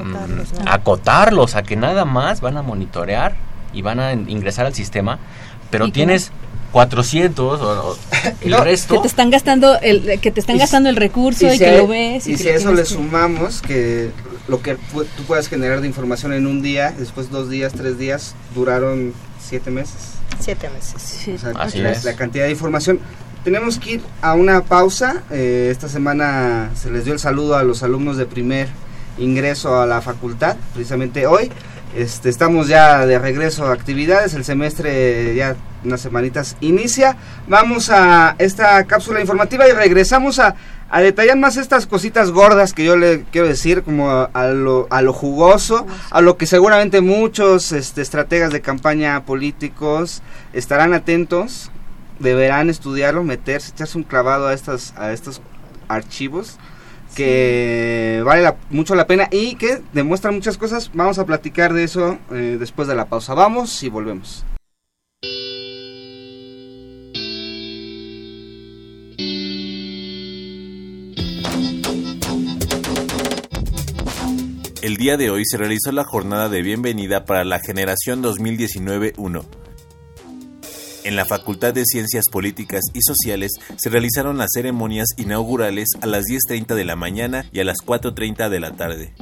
mm, 0.03 0.69
acotarlos, 0.69 1.55
a 1.55 1.63
que 1.63 1.77
nada 1.77 2.05
más 2.05 2.41
van 2.41 2.57
a 2.57 2.63
monitorear 2.63 3.37
y 3.73 3.83
van 3.83 4.01
a 4.01 4.13
ingresar 4.13 4.67
al 4.67 4.75
sistema, 4.75 5.19
pero 5.71 5.91
tienes 5.91 6.31
400 6.73 7.61
o, 7.61 7.99
el 8.41 8.53
resto 8.59 8.95
que 8.95 9.01
te 9.03 9.09
están 9.09 9.31
gastando 9.31 9.79
el 9.81 10.19
que 10.21 10.31
te 10.31 10.41
están 10.41 10.59
gastando 10.59 10.89
el 10.89 10.97
recurso 10.97 11.53
y, 11.53 11.59
que 11.59 11.77
lo 11.77 11.87
ves 11.87 12.27
y, 12.27 12.37
si 12.37 12.49
a 12.49 12.55
eso 12.55 12.73
le 12.73 12.85
sumamos 12.85 13.61
que 13.61 14.11
lo 14.49 14.63
que 14.63 14.77
tú 15.17 15.23
puedas 15.27 15.49
generar 15.49 15.83
de 15.83 15.87
información 15.87 16.33
en 16.33 16.47
un 16.47 16.63
día 16.63 16.95
después 16.99 17.31
dos 17.31 17.51
días 17.51 17.73
tres 17.75 17.99
días 17.99 18.35
duraron 18.55 19.13
siete 19.43 19.71
meses. 19.71 20.15
Siete 20.41 20.71
meses. 20.71 22.05
La, 22.05 22.15
cantidad 22.15 22.45
de 22.45 22.51
información. 22.51 23.01
Tenemos 23.45 23.79
que 23.79 23.95
ir 23.95 24.03
a 24.21 24.35
una 24.35 24.63
pausa. 24.63 25.23
Eh, 25.31 25.69
esta 25.71 25.89
semana 25.89 26.71
se 26.75 26.91
les 26.91 27.05
dio 27.05 27.13
el 27.13 27.19
saludo 27.19 27.57
a 27.57 27.65
los 27.65 27.83
alumnos 27.83 28.17
de 28.17 28.27
primer 28.27 28.69
ingreso 29.19 29.81
a 29.81 29.87
la 29.87 30.01
facultad 30.01 30.57
precisamente 30.73 31.27
hoy. 31.27 31.51
Este, 31.95 32.31
estamos 32.31 32.69
ya 32.69 33.05
de 33.05 33.19
regreso 33.19 33.67
a 33.67 33.75
actividades, 33.75 34.33
el 34.33 34.45
semestre 34.45 35.35
ya 35.35 35.57
unas 35.85 36.01
semanitas 36.01 36.57
inicia. 36.61 37.17
Vamos 37.47 37.91
a 37.91 38.35
esta 38.39 38.85
cápsula 38.85 39.21
informativa 39.21 39.69
y 39.69 39.73
regresamos 39.73 40.39
a, 40.39 40.55
detallar 41.01 41.39
más 41.39 41.57
estas 41.57 41.87
cositas 41.87 42.31
gordas 42.31 42.75
que 42.75 42.85
yo 42.85 42.97
le 42.97 43.25
quiero 43.31 43.49
decir, 43.49 43.83
como 43.83 44.11
a, 44.11 44.47
lo, 44.49 44.87
a 44.91 45.01
lo, 45.01 45.13
jugoso, 45.13 45.87
a 46.11 46.21
lo 46.21 46.37
que 46.37 46.47
seguramente 46.47 47.01
muchos 47.01 47.73
este, 47.73 48.03
estrategas 48.03 48.53
de 48.53 48.61
campaña 48.61 49.25
políticos 49.25 50.23
estarán 50.53 50.93
atentos, 50.93 51.71
deberán 52.19 52.69
estudiarlo, 52.69 53.25
meterse, 53.25 53.73
echarse 53.73 53.97
un 53.97 54.05
clavado 54.05 54.49
a, 54.49 54.55
estas, 54.55 54.93
a 54.97 55.13
estos 55.13 55.41
archivos 55.89 56.59
que 57.15 58.23
vale 58.25 58.55
mucho 58.71 58.95
la 58.95 59.07
pena 59.07 59.29
y 59.31 59.55
que 59.57 59.83
demuestra 59.93 60.31
muchas 60.31 60.57
cosas. 60.57 60.91
Vamos 60.95 61.19
a 61.19 61.27
platicar 61.27 61.73
de 61.73 61.85
eso 61.85 62.19
eh, 62.31 62.57
después 62.59 62.89
de 62.89 62.95
la 62.95 63.07
pausa. 63.07 63.35
Vamos 63.35 63.83
y 63.83 63.89
volvemos. 63.89 64.45
El 74.83 74.97
día 74.97 75.17
de 75.17 75.31
hoy 75.31 75.45
se 75.47 75.57
realizó 75.57 75.93
la 75.93 76.03
jornada 76.03 76.49
de 76.49 76.61
bienvenida 76.61 77.25
para 77.25 77.45
la 77.45 77.61
generación 77.61 78.21
2019-1 78.23 79.45
en 81.05 81.17
la 81.17 81.25
Facultad 81.25 81.75
de 81.75 81.85
Ciencias 81.85 82.29
Políticas 82.31 82.83
y 82.95 83.01
Sociales 83.03 83.53
se 83.77 83.91
realizaron 83.91 84.39
las 84.39 84.51
ceremonias 84.55 85.09
inaugurales 85.17 85.89
a 86.01 86.07
las 86.07 86.25
10.30 86.25 86.75
de 86.75 86.85
la 86.85 86.97
mañana 86.97 87.47
y 87.53 87.61
a 87.61 87.65
las 87.65 87.79
4.30 87.79 88.49
de 88.49 88.61
la 88.61 88.73
tarde. 88.73 89.15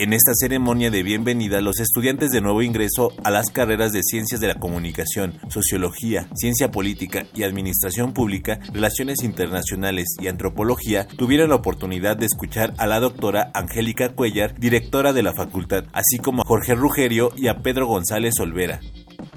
En 0.00 0.14
esta 0.14 0.32
ceremonia 0.32 0.90
de 0.90 1.02
bienvenida, 1.02 1.60
los 1.60 1.78
estudiantes 1.78 2.30
de 2.30 2.40
nuevo 2.40 2.62
ingreso 2.62 3.12
a 3.22 3.30
las 3.30 3.50
carreras 3.50 3.92
de 3.92 4.02
Ciencias 4.02 4.40
de 4.40 4.46
la 4.46 4.54
Comunicación, 4.54 5.38
Sociología, 5.50 6.26
Ciencia 6.36 6.70
Política 6.70 7.26
y 7.34 7.42
Administración 7.42 8.14
Pública, 8.14 8.60
Relaciones 8.72 9.22
Internacionales 9.22 10.16
y 10.18 10.28
Antropología 10.28 11.06
tuvieron 11.06 11.50
la 11.50 11.56
oportunidad 11.56 12.16
de 12.16 12.24
escuchar 12.24 12.72
a 12.78 12.86
la 12.86 12.98
doctora 12.98 13.50
Angélica 13.52 14.08
Cuellar, 14.14 14.58
directora 14.58 15.12
de 15.12 15.22
la 15.22 15.34
facultad, 15.34 15.84
así 15.92 16.16
como 16.16 16.40
a 16.40 16.46
Jorge 16.46 16.74
Rugerio 16.74 17.30
y 17.36 17.48
a 17.48 17.58
Pedro 17.58 17.86
González 17.86 18.40
Olvera. 18.40 18.80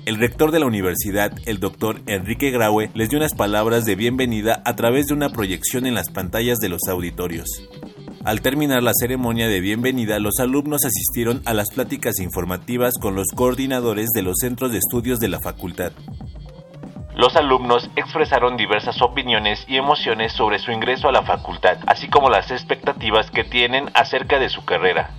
El 0.06 0.16
rector 0.16 0.52
de 0.52 0.62
la 0.62 0.66
universidad, 0.66 1.34
el 1.46 1.60
doctor 1.60 2.00
Enrique 2.06 2.52
Graue, 2.52 2.90
les 2.94 3.10
dio 3.10 3.20
unas 3.20 3.34
palabras 3.34 3.84
de 3.84 3.98
bienvenida 3.98 4.62
a 4.64 4.78
través 4.78 5.08
de 5.08 5.14
una 5.14 5.28
proyección 5.28 5.86
en 5.86 5.96
las 5.96 6.10
pantallas 6.10 6.60
de 6.60 6.70
los 6.70 6.88
auditorios. 6.88 7.50
Al 8.26 8.40
terminar 8.40 8.82
la 8.82 8.94
ceremonia 8.94 9.50
de 9.50 9.60
bienvenida, 9.60 10.18
los 10.18 10.40
alumnos 10.40 10.86
asistieron 10.86 11.42
a 11.46 11.54
las 11.54 11.72
pláticas 11.72 12.22
informativas 12.22 12.94
con 12.98 13.16
los 13.16 13.28
coordinadores 13.36 14.12
de 14.16 14.22
los 14.22 14.38
centros 14.40 14.72
de 14.72 14.78
estudios 14.78 15.20
de 15.20 15.28
la 15.28 15.42
facultad. 15.42 15.92
Los 17.18 17.36
alumnos 17.36 17.90
expresaron 17.98 18.56
diversas 18.56 19.02
opiniones 19.02 19.66
y 19.68 19.76
emociones 19.76 20.32
sobre 20.32 20.60
su 20.60 20.72
ingreso 20.72 21.10
a 21.10 21.12
la 21.12 21.24
facultad, 21.24 21.80
así 21.86 22.08
como 22.08 22.30
las 22.30 22.50
expectativas 22.50 23.30
que 23.30 23.44
tienen 23.44 23.90
acerca 23.94 24.40
de 24.40 24.48
su 24.48 24.64
carrera. 24.64 25.10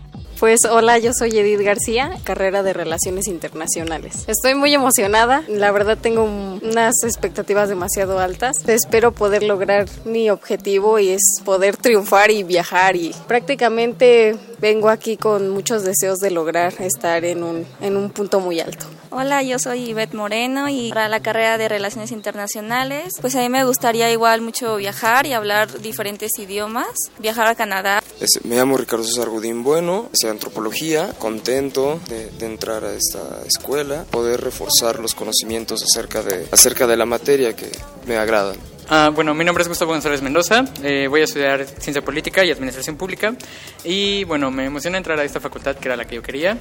Pues 0.45 0.67
hola, 0.71 0.99
yo 0.99 1.13
soy 1.19 1.39
Edith 1.39 1.63
García, 1.63 2.19
carrera 2.23 2.63
de 2.63 2.75
Relaciones 2.75 3.29
Internacionales. 3.29 4.25
Estoy 4.27 4.55
muy 4.55 4.75
emocionada, 4.75 5.43
la 5.49 5.73
verdad 5.73 5.97
tengo 5.99 6.25
unas 6.25 6.93
expectativas 7.03 7.71
demasiado 7.71 8.19
altas. 8.19 8.69
Espero 8.69 9.13
poder 9.13 9.43
lograr 9.43 9.87
mi 10.05 10.29
objetivo 10.29 10.99
y 10.99 11.09
es 11.09 11.23
poder 11.47 11.79
triunfar 11.79 12.31
y 12.31 12.43
viajar 12.43 12.95
y 12.95 13.15
prácticamente 13.27 14.37
vengo 14.65 14.89
aquí 14.89 15.19
con 15.19 15.51
muchos 15.51 15.83
deseos 15.83 16.21
de 16.21 16.31
lograr 16.31 16.73
estar 16.81 17.23
en 17.27 17.43
un, 17.43 17.67
en 17.83 17.99
un 17.99 18.09
punto 18.09 18.41
muy 18.41 18.61
alto. 18.61 18.87
Hola, 19.11 19.43
yo 19.43 19.59
soy 19.59 19.91
Ivette 19.91 20.15
Moreno 20.15 20.71
y 20.71 20.89
para 20.89 21.11
la 21.11 21.21
carrera 21.21 21.59
de 21.59 21.69
Relaciones 21.69 22.13
Internacionales, 22.13 23.13
pues 23.21 23.37
a 23.37 23.41
mí 23.41 23.51
me 23.51 23.63
gustaría 23.67 24.11
igual 24.11 24.41
mucho 24.41 24.77
viajar 24.77 25.27
y 25.27 25.35
hablar 25.35 25.83
diferentes 25.83 26.39
idiomas, 26.39 26.89
viajar 27.19 27.47
a 27.47 27.55
Canadá. 27.55 28.03
me 28.45 28.57
llamo 28.57 28.79
Ricardo 28.79 29.05
César 29.05 29.29
Gudín 29.29 29.63
Bueno, 29.65 30.09
de 30.19 30.31
antropología, 30.31 31.13
contento 31.19 32.01
de, 32.09 32.31
de, 32.31 32.47
entrar 32.47 32.85
a 32.85 32.95
esta 32.95 33.43
escuela, 33.47 34.05
poder 34.11 34.41
reforzar 34.41 34.99
los 34.99 35.15
conocimientos 35.15 35.83
acerca 35.83 36.23
de, 36.23 36.49
acerca 36.51 36.87
de 36.87 36.97
la 36.97 37.05
materia 37.05 37.55
que 37.55 37.71
me 38.07 38.17
agradan. 38.17 38.57
Ah, 38.89 39.11
bueno, 39.15 39.33
mi 39.35 39.45
nombre 39.47 39.63
es 39.63 39.69
Gustavo 39.69 39.93
González 39.93 40.21
Mendoza, 40.21 40.63
eh, 40.83 41.07
voy 41.09 41.23
a 41.23 41.25
estudiar 41.25 41.65
Ciencia 41.65 42.03
Política 42.03 42.45
y 42.45 42.51
Administración 42.51 42.97
Pública 42.97 43.35
y 43.83 44.25
bueno, 44.25 44.51
me 44.51 44.67
emociona 44.67 44.99
entrar 44.99 45.19
a 45.19 45.25
esta 45.25 45.41
facultad 45.41 45.77
que 45.77 45.89
era 45.89 45.97
la 45.97 46.05
que 46.05 46.17
yo 46.17 46.23
quería 46.23 46.59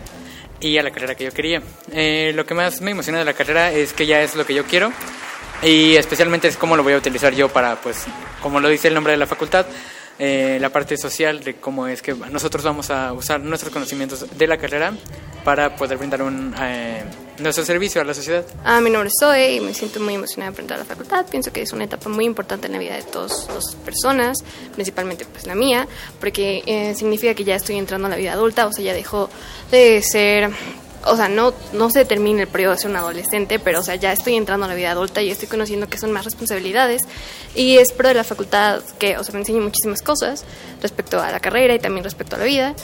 y 0.62 0.78
a 0.78 0.84
la 0.84 0.92
carrera 0.92 1.16
que 1.16 1.26
yo 1.26 1.32
quería. 1.32 1.62
Eh, 1.92 2.32
lo 2.34 2.46
que 2.46 2.54
más 2.54 2.80
me 2.80 2.92
emociona 2.92 3.20
de 3.20 3.26
la 3.26 3.34
carrera 3.34 3.74
es 3.74 3.92
que 3.92 4.06
ya 4.06 4.22
es 4.22 4.36
lo 4.36 4.46
que 4.46 4.54
yo 4.54 4.64
quiero 4.64 4.94
y 5.62 5.98
especialmente 5.98 6.48
es 6.48 6.56
cómo 6.56 6.78
lo 6.78 6.84
voy 6.84 6.94
a 6.94 6.98
utilizar 6.98 7.34
yo 7.34 7.50
para, 7.50 7.76
pues, 7.82 8.06
como 8.42 8.62
lo 8.62 8.70
dice 8.70 8.88
el 8.88 8.94
nombre 8.94 9.12
de 9.12 9.18
la 9.18 9.28
facultad, 9.28 9.66
eh, 10.18 10.60
la 10.62 10.70
parte 10.70 10.96
social 10.96 11.44
de 11.44 11.56
cómo 11.56 11.88
es 11.88 12.02
que 12.02 12.14
nosotros 12.14 12.64
vamos 12.64 12.90
a 12.90 13.12
usar 13.12 13.42
nuestros 13.42 13.74
conocimientos 13.74 14.38
de 14.38 14.48
la 14.48 14.58
carrera 14.58 14.94
para 15.44 15.76
poder 15.76 15.98
brindar 15.98 16.22
un, 16.22 16.56
eh, 16.58 17.04
nuestro 17.40 17.66
servicio 17.66 18.02
a 18.02 18.04
la 18.04 18.14
sociedad. 18.14 18.46
Ah, 18.64 18.82
mi 18.82 18.90
nombre 18.90 19.10
es 19.10 19.16
Zoe 19.20 19.56
y 19.56 19.60
me 19.60 19.74
siento 19.74 20.00
muy 20.00 20.16
emocionada 20.16 20.52
de 20.52 20.54
aprender 20.54 20.76
a 20.76 20.80
la 20.80 20.86
facultad. 20.86 21.26
Pienso 21.30 21.52
que 21.52 21.62
es 21.62 21.74
una 21.74 21.86
etapa 21.86 22.10
muy 22.10 22.26
importante 22.26 22.68
en 22.68 22.74
la 22.74 22.80
vida 22.80 22.96
de 22.96 23.04
todas 23.04 23.48
las 23.54 23.76
personas, 23.76 24.38
principalmente 24.74 25.26
pues 25.26 25.48
la 25.48 25.56
mía, 25.56 25.88
porque 26.20 26.64
eh, 26.66 26.96
significa 26.96 27.34
que 27.34 27.44
ya 27.44 27.56
estoy 27.56 27.78
entrando 27.78 28.08
a 28.08 28.10
la 28.10 28.18
vida 28.18 28.34
adulta, 28.34 28.68
o 28.68 28.74
sea, 28.74 28.84
ya 28.84 28.94
dejo 28.94 29.30
de 29.72 30.02
ser 30.02 30.52
o 31.06 31.16
sea, 31.16 31.28
no, 31.28 31.54
no 31.74 31.90
se 31.90 32.06
termina 32.06 32.44
el 32.44 32.48
periodo 32.48 32.74
de 32.74 32.80
ser 32.80 32.90
un 32.90 32.98
adolescente, 32.98 33.60
pero 33.60 33.80
o 33.80 33.84
sea, 33.84 33.96
ya 33.96 34.14
estoy 34.14 34.36
entrando 34.36 34.66
a 34.66 34.70
la 34.70 34.76
vida 34.76 34.92
adulta 34.92 35.22
y 35.22 35.30
estoy 35.30 35.48
conociendo 35.48 35.90
que 35.90 35.98
son 35.98 36.12
más 36.12 36.26
responsabilidades 36.26 37.02
y 37.56 37.78
espero 37.78 38.10
de 38.10 38.16
la 38.16 38.24
facultad 38.24 38.82
que, 39.00 39.18
o 39.18 39.24
sea, 39.24 39.34
me 39.34 39.40
enseñe 39.42 39.60
muchísimas 39.60 40.02
cosas 40.02 40.46
respecto 40.82 41.22
a 41.22 41.32
la 41.32 41.40
carrera 41.40 41.76
y 41.76 41.80
también 41.80 42.04
respecto 42.04 42.36
a 42.36 42.40
la 42.40 42.46
vida. 42.46 42.76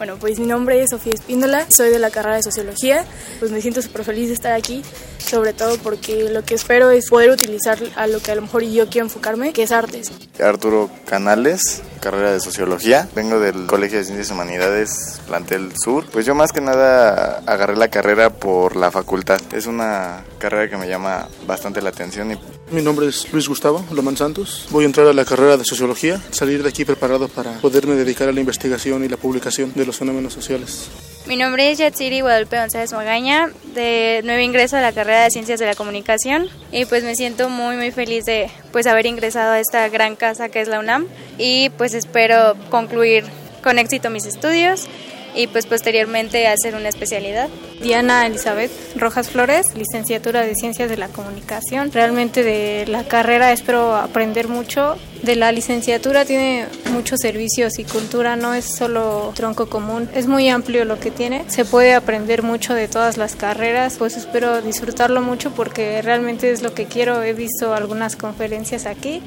Bueno, 0.00 0.16
pues 0.18 0.38
mi 0.38 0.46
nombre 0.46 0.82
es 0.82 0.88
Sofía 0.88 1.12
Espíndola, 1.12 1.66
soy 1.70 1.90
de 1.90 1.98
la 1.98 2.08
carrera 2.08 2.36
de 2.36 2.42
Sociología, 2.42 3.04
pues 3.38 3.50
me 3.50 3.60
siento 3.60 3.82
súper 3.82 4.02
feliz 4.02 4.28
de 4.28 4.32
estar 4.32 4.54
aquí, 4.54 4.82
sobre 5.18 5.52
todo 5.52 5.76
porque 5.76 6.30
lo 6.30 6.42
que 6.42 6.54
espero 6.54 6.88
es 6.88 7.10
poder 7.10 7.28
utilizar 7.28 7.78
a 7.96 8.06
lo 8.06 8.18
que 8.20 8.30
a 8.30 8.34
lo 8.34 8.40
mejor 8.40 8.62
yo 8.62 8.88
quiero 8.88 9.08
enfocarme, 9.08 9.52
que 9.52 9.62
es 9.62 9.72
artes. 9.72 10.10
Arturo 10.42 10.88
Canales, 11.04 11.82
carrera 12.00 12.32
de 12.32 12.40
Sociología, 12.40 13.10
vengo 13.14 13.40
del 13.40 13.66
Colegio 13.66 13.98
de 13.98 14.04
Ciencias 14.04 14.30
y 14.30 14.32
Humanidades, 14.32 15.20
plantel 15.26 15.70
Sur. 15.76 16.06
Pues 16.06 16.24
yo 16.24 16.34
más 16.34 16.52
que 16.52 16.62
nada 16.62 17.42
agarré 17.44 17.76
la 17.76 17.88
carrera 17.88 18.30
por 18.30 18.76
la 18.76 18.90
facultad, 18.90 19.38
es 19.52 19.66
una 19.66 20.24
carrera 20.38 20.70
que 20.70 20.78
me 20.78 20.88
llama 20.88 21.28
bastante 21.46 21.82
la 21.82 21.90
atención. 21.90 22.32
Y... 22.32 22.38
Mi 22.70 22.82
nombre 22.82 23.08
es 23.08 23.32
Luis 23.32 23.48
Gustavo 23.48 23.84
Lomán 23.90 24.16
Santos, 24.16 24.68
voy 24.70 24.84
a 24.84 24.86
entrar 24.86 25.08
a 25.08 25.12
la 25.12 25.24
carrera 25.24 25.56
de 25.56 25.64
Sociología, 25.64 26.20
salir 26.30 26.62
de 26.62 26.68
aquí 26.68 26.84
preparado 26.84 27.26
para 27.26 27.54
poderme 27.58 27.96
dedicar 27.96 28.28
a 28.28 28.32
la 28.32 28.38
investigación 28.38 29.04
y 29.04 29.08
la 29.08 29.16
publicación 29.16 29.72
de 29.74 29.84
los 29.84 29.96
fenómenos 29.96 30.34
sociales. 30.34 30.88
Mi 31.26 31.36
nombre 31.36 31.72
es 31.72 31.78
Yatsiri 31.78 32.20
Guadalupe 32.20 32.60
González 32.60 32.92
Magaña, 32.92 33.50
de 33.74 34.20
nuevo 34.22 34.40
ingreso 34.40 34.76
a 34.76 34.82
la 34.82 34.92
carrera 34.92 35.24
de 35.24 35.30
Ciencias 35.30 35.58
de 35.58 35.66
la 35.66 35.74
Comunicación 35.74 36.48
y 36.70 36.84
pues 36.84 37.02
me 37.02 37.16
siento 37.16 37.48
muy 37.48 37.74
muy 37.74 37.90
feliz 37.90 38.24
de 38.24 38.48
pues 38.70 38.86
haber 38.86 39.06
ingresado 39.06 39.50
a 39.50 39.58
esta 39.58 39.88
gran 39.88 40.14
casa 40.14 40.48
que 40.48 40.60
es 40.60 40.68
la 40.68 40.78
UNAM 40.78 41.08
y 41.38 41.70
pues 41.70 41.92
espero 41.92 42.54
concluir 42.70 43.24
con 43.64 43.80
éxito 43.80 44.10
mis 44.10 44.26
estudios 44.26 44.86
y 45.34 45.46
pues 45.46 45.66
posteriormente 45.66 46.46
hacer 46.46 46.74
una 46.74 46.88
especialidad. 46.88 47.48
Diana 47.82 48.26
Elizabeth 48.26 48.70
Rojas 48.96 49.30
Flores, 49.30 49.64
licenciatura 49.74 50.42
de 50.42 50.54
Ciencias 50.54 50.90
de 50.90 50.96
la 50.96 51.08
Comunicación. 51.08 51.90
Realmente 51.92 52.42
de 52.42 52.86
la 52.86 53.04
carrera 53.04 53.52
espero 53.52 53.96
aprender 53.96 54.48
mucho. 54.48 54.96
De 55.22 55.36
la 55.36 55.52
licenciatura 55.52 56.24
tiene 56.24 56.66
muchos 56.92 57.20
servicios 57.20 57.78
y 57.78 57.84
cultura, 57.84 58.36
no 58.36 58.54
es 58.54 58.64
solo 58.64 59.32
tronco 59.34 59.68
común, 59.68 60.08
es 60.14 60.26
muy 60.26 60.48
amplio 60.48 60.84
lo 60.84 60.98
que 60.98 61.10
tiene. 61.10 61.44
Se 61.48 61.64
puede 61.64 61.94
aprender 61.94 62.42
mucho 62.42 62.74
de 62.74 62.88
todas 62.88 63.18
las 63.18 63.36
carreras, 63.36 63.96
pues 63.98 64.16
espero 64.16 64.62
disfrutarlo 64.62 65.20
mucho 65.20 65.50
porque 65.52 66.00
realmente 66.00 66.50
es 66.50 66.62
lo 66.62 66.74
que 66.74 66.86
quiero. 66.86 67.22
He 67.22 67.34
visto 67.34 67.74
algunas 67.74 68.16
conferencias 68.16 68.86
aquí 68.86 69.22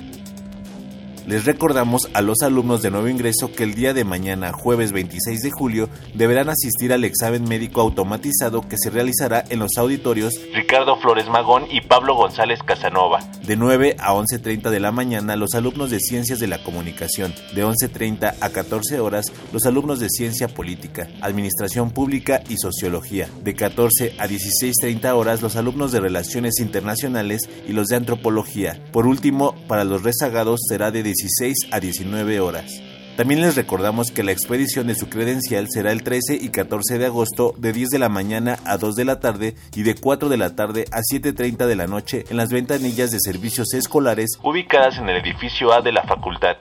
les 1.27 1.45
recordamos 1.45 2.09
a 2.13 2.21
los 2.21 2.41
alumnos 2.41 2.81
de 2.81 2.91
nuevo 2.91 3.07
ingreso 3.07 3.51
que 3.51 3.63
el 3.63 3.75
día 3.75 3.93
de 3.93 4.03
mañana, 4.03 4.51
jueves 4.51 4.91
26 4.91 5.41
de 5.41 5.51
julio, 5.51 5.89
deberán 6.13 6.49
asistir 6.49 6.91
al 6.91 7.03
examen 7.03 7.43
médico 7.43 7.81
automatizado 7.81 8.67
que 8.67 8.77
se 8.77 8.89
realizará 8.89 9.43
en 9.49 9.59
los 9.59 9.77
auditorios 9.77 10.33
Ricardo 10.53 10.97
Flores 10.97 11.27
Magón 11.27 11.65
y 11.71 11.81
Pablo 11.81 12.15
González 12.15 12.59
Casanova. 12.63 13.19
De 13.45 13.55
9 13.55 13.95
a 13.99 14.13
11.30 14.13 14.69
de 14.69 14.79
la 14.79 14.91
mañana, 14.91 15.35
los 15.35 15.53
alumnos 15.53 15.89
de 15.91 15.99
Ciencias 15.99 16.39
de 16.39 16.47
la 16.47 16.63
Comunicación. 16.63 17.33
De 17.55 17.65
11.30 17.65 18.35
a 18.39 18.49
14 18.49 18.99
horas, 18.99 19.31
los 19.51 19.65
alumnos 19.65 19.99
de 19.99 20.09
Ciencia 20.09 20.47
Política, 20.47 21.07
Administración 21.21 21.91
Pública 21.91 22.43
y 22.49 22.57
Sociología. 22.57 23.29
De 23.43 23.55
14 23.55 24.15
a 24.19 24.27
16.30 24.27 25.13
horas, 25.13 25.41
los 25.41 25.55
alumnos 25.55 25.91
de 25.91 25.99
Relaciones 25.99 26.59
Internacionales 26.59 27.41
y 27.67 27.73
los 27.73 27.87
de 27.87 27.95
Antropología. 27.95 28.79
Por 28.91 29.07
último, 29.07 29.55
para 29.67 29.83
los 29.83 30.03
rezagados 30.03 30.59
será 30.67 30.91
de 30.91 31.12
16 31.13 31.67
a 31.71 31.79
19 31.79 32.39
horas. 32.39 32.81
También 33.15 33.41
les 33.41 33.55
recordamos 33.55 34.09
que 34.09 34.23
la 34.23 34.31
expedición 34.31 34.87
de 34.87 34.95
su 34.95 35.07
credencial 35.07 35.67
será 35.69 35.91
el 35.91 36.01
13 36.01 36.39
y 36.41 36.49
14 36.49 36.97
de 36.97 37.05
agosto 37.05 37.53
de 37.57 37.71
10 37.71 37.89
de 37.89 37.99
la 37.99 38.09
mañana 38.09 38.57
a 38.65 38.77
2 38.77 38.95
de 38.95 39.05
la 39.05 39.19
tarde 39.19 39.53
y 39.75 39.83
de 39.83 39.93
4 39.93 40.29
de 40.29 40.37
la 40.37 40.55
tarde 40.55 40.85
a 40.91 41.01
7.30 41.01 41.67
de 41.67 41.75
la 41.75 41.85
noche 41.85 42.25
en 42.31 42.37
las 42.37 42.49
ventanillas 42.49 43.11
de 43.11 43.19
servicios 43.19 43.75
escolares 43.75 44.39
ubicadas 44.41 44.97
en 44.97 45.09
el 45.09 45.17
edificio 45.17 45.71
A 45.71 45.81
de 45.81 45.91
la 45.91 46.01
facultad. 46.03 46.57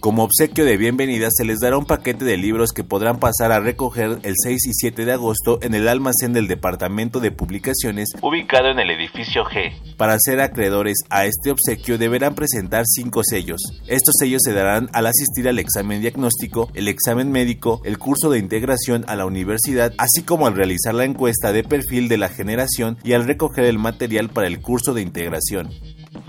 Como 0.00 0.22
obsequio 0.22 0.64
de 0.64 0.76
bienvenida 0.76 1.28
se 1.30 1.44
les 1.44 1.58
dará 1.58 1.76
un 1.76 1.84
paquete 1.84 2.24
de 2.24 2.36
libros 2.36 2.70
que 2.72 2.84
podrán 2.84 3.18
pasar 3.18 3.50
a 3.50 3.58
recoger 3.58 4.20
el 4.22 4.34
6 4.40 4.66
y 4.66 4.72
7 4.72 5.04
de 5.04 5.12
agosto 5.12 5.58
en 5.60 5.74
el 5.74 5.88
almacén 5.88 6.32
del 6.32 6.46
Departamento 6.46 7.18
de 7.18 7.32
Publicaciones 7.32 8.08
ubicado 8.22 8.68
en 8.68 8.78
el 8.78 8.90
edificio 8.90 9.44
G. 9.44 9.72
Para 9.96 10.16
ser 10.20 10.40
acreedores 10.40 10.98
a 11.10 11.26
este 11.26 11.50
obsequio 11.50 11.98
deberán 11.98 12.36
presentar 12.36 12.84
cinco 12.86 13.22
sellos. 13.24 13.60
Estos 13.88 14.14
sellos 14.20 14.42
se 14.44 14.52
darán 14.52 14.88
al 14.92 15.06
asistir 15.06 15.48
al 15.48 15.58
examen 15.58 16.00
diagnóstico, 16.00 16.70
el 16.74 16.86
examen 16.86 17.32
médico, 17.32 17.82
el 17.84 17.98
curso 17.98 18.30
de 18.30 18.38
integración 18.38 19.04
a 19.08 19.16
la 19.16 19.26
universidad, 19.26 19.94
así 19.98 20.22
como 20.22 20.46
al 20.46 20.54
realizar 20.54 20.94
la 20.94 21.04
encuesta 21.06 21.52
de 21.52 21.64
perfil 21.64 22.08
de 22.08 22.18
la 22.18 22.28
generación 22.28 22.98
y 23.02 23.14
al 23.14 23.26
recoger 23.26 23.64
el 23.64 23.78
material 23.78 24.28
para 24.28 24.46
el 24.46 24.60
curso 24.60 24.94
de 24.94 25.02
integración. 25.02 25.70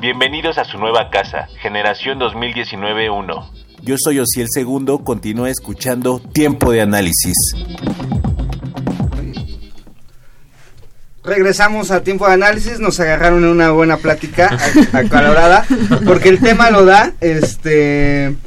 Bienvenidos 0.02 0.58
a 0.58 0.64
su 0.64 0.78
nueva 0.78 1.10
casa, 1.10 1.50
Generación 1.62 2.22
2019-1. 2.22 3.52
Yo 3.82 3.96
soy 4.02 4.20
Osiel 4.20 4.48
Segundo, 4.50 5.00
continúa 5.00 5.50
escuchando 5.50 6.20
Tiempo 6.20 6.72
de 6.72 6.80
Análisis. 6.80 7.36
Regresamos 11.22 11.92
a 11.92 12.02
Tiempo 12.02 12.26
de 12.28 12.34
Análisis, 12.34 12.80
nos 12.80 12.98
agarraron 13.02 13.44
en 13.44 13.50
una 13.50 13.72
buena 13.72 13.98
plática 13.98 14.58
acalorada, 14.94 15.66
porque 16.06 16.30
el 16.30 16.40
tema 16.40 16.72
lo 16.72 16.86
da, 16.86 17.12
este, 17.20 18.38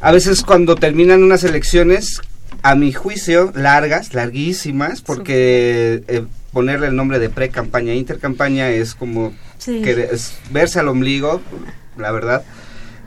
a 0.00 0.12
veces 0.12 0.42
cuando 0.42 0.76
terminan 0.76 1.24
unas 1.24 1.42
elecciones 1.42 2.20
a 2.62 2.76
mi 2.76 2.92
juicio, 2.92 3.50
largas, 3.56 4.14
larguísimas, 4.14 5.02
porque 5.02 6.04
eh, 6.06 6.24
ponerle 6.52 6.86
el 6.86 6.94
nombre 6.94 7.18
de 7.18 7.30
pre-campaña, 7.30 7.94
intercampaña 7.94 8.68
es 8.68 8.94
como 8.94 9.32
Sí. 9.58 9.82
que 9.82 10.08
es 10.12 10.38
verse 10.50 10.78
al 10.80 10.88
ombligo, 10.88 11.40
la 11.96 12.10
verdad. 12.12 12.44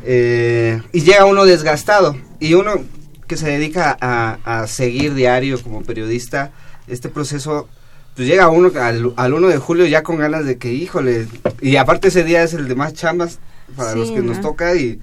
Eh, 0.04 0.82
y 0.92 1.02
llega 1.02 1.26
uno 1.26 1.46
desgastado. 1.46 2.16
Y 2.40 2.54
uno 2.56 2.84
que 3.28 3.38
se 3.38 3.50
dedica 3.50 3.98
a, 4.02 4.40
a 4.44 4.68
seguir 4.68 5.14
diario 5.14 5.62
como 5.62 5.84
periodista, 5.84 6.52
este 6.88 7.08
proceso, 7.10 7.70
pues 8.16 8.28
llega 8.28 8.50
uno 8.50 8.72
al, 8.80 9.14
al 9.16 9.34
1 9.34 9.48
de 9.48 9.58
julio 9.58 9.86
ya 9.86 10.04
con 10.04 10.18
ganas 10.18 10.46
de 10.46 10.58
que, 10.58 10.74
híjole, 10.74 11.28
y 11.62 11.78
aparte 11.78 12.10
ese 12.10 12.24
día 12.26 12.44
es 12.44 12.54
el 12.54 12.68
de 12.68 12.76
más 12.76 12.94
chambas 12.94 13.40
para 13.78 13.94
Sí, 13.94 14.00
los 14.00 14.12
que 14.12 14.20
nos 14.22 14.38
¿no? 14.38 14.44
toca 14.44 14.76
y... 14.76 15.00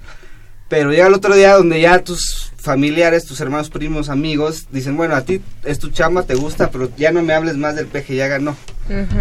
Pero 0.67 0.91
llega 0.91 1.07
el 1.07 1.15
otro 1.15 1.33
día 1.35 1.55
donde 1.55 1.81
ya 1.81 2.03
tus 2.03 2.48
familiares, 2.59 3.25
tus 3.25 3.39
hermanos, 3.41 3.69
primos, 3.69 4.09
amigos, 4.09 4.67
dicen, 4.71 4.97
bueno, 4.97 5.15
a 5.15 5.21
ti 5.21 5.41
es 5.63 5.79
tu 5.79 5.89
chamba, 5.89 6.23
te 6.23 6.35
gusta, 6.35 6.69
pero 6.71 6.89
ya 6.97 7.11
no 7.11 7.21
me 7.23 7.33
hables 7.33 7.55
más 7.57 7.75
del 7.75 7.87
peje, 7.87 8.15
ya 8.15 8.27
ganó. 8.27 8.55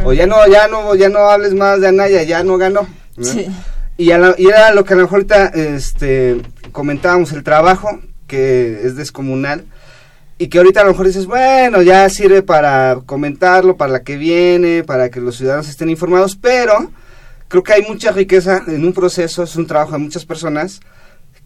O 0.05 0.13
ya 0.13 0.27
no, 0.27 0.37
ya 0.49 0.67
no, 0.69 0.95
ya 0.95 1.09
no 1.09 1.19
hables 1.31 1.55
más 1.55 1.81
de 1.81 1.89
Anaya, 1.89 2.23
ya 2.23 2.43
no 2.43 2.59
ganó. 2.59 2.87
Y, 3.97 4.11
a 4.13 4.19
la- 4.19 4.35
y 4.39 4.47
era 4.47 4.73
lo 4.73 4.85
que 4.85 4.95
a 4.95 4.97
lo 4.97 5.03
mejor 5.03 5.17
ahorita 5.19 5.47
este, 5.55 6.41
comentábamos, 6.73 7.33
el 7.33 7.43
trabajo, 7.43 8.01
que 8.27 8.81
es 8.85 8.97
descomunal, 8.97 9.65
y 10.39 10.49
que 10.49 10.59
ahorita 10.59 10.81
a 10.81 10.85
lo 10.85 10.91
mejor 10.91 11.07
dices, 11.07 11.27
bueno, 11.27 11.83
ya 11.83 12.09
sirve 12.09 12.43
para 12.43 13.01
comentarlo, 13.07 13.77
para 13.77 13.93
la 13.93 14.03
que 14.03 14.17
viene, 14.17 14.85
para 14.85 15.11
que 15.11 15.21
los 15.21 15.37
ciudadanos 15.37 15.69
estén 15.69 15.91
informados, 15.91 16.37
pero 16.37 16.93
creo 17.49 17.63
que 17.63 17.73
hay 17.73 17.83
mucha 17.83 18.13
riqueza 18.13 18.63
en 18.69 18.85
un 18.85 18.93
proceso, 18.93 19.43
es 19.43 19.57
un 19.57 19.67
trabajo 19.67 19.93
de 19.93 19.99
muchas 19.99 20.25
personas, 20.25 20.81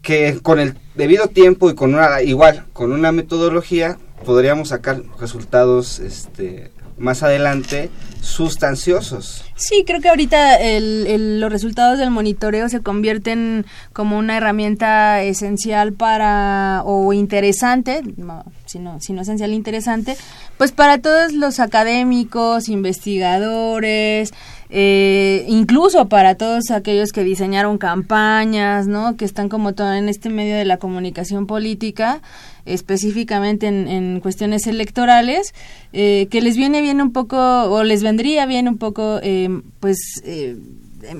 que 0.03 0.39
con 0.43 0.59
el 0.59 0.75
debido 0.93 1.27
tiempo 1.29 1.71
y 1.71 1.75
con 1.75 1.95
una, 1.95 2.21
igual, 2.21 2.65
con 2.73 2.91
una 2.91 3.11
metodología, 3.11 3.97
podríamos 4.23 4.69
sacar 4.69 5.01
resultados 5.19 5.99
este, 5.99 6.71
más 6.97 7.23
adelante 7.23 7.89
sustanciosos. 8.21 9.43
Sí, 9.55 9.83
creo 9.85 9.99
que 10.01 10.09
ahorita 10.09 10.57
el- 10.57 11.07
el- 11.07 11.39
los 11.39 11.51
resultados 11.51 11.97
del 11.99 12.11
monitoreo 12.11 12.69
se 12.69 12.81
convierten 12.81 13.65
como 13.93 14.17
una 14.17 14.37
herramienta 14.37 15.23
esencial 15.23 15.93
para, 15.93 16.81
o 16.85 17.11
interesante, 17.13 18.01
no, 18.17 18.43
si 18.65 18.79
no, 18.79 18.99
si 19.01 19.13
no 19.13 19.21
esencial, 19.21 19.53
interesante, 19.53 20.15
pues 20.57 20.71
para 20.71 20.99
todos 20.99 21.33
los 21.33 21.59
académicos, 21.59 22.69
investigadores, 22.69 24.33
eh, 24.75 25.45
incluso 25.47 26.09
para 26.09 26.33
todos 26.33 26.71
aquellos 26.71 27.11
que 27.11 27.23
diseñaron 27.23 27.77
campañas, 27.77 28.87
¿no? 28.87 29.15
Que 29.17 29.23
están 29.23 29.47
como 29.47 29.75
todo 29.75 29.93
en 29.93 30.09
este 30.09 30.31
medio 30.31 30.55
de 30.55 30.65
la 30.65 30.77
comunicación 30.77 31.45
política, 31.45 32.23
específicamente 32.65 33.67
en, 33.67 34.19
cuestiones 34.19 34.65
electorales, 34.65 35.53
eh, 35.93 36.27
que 36.31 36.41
les 36.41 36.57
viene 36.57 36.81
bien 36.81 37.01
un 37.01 37.13
poco, 37.13 37.37
o 37.37 37.83
les 37.83 38.01
vendría 38.01 38.47
bien 38.47 38.67
un 38.67 38.79
poco, 38.79 39.19
eh, 39.21 39.61
pues, 39.79 39.99
eh, 40.23 40.57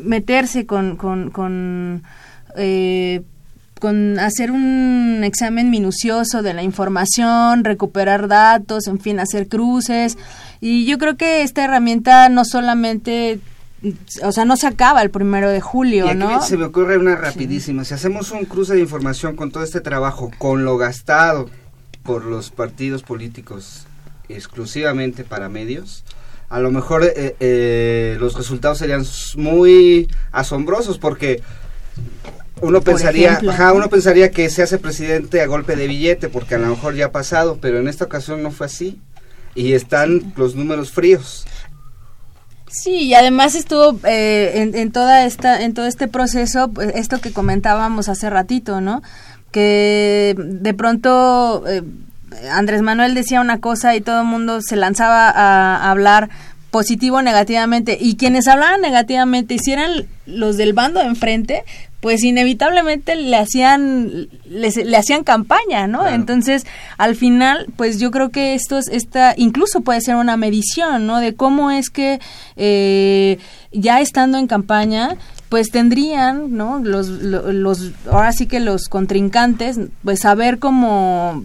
meterse 0.03 0.65
con, 0.65 0.95
con, 0.95 1.29
con 1.29 2.01
eh, 2.57 3.21
con 3.83 4.17
hacer 4.17 4.49
un 4.49 5.23
examen 5.25 5.69
minucioso 5.69 6.41
de 6.41 6.53
la 6.53 6.63
información, 6.63 7.65
recuperar 7.65 8.29
datos, 8.29 8.87
en 8.87 8.97
fin, 8.97 9.19
hacer 9.19 9.49
cruces. 9.49 10.17
Y 10.61 10.85
yo 10.85 10.97
creo 10.97 11.17
que 11.17 11.41
esta 11.41 11.65
herramienta 11.65 12.29
no 12.29 12.45
solamente, 12.45 13.41
o 14.23 14.31
sea, 14.31 14.45
no 14.45 14.55
se 14.55 14.67
acaba 14.67 15.01
el 15.01 15.09
primero 15.09 15.49
de 15.49 15.57
Y 15.57 15.59
julio, 15.59 16.07
aquí 16.07 16.15
¿no? 16.15 16.41
se 16.41 16.55
me 16.55 16.63
ocurre 16.63 16.97
una 16.97 17.17
rapidísima. 17.17 17.83
Si 17.83 17.93
hacemos 17.93 18.31
un 18.31 18.45
cruce 18.45 18.73
de 18.73 18.79
información 18.79 19.35
con 19.35 19.51
todo 19.51 19.65
este 19.65 19.81
trabajo, 19.81 20.31
con 20.37 20.63
lo 20.63 20.77
gastado 20.77 21.49
por 22.03 22.23
los 22.23 22.51
partidos 22.51 23.03
políticos 23.03 23.85
exclusivamente 24.29 25.25
para 25.25 25.49
medios, 25.49 26.05
a 26.47 26.61
lo 26.61 26.71
mejor 26.71 27.03
eh, 27.03 27.35
eh, 27.41 28.15
los 28.17 28.35
resultados 28.35 28.77
serían 28.77 29.03
muy 29.35 30.07
asombrosos 30.31 30.99
porque 30.99 31.43
uno 32.63 32.81
pensaría, 32.81 33.39
ajá, 33.49 33.73
uno 33.73 33.89
pensaría 33.89 34.31
que 34.31 34.49
se 34.49 34.63
hace 34.63 34.77
presidente 34.77 35.41
a 35.41 35.47
golpe 35.47 35.75
de 35.75 35.87
billete 35.87 36.29
porque 36.29 36.55
a 36.55 36.57
lo 36.57 36.67
mejor 36.67 36.95
ya 36.95 37.07
ha 37.07 37.11
pasado, 37.11 37.57
pero 37.61 37.79
en 37.79 37.87
esta 37.87 38.05
ocasión 38.05 38.41
no 38.41 38.51
fue 38.51 38.67
así 38.67 38.99
y 39.53 39.73
están 39.73 40.33
los 40.35 40.55
números 40.55 40.91
fríos. 40.91 41.45
Sí, 42.69 43.03
y 43.03 43.13
además 43.13 43.53
estuvo 43.53 43.99
eh, 44.07 44.53
en, 44.55 44.75
en 44.75 44.91
toda 44.91 45.25
esta, 45.25 45.61
en 45.61 45.73
todo 45.73 45.85
este 45.85 46.07
proceso, 46.07 46.69
pues, 46.69 46.91
esto 46.95 47.19
que 47.21 47.31
comentábamos 47.31 48.09
hace 48.09 48.29
ratito, 48.29 48.81
¿no? 48.81 49.03
Que 49.51 50.33
de 50.37 50.73
pronto 50.73 51.63
eh, 51.67 51.83
Andrés 52.51 52.81
Manuel 52.81 53.13
decía 53.13 53.41
una 53.41 53.59
cosa 53.59 53.95
y 53.95 54.01
todo 54.01 54.21
el 54.21 54.27
mundo 54.27 54.61
se 54.61 54.75
lanzaba 54.75 55.29
a, 55.29 55.75
a 55.75 55.91
hablar 55.91 56.29
positivo 56.71 57.17
o 57.17 57.21
negativamente 57.21 57.97
y 57.99 58.15
quienes 58.15 58.47
hablaban 58.47 58.81
negativamente 58.81 59.59
si 59.59 59.73
eran 59.73 60.07
los 60.25 60.57
del 60.57 60.73
bando 60.73 61.01
de 61.01 61.05
enfrente 61.05 61.63
pues 62.03 62.21
inevitablemente 62.23 63.15
le 63.15 63.35
hacían 63.37 64.27
les- 64.47 64.75
le 64.75 64.95
hacían 64.97 65.23
campaña 65.23 65.87
no 65.87 66.05
entonces 66.07 66.65
al 66.97 67.15
final 67.15 67.65
pues 67.77 67.99
yo 67.99 68.11
creo 68.11 68.29
que 68.29 68.53
esto 68.53 68.77
es 68.77 68.87
esta 68.89 69.33
incluso 69.37 69.81
puede 69.81 70.01
ser 70.01 70.15
una 70.17 70.37
medición 70.37 71.07
no 71.07 71.19
de 71.19 71.33
cómo 71.33 71.71
es 71.71 71.89
que 71.89 72.19
eh, 72.57 73.39
ya 73.71 74.01
estando 74.01 74.37
en 74.37 74.47
campaña 74.47 75.15
pues 75.49 75.69
tendrían 75.71 76.55
no 76.57 76.79
los, 76.83 77.07
lo- 77.07 77.51
los 77.53 77.91
ahora 78.11 78.31
sí 78.33 78.45
que 78.47 78.59
los 78.59 78.89
contrincantes 78.89 79.79
pues 80.03 80.19
saber 80.19 80.59
cómo 80.59 81.43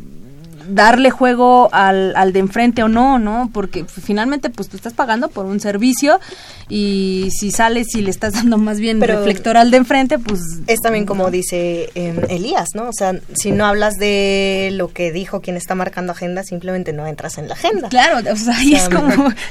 darle 0.69 1.11
juego 1.11 1.69
al, 1.73 2.15
al 2.17 2.33
de 2.33 2.41
enfrente 2.41 2.83
o 2.83 2.89
no, 2.89 3.19
¿no? 3.19 3.51
Porque 3.53 3.85
finalmente 3.85 4.51
pues 4.51 4.69
tú 4.69 4.77
estás 4.77 4.93
pagando 4.95 5.29
por 5.29 5.47
un 5.47 5.61
servicio 5.61 6.21
y 6.69 7.29
si 7.39 7.51
sales 7.51 7.95
y 7.95 8.03
le 8.03 8.11
estás 8.11 8.35
dando 8.35 8.59
más 8.59 8.79
bien 8.79 9.01
Pero- 9.01 9.17
reflector 9.19 9.57
al 9.57 9.71
de 9.71 9.79
enfrente, 9.79 10.19
pues... 10.19 10.41
Es 10.67 10.81
también 10.81 11.07
como 11.07 11.31
dice 11.31 11.91
eh, 11.95 12.27
Elías, 12.29 12.69
¿no? 12.75 12.89
O 12.89 12.93
sea, 12.93 13.15
si 13.35 13.51
no 13.53 13.65
hablas 13.67 13.95
de 13.95 14.71
lo 14.73 14.93
que 14.93 15.11
dijo 15.13 15.41
quien 15.41 15.57
está 15.57 15.75
marcando 15.75 16.13
agenda, 16.13 16.43
simplemente 16.45 16.93
no 16.93 17.07
entras 17.07 17.39
en 17.39 17.49
la 17.49 17.55
agenda. 17.55 17.89
Claro, 17.89 18.19
o 18.31 18.37
sea, 18.37 18.63
y 18.63 18.75
es 18.75 18.89
como... 18.89 19.33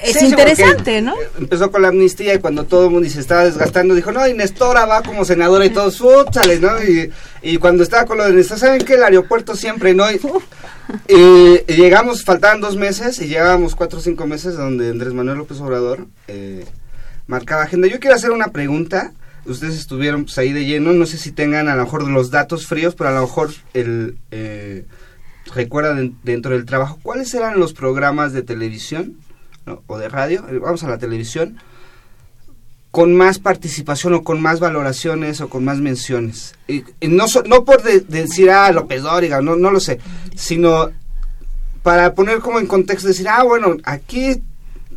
Es 0.00 0.16
Sí, 0.18 0.26
interesante, 0.26 1.02
¿no? 1.02 1.14
Empezó 1.38 1.70
con 1.72 1.82
la 1.82 1.88
amnistía 1.88 2.34
y 2.34 2.38
cuando 2.38 2.64
todo 2.64 2.84
el 2.86 2.90
mundo 2.92 3.08
se 3.08 3.18
estaba 3.20 3.44
desgastando, 3.44 3.94
dijo, 3.96 4.12
no, 4.12 4.26
y 4.28 4.32
Nestora 4.32 4.86
va 4.86 5.02
como 5.02 5.24
senadora 5.24 5.64
y 5.64 5.70
todos, 5.70 6.00
úchale, 6.00 6.60
¿no? 6.60 6.80
Y, 6.82 7.10
y 7.42 7.56
cuando 7.56 7.82
estaba 7.82 8.14
Nestora, 8.30 8.60
¿saben 8.60 8.84
qué? 8.84 8.94
El 8.94 9.02
aeropuerto 9.02 9.56
siempre, 9.56 9.94
¿no? 9.94 10.04
Y, 11.08 11.72
llegamos, 11.72 12.24
faltaban 12.24 12.60
dos 12.60 12.76
meses 12.76 13.20
y 13.20 13.26
llegábamos 13.26 13.74
cuatro 13.74 13.98
o 13.98 14.02
cinco 14.02 14.26
meses 14.26 14.56
donde 14.56 14.90
Andrés 14.90 15.12
Manuel 15.12 15.38
López 15.38 15.60
Obrador 15.60 16.06
eh, 16.28 16.64
marcaba 17.26 17.64
agenda. 17.64 17.88
Yo 17.88 17.98
quiero 17.98 18.14
hacer 18.14 18.30
una 18.30 18.48
pregunta. 18.48 19.12
Ustedes 19.44 19.76
estuvieron 19.76 20.24
pues, 20.24 20.38
ahí 20.38 20.52
de 20.52 20.64
lleno, 20.64 20.92
no 20.92 21.04
sé 21.04 21.18
si 21.18 21.32
tengan 21.32 21.68
a 21.68 21.74
lo 21.74 21.82
mejor 21.82 22.08
los 22.08 22.30
datos 22.30 22.66
fríos, 22.66 22.94
pero 22.94 23.10
a 23.10 23.12
lo 23.12 23.22
mejor 23.22 23.50
el... 23.74 24.18
Eh, 24.30 24.86
recuerdan 25.52 26.16
dentro 26.22 26.52
del 26.52 26.64
trabajo, 26.64 27.00
¿cuáles 27.02 27.34
eran 27.34 27.58
los 27.58 27.72
programas 27.72 28.32
de 28.32 28.42
televisión 28.42 29.16
o 29.86 29.98
de 29.98 30.08
radio? 30.08 30.46
Vamos 30.60 30.84
a 30.84 30.88
la 30.88 30.98
televisión 30.98 31.58
con 32.92 33.14
más 33.14 33.38
participación 33.40 34.12
o 34.14 34.22
con 34.22 34.40
más 34.40 34.60
valoraciones 34.60 35.40
o 35.40 35.48
con 35.48 35.64
más 35.64 35.78
menciones. 35.78 36.54
Y, 36.68 36.84
no, 37.08 37.24
no 37.46 37.64
por 37.64 37.82
de- 37.82 38.00
decir, 38.00 38.50
ah, 38.50 38.70
López 38.70 39.02
Dóriga, 39.02 39.40
no, 39.40 39.56
no 39.56 39.70
lo 39.72 39.80
sé, 39.80 39.98
sino 40.36 40.90
para 41.82 42.14
poner 42.14 42.38
como 42.40 42.60
en 42.60 42.66
contexto, 42.66 43.08
decir, 43.08 43.28
ah, 43.28 43.42
bueno, 43.42 43.76
aquí 43.84 44.42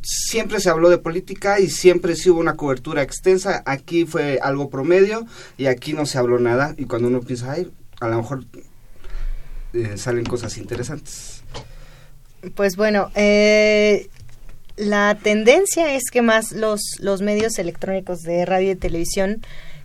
siempre 0.03 0.59
se 0.59 0.69
habló 0.69 0.89
de 0.89 0.97
política 0.99 1.59
y 1.59 1.69
siempre 1.69 2.15
sí 2.15 2.29
hubo 2.29 2.39
una 2.41 2.55
cobertura 2.57 3.01
extensa, 3.01 3.63
aquí 3.65 4.05
fue 4.05 4.39
algo 4.43 4.69
promedio 4.69 5.25
y 5.57 5.65
aquí 5.67 5.93
no 5.93 6.05
se 6.05 6.17
habló 6.19 6.37
nada. 6.37 6.75
Y 6.77 6.85
cuando 6.85 7.07
uno 7.07 7.21
piensa, 7.21 7.53
ay, 7.53 7.71
a 8.01 8.09
lo 8.09 8.17
mejor 8.17 8.43
eh, 9.73 9.93
salen 9.95 10.25
cosas 10.25 10.57
interesantes. 10.57 11.43
Pues 12.55 12.75
bueno, 12.75 13.09
eh, 13.15 14.09
la 14.77 15.17
tendencia 15.21 15.93
es 15.95 16.03
que 16.11 16.21
más 16.21 16.51
los, 16.51 16.81
los 16.99 17.21
medios 17.21 17.57
electrónicos 17.59 18.21
de 18.21 18.45
radio 18.45 18.71
y 18.71 18.75
televisión 18.75 19.41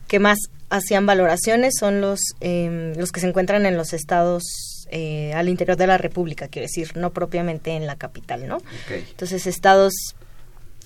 que 0.09 0.19
más 0.19 0.39
hacían 0.71 1.07
valoraciones 1.07 1.75
son 1.79 2.01
los, 2.01 2.21
eh, 2.41 2.93
los 2.97 3.13
que 3.13 3.21
se 3.21 3.29
encuentran 3.29 3.67
en 3.67 3.77
los 3.77 3.93
estados 3.93 4.43
eh, 4.91 5.33
al 5.35 5.49
interior 5.49 5.77
de 5.77 5.87
la 5.87 5.99
República, 5.99 6.49
quiero 6.49 6.67
decir, 6.67 6.97
no 6.97 7.13
propiamente 7.13 7.71
en 7.73 7.87
la 7.87 7.97
capital, 7.97 8.49
¿no? 8.49 8.59
Entonces, 8.89 9.47
estados, 9.47 9.93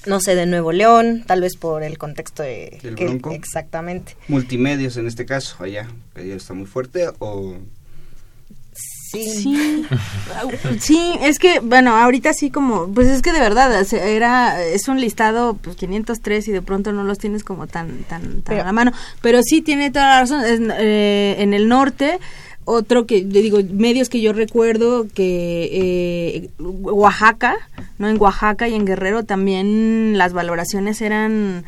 no 0.05 0.21
sé, 0.21 0.35
de 0.35 0.45
Nuevo 0.45 0.73
León, 0.73 1.25
tal 1.27 1.41
vez 1.41 1.57
por 1.57 1.83
el 1.83 1.97
contexto 1.97 2.43
de... 2.43 2.79
¿Del 2.83 2.95
que- 2.97 3.05
Bronco? 3.07 3.31
exactamente. 3.33 4.17
Multimedios 4.29 4.99
en 4.99 5.07
este 5.07 5.25
caso, 5.25 5.57
allá, 5.65 5.89
allá 6.15 6.35
está 6.35 6.53
muy 6.53 6.67
fuerte 6.67 7.09
o... 7.19 7.57
Sí. 9.15 9.85
Sí, 10.81 11.13
es 11.23 11.39
que, 11.39 11.61
bueno, 11.61 11.97
ahorita 11.97 12.33
sí 12.33 12.51
como, 12.51 12.89
pues 12.89 13.09
es 13.09 13.23
que 13.23 13.33
de 13.33 13.41
verdad, 13.41 13.85
era, 13.93 14.63
es 14.63 14.89
un 14.89 15.01
listado, 15.01 15.55
pues 15.55 15.77
503 15.77 16.49
y 16.49 16.53
de 16.53 16.63
pronto 16.63 16.93
no 16.93 17.05
los 17.05 17.19
tienes 17.19 17.45
como 17.45 17.67
tan, 17.67 18.05
tan, 18.05 18.23
tan 18.23 18.43
Pero- 18.45 18.63
a 18.63 18.65
la 18.67 18.73
mano, 18.73 18.93
pero 19.23 19.41
sí 19.43 19.63
tiene 19.63 19.91
toda 19.91 20.07
la 20.07 20.21
razón, 20.21 20.45
es, 20.45 20.61
eh, 20.79 21.37
en 21.39 21.55
el 21.55 21.69
norte, 21.69 22.19
otro 22.67 23.07
que 23.07 23.23
le 23.23 23.43
digo 23.43 23.59
medios 23.73 24.09
que 24.09 24.21
yo 24.23 24.33
recuerdo 24.33 25.07
que 25.15 25.69
eh, 25.71 26.51
Oaxaca 26.59 27.57
no 27.99 28.09
en 28.09 28.19
Oaxaca 28.21 28.69
y 28.69 28.75
en 28.75 28.87
Guerrero 28.87 29.25
también 29.25 30.17
las 30.17 30.33
valoraciones 30.33 31.03
eran 31.03 31.65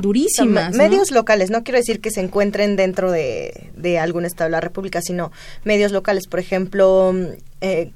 durísimas. 0.00 0.74
medios 0.74 1.10
locales, 1.10 1.50
no 1.50 1.62
quiero 1.62 1.78
decir 1.78 2.00
que 2.00 2.10
se 2.10 2.20
encuentren 2.20 2.76
dentro 2.76 3.10
de, 3.10 3.70
de 3.76 3.98
algún 3.98 4.24
estado 4.24 4.48
de 4.48 4.52
la 4.52 4.60
República, 4.60 5.00
sino 5.02 5.32
medios 5.64 5.92
locales, 5.92 6.26
por 6.26 6.40
ejemplo, 6.40 7.14
eh, 7.60 7.90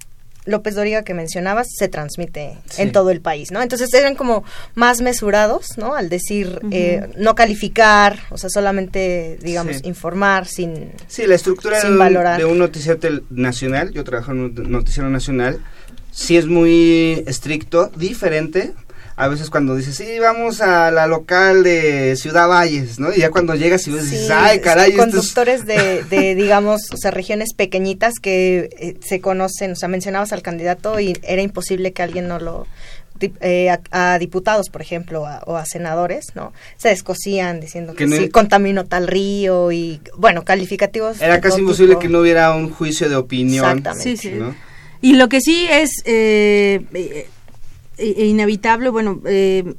López 0.47 0.75
Doriga 0.75 1.03
que 1.05 1.15
mencionabas 1.15 1.69
se 1.75 1.89
transmite 1.89 2.59
en 2.77 2.93
todo 2.93 3.11
el 3.11 3.21
país, 3.21 3.51
¿no? 3.51 3.63
Entonces 3.63 3.93
eran 3.95 4.15
como 4.15 4.45
más 4.75 5.01
mesurados, 5.01 5.79
¿no? 5.79 5.95
Al 5.95 6.09
decir 6.11 6.61
eh, 6.71 7.09
no 7.17 7.35
calificar, 7.35 8.19
o 8.31 8.37
sea, 8.37 8.51
solamente, 8.51 9.39
digamos, 9.43 9.83
informar 9.85 10.47
sin 10.47 10.93
Sí, 11.09 11.27
la 11.27 11.37
estructura 11.37 11.81
sin 11.81 11.97
valorar. 11.99 12.35
un, 12.35 12.39
de 12.39 12.45
un 12.53 12.59
noticiero 12.59 12.99
nacional, 13.31 13.91
yo 13.93 14.05
trabajo 14.05 14.33
en 14.33 14.41
un 14.41 14.71
noticiero 14.71 15.09
nacional, 15.09 15.61
sí 16.11 16.37
es 16.37 16.47
muy 16.47 17.25
estricto, 17.27 17.91
diferente. 17.97 18.75
A 19.17 19.29
veces 19.29 19.49
cuando 19.49 19.77
dices, 19.77 19.95
sí, 19.97 20.19
vamos 20.19 20.61
a 20.61 20.91
la 20.91 21.07
local 21.07 21.63
de 21.63 22.17
Ciudad 22.17 22.49
Valles, 22.49 22.99
¿no? 22.99 23.13
Y 23.15 23.19
ya 23.21 23.31
cuando 23.31 23.55
llegas 23.55 23.87
y 23.87 23.93
ves, 23.93 24.11
dices, 24.11 24.27
Sí, 24.27 24.33
ay, 24.35 24.59
caray, 24.61 24.93
conductores 24.97 25.65
de, 25.67 26.03
de, 26.11 26.35
digamos, 26.35 26.83
o 26.93 26.97
sea, 26.97 27.13
regiones 27.13 27.55
pequeñitas 27.55 28.15
que 28.21 28.71
eh, 28.79 28.97
se 29.01 29.21
conocen, 29.21 29.73
o 29.73 29.77
sea, 29.77 29.89
mencionabas 29.89 30.33
al 30.33 30.43
candidato 30.43 30.99
y 30.99 31.17
era 31.23 31.43
imposible 31.43 31.93
que 31.93 32.03
alguien 32.03 32.27
no 32.27 32.41
lo 32.41 32.67
eh, 33.41 33.71
a, 33.71 34.15
a 34.15 34.19
diputados, 34.19 34.69
por 34.69 34.83
ejemplo, 34.83 35.25
a- 35.27 35.45
o 35.47 35.57
a 35.57 35.65
senadores, 35.65 36.27
¿no? 36.35 36.53
Se 36.77 36.89
descosían 36.89 37.61
diciendo 37.61 37.93
que, 37.93 37.99
Que 37.99 38.07
no- 38.11 38.17
sí, 38.17 38.29
contaminó 38.31 38.85
tal 38.87 39.07
río 39.07 39.71
y, 39.71 40.01
bueno, 40.17 40.45
calificativos. 40.45 41.21
Era 41.23 41.41
casi 41.41 41.61
imposible 41.61 41.93
tipo. 41.93 42.01
que 42.01 42.09
no 42.09 42.19
hubiera 42.19 42.53
un 42.53 42.69
juicio 42.71 43.09
de 43.09 43.15
opinión. 43.15 43.65
Exactamente. 43.65 44.03
Sí, 44.03 44.17
sí. 44.17 44.31
¿no? 44.35 44.57
Y 45.01 45.15
lo 45.15 45.29
que 45.29 45.41
sí 45.41 45.67
es 45.71 45.91
eh, 46.05 46.81
inevitable, 47.99 48.89
bueno, 48.91 49.21
eh, 49.27 49.75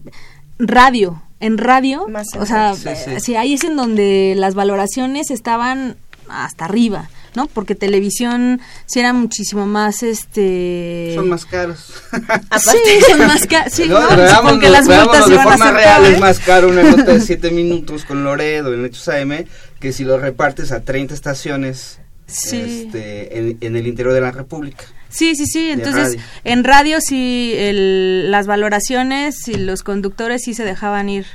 radio. 0.59 1.21
En 1.41 1.57
radio, 1.57 2.07
o 2.39 2.45
sea, 2.45 2.73
Sí, 2.75 2.89
sí. 2.95 3.19
sí, 3.19 3.35
ahí 3.35 3.53
es 3.53 3.63
en 3.65 3.75
donde 3.75 4.33
las 4.37 4.55
valoraciones 4.55 5.29
estaban 5.31 5.97
hasta 6.29 6.63
arriba, 6.65 7.09
¿no? 7.35 7.47
Porque 7.47 7.75
televisión 7.75 8.61
sí 8.85 9.01
era 9.01 9.11
muchísimo 9.11 9.65
más, 9.67 10.01
este... 10.01 11.11
Son 11.13 11.27
más 11.27 11.45
caros. 11.45 11.93
Sí, 12.57 13.01
son 13.11 13.27
más 13.27 13.45
caros. 13.45 13.73
Sí, 13.73 13.83
No, 13.87 13.99
¿no? 13.99 14.07
veámonos- 14.07 14.29
Supongo 14.37 14.59
que 14.59 14.69
las 14.69 14.85
multas 14.87 15.27
de 15.27 15.33
iban 15.33 15.47
a 15.47 15.51
forma 15.51 15.65
ser 15.65 15.75
real 15.75 16.05
es 16.05 16.19
más 16.21 16.39
caro 16.39 16.69
una 16.69 16.83
nota 16.83 17.03
de 17.13 17.21
7 17.21 17.51
minutos 17.51 18.05
con 18.05 18.23
Loredo 18.23 18.73
en 18.73 18.85
Hechos 18.85 19.07
AM 19.09 19.45
que 19.79 19.91
si 19.91 20.05
lo 20.05 20.17
repartes 20.17 20.71
a 20.71 20.81
30 20.83 21.13
estaciones 21.13 21.99
Sí. 22.27 22.85
este, 22.87 23.37
en, 23.37 23.57
en 23.61 23.75
el 23.75 23.85
interior 23.85 24.13
de 24.15 24.21
la 24.21 24.31
República. 24.31 24.85
Sí, 25.15 25.33
sí, 25.35 25.45
sí. 25.45 25.69
Entonces, 25.71 26.15
radio. 26.15 26.21
en 26.43 26.63
radio 26.65 26.99
sí, 26.99 27.53
el, 27.55 28.29
las 28.31 28.47
valoraciones 28.47 29.47
y 29.47 29.55
los 29.55 29.81
conductores 29.81 30.41
sí 30.43 30.53
se 30.53 30.65
dejaban 30.65 31.07
ir, 31.07 31.25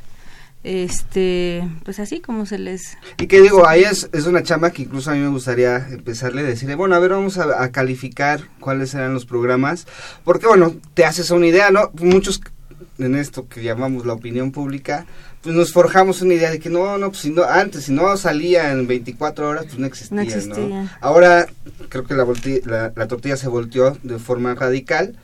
este, 0.64 1.66
pues 1.82 1.98
así 1.98 2.20
como 2.20 2.44
se 2.44 2.58
les... 2.58 2.98
Y 3.18 3.26
que 3.26 3.40
digo, 3.40 3.66
ahí 3.66 3.84
es, 3.84 4.10
es 4.12 4.26
una 4.26 4.42
chamba 4.42 4.70
que 4.70 4.82
incluso 4.82 5.10
a 5.10 5.14
mí 5.14 5.20
me 5.20 5.28
gustaría 5.28 5.76
empezarle 5.88 6.42
a 6.42 6.44
decirle, 6.44 6.74
bueno, 6.74 6.94
a 6.94 6.98
ver, 6.98 7.12
vamos 7.12 7.38
a, 7.38 7.62
a 7.62 7.72
calificar 7.72 8.42
cuáles 8.60 8.92
eran 8.92 9.14
los 9.14 9.24
programas, 9.24 9.86
porque 10.24 10.46
bueno, 10.46 10.74
te 10.92 11.06
haces 11.06 11.30
una 11.30 11.46
idea, 11.46 11.70
¿no? 11.70 11.90
Muchos 11.94 12.42
en 12.98 13.14
esto 13.14 13.48
que 13.48 13.62
llamamos 13.62 14.04
la 14.04 14.12
opinión 14.12 14.52
pública, 14.52 15.06
pues 15.42 15.54
nos 15.54 15.72
forjamos 15.72 16.20
una 16.22 16.34
idea 16.34 16.50
de 16.50 16.58
que 16.58 16.68
no, 16.68 16.98
no, 16.98 17.08
pues 17.10 17.22
si 17.22 17.30
no, 17.30 17.44
antes, 17.44 17.84
si 17.84 17.92
no 17.92 18.16
salía 18.16 18.72
en 18.72 18.86
24 18.86 19.48
horas, 19.48 19.64
pues 19.66 19.78
no 19.78 19.86
existía, 19.86 20.16
No. 20.68 20.90
Ahora 21.00 21.46
creo 21.88 22.04
que 22.04 22.14
la, 22.14 22.24
volti- 22.24 22.62
la, 22.64 22.92
la 22.94 23.08
tortilla 23.08 23.36
se 23.36 23.48
volteó 23.48 23.96
de 24.02 24.18
forma 24.18 24.54
radical. 24.54 25.16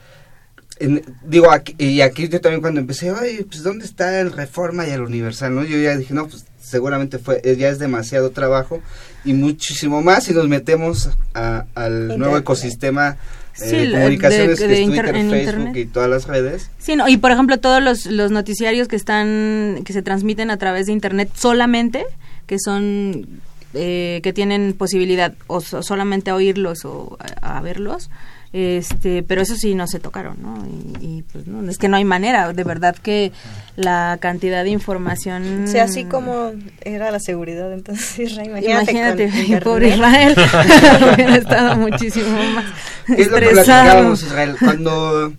En- 0.79 1.03
digo, 1.25 1.51
aquí, 1.51 1.75
y 1.79 2.01
aquí 2.03 2.29
yo 2.29 2.41
también 2.41 2.61
cuando 2.61 2.81
empecé, 2.81 3.11
oye, 3.11 3.45
pues 3.49 3.63
¿dónde 3.63 3.85
está 3.85 4.21
el 4.21 4.33
Reforma 4.33 4.87
y 4.87 4.91
el 4.91 5.01
Universal? 5.03 5.55
¿no? 5.55 5.65
Yo 5.65 5.79
ya 5.79 5.97
dije, 5.97 6.13
no, 6.15 6.27
pues 6.29 6.45
seguramente 6.61 7.19
fue 7.19 7.41
ya 7.59 7.69
es 7.69 7.79
demasiado 7.79 8.31
trabajo 8.31 8.83
y 9.25 9.33
muchísimo 9.35 10.03
más 10.03 10.25
si 10.25 10.35
nos 10.35 10.49
metemos 10.49 11.11
a- 11.35 11.65
al 11.75 12.09
nuevo 12.19 12.37
Internet. 12.65 13.19
Eh, 13.61 13.69
Sí, 13.71 13.77
de 13.77 13.87
de 14.11 14.19
que 14.19 14.27
es 14.27 14.59
Twitter, 14.59 15.07
Facebook 15.13 15.37
Internet. 15.37 15.77
y 15.77 15.87
todas 15.87 16.09
las 16.11 16.27
redes. 16.27 16.71
Sí, 16.79 16.97
no, 16.97 17.09
y 17.09 17.17
por 17.17 17.31
ejemplo 17.33 17.59
todos 17.59 17.83
los, 17.83 18.07
los 18.07 18.31
noticiarios 18.31 18.89
que 18.89 18.97
están, 18.97 19.81
que 19.85 19.93
se 19.93 20.03
transmiten 20.03 20.51
a 20.51 20.57
través 20.57 20.87
de 20.87 20.93
internet 20.93 21.31
solamente, 21.35 22.05
que 22.47 22.59
son, 22.59 23.27
eh, 23.75 24.21
que 24.23 24.33
tienen 24.33 24.73
posibilidad 24.73 25.35
o 25.47 25.61
so- 25.61 25.83
solamente 25.83 26.31
a 26.31 26.35
oírlos 26.35 26.85
o 26.85 27.17
a, 27.43 27.59
a 27.59 27.61
verlos, 27.61 28.11
este, 28.53 29.23
pero 29.23 29.43
eso 29.43 29.55
sí 29.57 29.75
no 29.75 29.87
se 29.87 29.99
tocaron, 30.01 30.37
¿no? 30.41 30.67
Y, 31.01 31.05
y, 31.19 31.23
pues 31.33 31.47
no, 31.47 31.69
es 31.69 31.77
que 31.79 31.89
no 31.89 31.97
hay 31.97 32.05
manera, 32.05 32.53
de 32.53 32.65
verdad 32.65 32.95
que 32.97 33.33
la 33.77 34.19
cantidad 34.21 34.65
de 34.65 34.71
información... 34.71 35.65
Sí, 35.69 35.79
así 35.79 36.05
como 36.05 36.53
era 36.83 37.11
la 37.11 37.21
seguridad, 37.21 37.73
entonces, 37.73 38.19
Israel, 38.19 38.49
imagínate. 38.51 38.93
Imagínate, 38.93 39.49
con 39.53 39.61
pobre. 39.73 39.89
Israel, 39.89 40.35
hubiera 41.15 41.37
estado 41.37 41.77
muchísimo 41.77 42.27
más 42.55 42.65
¿Qué 43.07 43.23
es 43.23 43.29
lo 43.29 43.37
que 43.39 43.53
Israel? 43.53 44.57
Cuando 44.59 45.33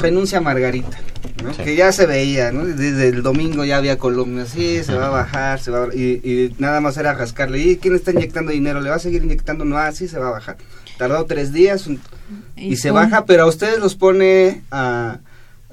renuncia 0.00 0.40
Margarita, 0.40 0.98
¿no? 1.42 1.52
que 1.56 1.74
ya 1.76 1.92
se 1.92 2.06
veía, 2.06 2.52
¿no? 2.52 2.64
desde 2.64 3.08
el 3.08 3.22
domingo 3.22 3.64
ya 3.64 3.76
había 3.76 3.98
columnas, 3.98 4.48
sí, 4.50 4.82
se 4.84 4.94
va 4.94 5.06
a 5.08 5.10
bajar, 5.10 5.60
se 5.60 5.70
va 5.70 5.84
a- 5.84 5.94
y, 5.94 6.20
y 6.24 6.54
nada 6.58 6.80
más 6.80 6.96
era 6.96 7.12
rascarle, 7.12 7.58
¿y 7.58 7.76
quién 7.76 7.94
está 7.94 8.12
inyectando 8.12 8.52
dinero? 8.52 8.80
¿Le 8.80 8.90
va 8.90 8.96
a 8.96 9.00
seguir 9.00 9.22
inyectando? 9.24 9.64
No, 9.64 9.76
así 9.78 10.08
se 10.08 10.18
va 10.18 10.28
a 10.28 10.32
bajar. 10.32 10.56
Tardó 10.96 11.24
tres 11.26 11.52
días 11.52 11.86
un- 11.86 12.00
y, 12.56 12.72
Y 12.72 12.76
se 12.76 12.90
baja, 12.90 13.24
pero 13.24 13.44
a 13.44 13.46
ustedes 13.46 13.78
los 13.78 13.94
pone 13.94 14.62
a, 14.70 15.18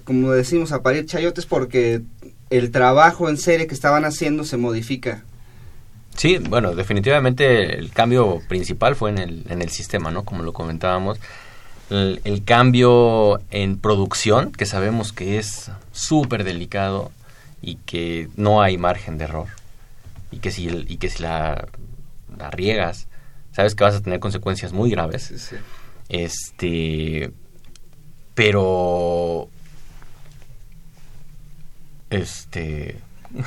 como 0.08 0.32
decimos, 0.32 0.72
a 0.72 0.82
parir 0.82 1.06
chayotes 1.06 1.46
porque 1.46 2.02
el 2.50 2.72
trabajo 2.72 3.28
en 3.30 3.38
serie 3.38 3.68
que 3.68 3.74
estaban 3.76 4.06
haciendo 4.06 4.46
se 4.46 4.56
modifica. 4.58 5.24
Sí, 6.16 6.38
bueno, 6.38 6.74
definitivamente 6.74 7.78
el 7.78 7.92
cambio 7.92 8.40
principal 8.48 8.96
fue 8.96 9.10
en 9.12 9.18
el, 9.20 9.44
en 9.50 9.62
el 9.62 9.70
sistema, 9.70 10.10
¿no? 10.10 10.24
Como 10.24 10.42
lo 10.44 10.54
comentábamos. 10.54 11.20
El, 11.90 12.22
el 12.24 12.44
cambio 12.46 13.42
en 13.52 13.78
producción, 13.78 14.52
que 14.54 14.66
sabemos 14.66 15.12
que 15.14 15.38
es 15.38 15.70
súper 15.92 16.44
delicado 16.46 17.12
y 17.62 17.76
que 17.76 18.30
no 18.38 18.62
hay 18.62 18.78
margen 18.78 19.18
de 19.18 19.26
error. 19.26 19.48
Y 20.32 20.38
que 20.40 20.52
si, 20.52 20.68
el- 20.70 20.90
y 20.90 20.98
que 20.98 21.10
si 21.10 21.22
la, 21.22 21.68
la 22.38 22.50
riegas, 22.50 23.08
sabes 23.52 23.76
que 23.76 23.84
vas 23.84 23.96
a 23.96 24.02
tener 24.02 24.20
consecuencias 24.22 24.72
muy 24.74 24.90
graves. 24.90 25.54
Este. 26.10 27.32
Pero. 28.34 29.50
Este. 32.10 32.98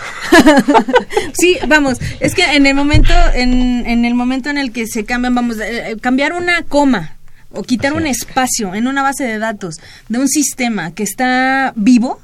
Sí, 1.38 1.58
vamos, 1.68 1.98
es 2.20 2.34
que 2.34 2.44
en 2.54 2.66
el 2.66 2.74
momento, 2.74 3.12
en, 3.34 3.86
en 3.86 4.04
el 4.04 4.14
momento 4.14 4.50
en 4.50 4.58
el 4.58 4.72
que 4.72 4.86
se 4.86 5.04
cambian, 5.04 5.34
vamos, 5.34 5.58
eh, 5.58 5.92
eh, 5.92 5.96
cambiar 6.00 6.32
una 6.34 6.62
coma 6.64 7.16
o 7.52 7.62
quitar 7.62 7.92
un 7.94 8.06
espacio 8.06 8.74
en 8.74 8.86
una 8.86 9.02
base 9.02 9.24
de 9.24 9.38
datos 9.38 9.76
de 10.08 10.18
un 10.18 10.28
sistema 10.28 10.92
que 10.92 11.02
está 11.02 11.72
vivo, 11.76 12.20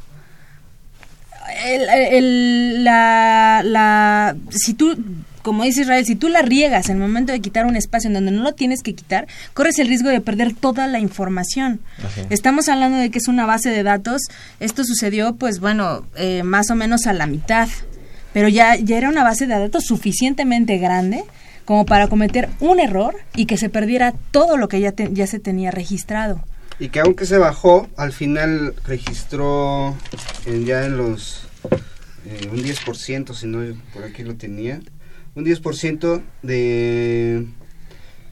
el, 1.64 1.88
el- 1.88 2.84
la, 2.84 3.62
la, 3.64 4.36
si 4.50 4.74
tú, 4.74 4.96
como 5.46 5.62
dice 5.62 5.82
Israel, 5.82 6.04
si 6.04 6.16
tú 6.16 6.28
la 6.28 6.42
riegas 6.42 6.88
en 6.88 6.96
el 6.96 7.02
momento 7.02 7.30
de 7.32 7.40
quitar 7.40 7.66
un 7.66 7.76
espacio 7.76 8.08
en 8.08 8.14
donde 8.14 8.32
no 8.32 8.42
lo 8.42 8.52
tienes 8.54 8.82
que 8.82 8.94
quitar, 8.94 9.28
corres 9.54 9.78
el 9.78 9.86
riesgo 9.86 10.08
de 10.08 10.20
perder 10.20 10.54
toda 10.54 10.88
la 10.88 10.98
información. 10.98 11.78
Estamos 12.30 12.68
hablando 12.68 12.98
de 12.98 13.10
que 13.10 13.18
es 13.18 13.28
una 13.28 13.46
base 13.46 13.70
de 13.70 13.84
datos. 13.84 14.22
Esto 14.58 14.82
sucedió, 14.84 15.36
pues 15.36 15.60
bueno, 15.60 16.04
eh, 16.16 16.42
más 16.42 16.68
o 16.70 16.74
menos 16.74 17.06
a 17.06 17.12
la 17.12 17.28
mitad. 17.28 17.68
Pero 18.32 18.48
ya, 18.48 18.74
ya 18.74 18.98
era 18.98 19.08
una 19.08 19.22
base 19.22 19.46
de 19.46 19.54
datos 19.58 19.84
suficientemente 19.84 20.78
grande 20.78 21.22
como 21.64 21.86
para 21.86 22.08
cometer 22.08 22.48
un 22.60 22.80
error 22.80 23.14
y 23.36 23.46
que 23.46 23.56
se 23.56 23.68
perdiera 23.68 24.14
todo 24.32 24.56
lo 24.56 24.66
que 24.68 24.80
ya, 24.80 24.90
te- 24.92 25.10
ya 25.12 25.26
se 25.28 25.38
tenía 25.38 25.70
registrado. 25.70 26.42
Y 26.80 26.88
que 26.90 26.98
aunque 27.00 27.24
se 27.24 27.38
bajó, 27.38 27.88
al 27.96 28.12
final 28.12 28.74
registró 28.84 29.96
en- 30.44 30.64
ya 30.66 30.84
en 30.84 30.96
los 30.96 31.42
eh, 32.26 32.48
un 32.52 32.58
10%, 32.62 33.34
si 33.34 33.46
no 33.46 33.60
por 33.94 34.02
aquí 34.02 34.24
lo 34.24 34.34
tenía, 34.34 34.80
un 35.36 35.44
10% 35.44 36.22
de 36.42 37.46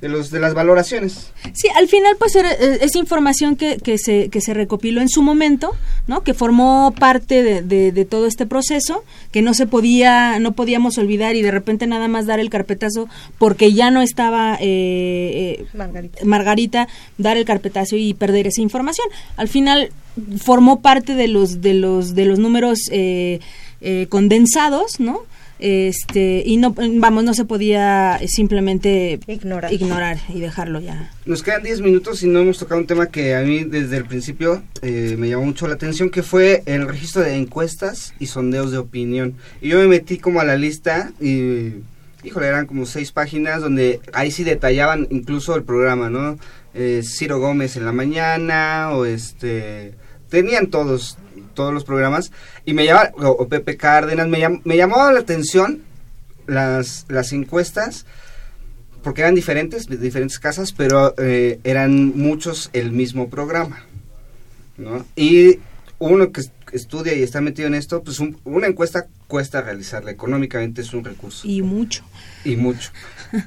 de 0.00 0.08
los 0.10 0.30
de 0.30 0.38
las 0.38 0.52
valoraciones. 0.52 1.30
Sí, 1.54 1.68
al 1.74 1.88
final 1.88 2.16
pues 2.18 2.36
era- 2.36 2.52
eh, 2.52 2.80
es 2.82 2.94
información 2.94 3.56
que, 3.56 3.78
que, 3.78 3.96
se, 3.96 4.28
que 4.28 4.42
se 4.42 4.52
recopiló 4.52 5.00
en 5.00 5.08
su 5.08 5.22
momento, 5.22 5.70
¿no? 6.06 6.22
Que 6.22 6.34
formó 6.34 6.92
parte 6.98 7.42
de, 7.42 7.62
de- 7.62 7.90
de 7.90 8.04
todo 8.04 8.26
este 8.26 8.44
proceso, 8.44 9.02
que 9.32 9.40
no 9.40 9.54
se 9.54 9.66
podía, 9.66 10.38
no 10.40 10.52
podíamos 10.52 10.98
olvidar 10.98 11.36
y 11.36 11.42
de 11.42 11.50
repente 11.52 11.86
nada 11.86 12.06
más 12.08 12.26
dar 12.26 12.38
el 12.38 12.50
carpetazo 12.50 13.08
porque 13.38 13.72
ya 13.72 13.90
no 13.90 14.02
estaba 14.02 14.58
eh, 14.60 15.60
eh, 15.60 15.66
Margarita. 15.72 16.18
Margarita, 16.26 16.88
dar 17.16 17.38
el 17.38 17.46
carpetazo 17.46 17.96
y 17.96 18.12
perder 18.12 18.46
esa 18.48 18.60
información. 18.60 19.06
Al 19.36 19.48
final 19.48 19.88
formó 20.38 20.80
parte 20.82 21.14
de 21.14 21.28
los, 21.28 21.62
de 21.62 21.72
los, 21.72 22.14
de 22.14 22.26
los 22.26 22.38
números 22.38 22.78
eh, 22.90 23.40
eh, 23.80 24.06
condensados, 24.10 25.00
¿no? 25.00 25.20
Este 25.58 26.42
y 26.44 26.56
no 26.56 26.74
vamos 26.76 27.24
no 27.24 27.34
se 27.34 27.44
podía 27.44 28.20
simplemente 28.26 29.20
ignorar. 29.26 29.72
ignorar 29.72 30.18
y 30.28 30.40
dejarlo 30.40 30.80
ya. 30.80 31.10
Nos 31.26 31.42
quedan 31.42 31.62
10 31.62 31.80
minutos 31.80 32.22
y 32.22 32.26
no 32.26 32.40
hemos 32.40 32.58
tocado 32.58 32.80
un 32.80 32.86
tema 32.86 33.06
que 33.06 33.34
a 33.34 33.40
mí 33.40 33.64
desde 33.64 33.96
el 33.96 34.04
principio 34.04 34.62
eh, 34.82 35.16
me 35.18 35.28
llamó 35.28 35.46
mucho 35.46 35.68
la 35.68 35.74
atención 35.74 36.10
que 36.10 36.22
fue 36.22 36.62
el 36.66 36.86
registro 36.86 37.22
de 37.22 37.36
encuestas 37.36 38.14
y 38.18 38.26
sondeos 38.26 38.72
de 38.72 38.78
opinión. 38.78 39.34
Y 39.60 39.68
yo 39.68 39.78
me 39.78 39.86
metí 39.86 40.18
como 40.18 40.40
a 40.40 40.44
la 40.44 40.56
lista 40.56 41.12
y 41.20 41.72
híjole 42.24 42.46
eran 42.46 42.66
como 42.66 42.86
seis 42.86 43.12
páginas 43.12 43.60
donde 43.60 44.00
ahí 44.12 44.30
sí 44.30 44.44
detallaban 44.44 45.06
incluso 45.10 45.54
el 45.56 45.62
programa 45.62 46.08
no 46.08 46.38
eh, 46.72 47.02
Ciro 47.04 47.38
Gómez 47.38 47.76
en 47.76 47.84
la 47.84 47.92
mañana 47.92 48.90
o 48.92 49.04
este 49.04 49.94
tenían 50.30 50.68
todos 50.68 51.18
todos 51.54 51.72
los 51.72 51.84
programas 51.84 52.32
y 52.64 52.74
me 52.74 52.84
llamaba, 52.84 53.12
o, 53.16 53.48
Pepe 53.48 53.76
Cárdenas, 53.76 54.28
me, 54.28 54.38
llam, 54.38 54.60
me 54.64 54.76
llamó 54.76 55.10
la 55.10 55.20
atención 55.20 55.82
las, 56.46 57.06
las 57.08 57.32
encuestas 57.32 58.06
porque 59.04 59.20
eran 59.20 59.34
diferentes, 59.34 59.86
de 59.86 59.98
diferentes 59.98 60.38
casas, 60.38 60.72
pero 60.72 61.14
eh, 61.18 61.60
eran 61.62 62.16
muchos 62.16 62.70
el 62.72 62.90
mismo 62.90 63.28
programa. 63.28 63.84
¿no? 64.78 65.04
Y 65.14 65.58
uno 65.98 66.32
que 66.32 66.40
estudia 66.72 67.14
y 67.14 67.22
está 67.22 67.40
metido 67.40 67.68
en 67.68 67.74
esto, 67.74 68.02
pues 68.02 68.18
una 68.44 68.66
encuesta 68.66 69.06
cuesta 69.28 69.60
realizarla, 69.60 70.10
económicamente 70.10 70.80
es 70.80 70.92
un 70.94 71.04
recurso. 71.04 71.46
Y 71.46 71.62
mucho. 71.62 72.02
Y 72.44 72.56
mucho. 72.56 72.90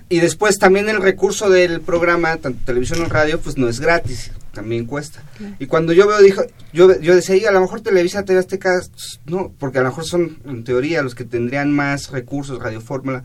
y 0.09 0.19
después 0.19 0.57
también 0.57 0.89
el 0.89 1.01
recurso 1.01 1.49
del 1.49 1.81
programa, 1.81 2.37
tanto 2.37 2.59
televisión 2.63 3.01
o 3.01 3.05
radio, 3.05 3.39
pues 3.41 3.57
no 3.57 3.67
es 3.67 3.79
gratis, 3.79 4.31
también 4.57 4.85
cuesta. 4.85 5.23
Y 5.59 5.67
cuando 5.67 5.93
yo 5.93 6.07
veo, 6.07 6.19
dijo, 6.19 6.41
yo, 6.73 6.99
yo 6.99 7.15
decía, 7.15 7.35
y 7.35 7.45
a 7.45 7.51
lo 7.51 7.61
mejor 7.61 7.81
Televisa, 7.81 8.25
TV 8.25 8.39
Azteca, 8.39 8.81
no, 9.27 9.53
porque 9.59 9.77
a 9.77 9.83
lo 9.83 9.89
mejor 9.89 10.03
son 10.03 10.39
en 10.45 10.63
teoría 10.63 11.03
los 11.03 11.13
que 11.13 11.25
tendrían 11.25 11.71
más 11.71 12.09
recursos, 12.09 12.59
Radio 12.59 12.81
Fórmula. 12.81 13.23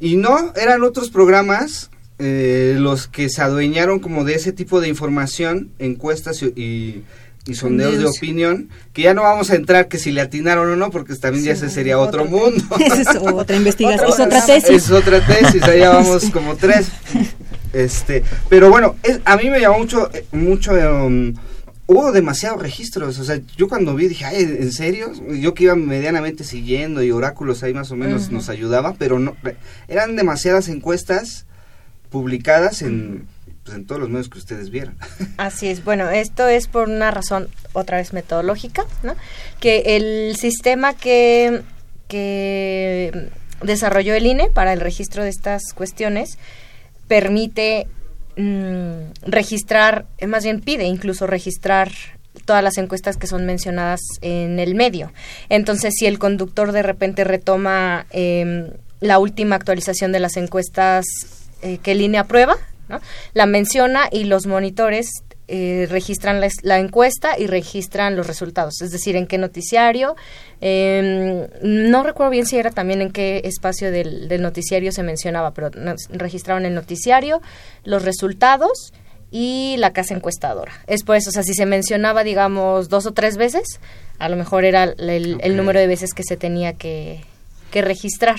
Y 0.00 0.16
no, 0.16 0.52
eran 0.56 0.82
otros 0.82 1.10
programas 1.10 1.90
eh, 2.18 2.74
los 2.78 3.06
que 3.06 3.28
se 3.28 3.42
adueñaron 3.42 4.00
como 4.00 4.24
de 4.24 4.34
ese 4.34 4.52
tipo 4.52 4.80
de 4.80 4.88
información, 4.88 5.70
encuestas 5.78 6.42
y 6.42 7.04
y 7.46 7.54
sondeos 7.54 7.98
de 7.98 8.06
opinión, 8.06 8.68
que 8.92 9.02
ya 9.02 9.14
no 9.14 9.22
vamos 9.22 9.50
a 9.50 9.56
entrar 9.56 9.88
que 9.88 9.98
si 9.98 10.12
le 10.12 10.20
atinaron 10.20 10.70
o 10.70 10.76
no, 10.76 10.90
porque 10.90 11.14
también 11.16 11.44
ya 11.44 11.52
ese 11.52 11.70
sería 11.70 11.98
otro, 11.98 12.24
mundo. 12.26 12.62
es 12.78 13.08
otra 13.16 13.56
investigación, 13.56 14.08
es 14.08 14.20
otra 14.20 14.46
tesis. 14.46 14.70
Es 14.70 14.90
otra 14.90 15.26
tesis, 15.26 15.62
ahí 15.62 15.80
vamos 15.80 16.30
como 16.30 16.56
tres. 16.56 16.88
Este, 17.72 18.24
pero 18.48 18.70
bueno, 18.70 18.96
a 19.24 19.36
mí 19.36 19.50
me 19.50 19.60
llamó 19.60 19.78
mucho, 19.78 20.10
mucho, 20.32 20.72
um, 20.72 21.34
hubo 21.86 22.12
demasiados 22.12 22.60
registros, 22.60 23.18
o 23.18 23.24
sea, 23.24 23.40
yo 23.56 23.68
cuando 23.68 23.94
vi 23.94 24.08
dije, 24.08 24.24
ay, 24.24 24.42
¿en 24.42 24.72
serio? 24.72 25.12
Yo 25.34 25.54
que 25.54 25.64
iba 25.64 25.74
medianamente 25.74 26.44
siguiendo 26.44 27.02
y 27.02 27.10
oráculos 27.10 27.62
ahí 27.62 27.74
más 27.74 27.90
o 27.90 27.96
menos 27.96 28.30
nos 28.30 28.48
ayudaba, 28.48 28.94
pero 28.98 29.18
no, 29.18 29.36
eran 29.88 30.16
demasiadas 30.16 30.68
encuestas 30.68 31.46
publicadas 32.10 32.82
en 32.82 33.26
pues, 33.70 33.76
en 33.76 33.86
todos 33.86 34.00
los 34.00 34.10
medios 34.10 34.28
que 34.28 34.38
ustedes 34.38 34.70
vieron. 34.70 34.96
Así 35.36 35.68
es. 35.68 35.84
Bueno, 35.84 36.10
esto 36.10 36.48
es 36.48 36.66
por 36.66 36.88
una 36.88 37.10
razón 37.10 37.48
otra 37.72 37.98
vez 37.98 38.12
metodológica, 38.12 38.84
¿no? 39.02 39.14
Que 39.60 39.96
el 39.96 40.36
sistema 40.36 40.94
que, 40.94 41.62
que 42.08 43.30
desarrolló 43.62 44.14
el 44.14 44.26
INE 44.26 44.50
para 44.50 44.72
el 44.72 44.80
registro 44.80 45.22
de 45.22 45.30
estas 45.30 45.72
cuestiones 45.72 46.38
permite 47.10 47.88
mm, 48.36 49.26
registrar, 49.26 50.06
eh, 50.18 50.28
más 50.28 50.44
bien 50.44 50.60
pide 50.60 50.84
incluso 50.84 51.26
registrar 51.26 51.90
todas 52.44 52.62
las 52.62 52.78
encuestas 52.78 53.16
que 53.16 53.26
son 53.26 53.46
mencionadas 53.46 53.98
en 54.20 54.60
el 54.60 54.76
medio. 54.76 55.12
Entonces, 55.48 55.92
si 55.98 56.06
el 56.06 56.20
conductor 56.20 56.70
de 56.70 56.84
repente 56.84 57.24
retoma 57.24 58.06
em, 58.10 58.70
la 59.00 59.18
última 59.18 59.56
actualización 59.56 60.12
de 60.12 60.20
las 60.20 60.36
encuestas 60.36 61.04
eh, 61.62 61.78
que 61.82 61.94
INE 61.94 62.18
aprueba, 62.18 62.56
la 63.34 63.46
menciona 63.46 64.08
y 64.12 64.24
los 64.24 64.46
monitores 64.46 65.08
eh, 65.52 65.88
registran 65.90 66.40
la, 66.62 66.78
encuesta 66.78 67.36
y 67.36 67.48
registran 67.48 68.14
los 68.14 68.28
resultados, 68.28 68.80
es 68.82 68.92
decir, 68.92 69.16
en 69.16 69.26
qué 69.26 69.36
noticiario. 69.36 70.14
Em, 70.60 71.48
no 71.60 72.04
recuerdo 72.04 72.30
bien 72.30 72.46
si 72.46 72.56
era 72.56 72.70
también 72.70 73.02
en 73.02 73.10
qué 73.10 73.40
espacio 73.42 73.90
del, 73.90 74.28
noticiario 74.40 74.92
se 74.92 75.02
mencionaba, 75.02 75.52
pero 75.52 75.70
registraron 76.10 76.66
el 76.66 76.74
noticiario, 76.74 77.42
los 77.82 78.04
resultados 78.04 78.92
y 79.32 79.74
la 79.78 79.92
casa 79.92 80.14
encuestadora. 80.14 80.72
Es 80.86 81.02
por 81.02 81.16
eso, 81.16 81.30
o 81.30 81.32
sea, 81.32 81.42
si 81.42 81.54
se 81.54 81.66
mencionaba, 81.66 82.22
digamos, 82.22 82.88
dos 82.88 83.06
o 83.06 83.12
tres 83.12 83.36
veces, 83.36 83.80
a 84.20 84.28
lo 84.28 84.36
mejor 84.36 84.64
era 84.64 84.84
el, 84.84 85.56
número 85.56 85.80
de 85.80 85.88
veces 85.88 86.14
que 86.14 86.22
se 86.22 86.36
tenía 86.36 86.74
que, 86.74 87.24
que 87.72 87.82
registrar. 87.82 88.38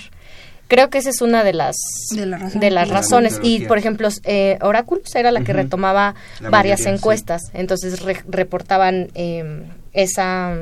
Creo 0.72 0.90
que 0.90 1.00
esa 1.00 1.10
es 1.10 1.20
una 1.20 1.44
de 1.44 1.52
las, 1.52 1.76
de, 2.14 2.72
las 2.72 2.88
razones. 2.88 3.42
Y, 3.44 3.66
por 3.66 3.78
ejemplo, 3.78 4.08
eh, 4.24 4.58
Oráculos 4.62 5.14
era 5.16 5.30
la 5.30 5.44
que 5.44 5.52
retomaba 5.52 6.16
varias 6.50 6.86
encuestas. 6.86 7.42
Entonces 7.54 8.02
reportaban 8.26 9.10
eh, 9.14 9.66
esa, 9.92 10.56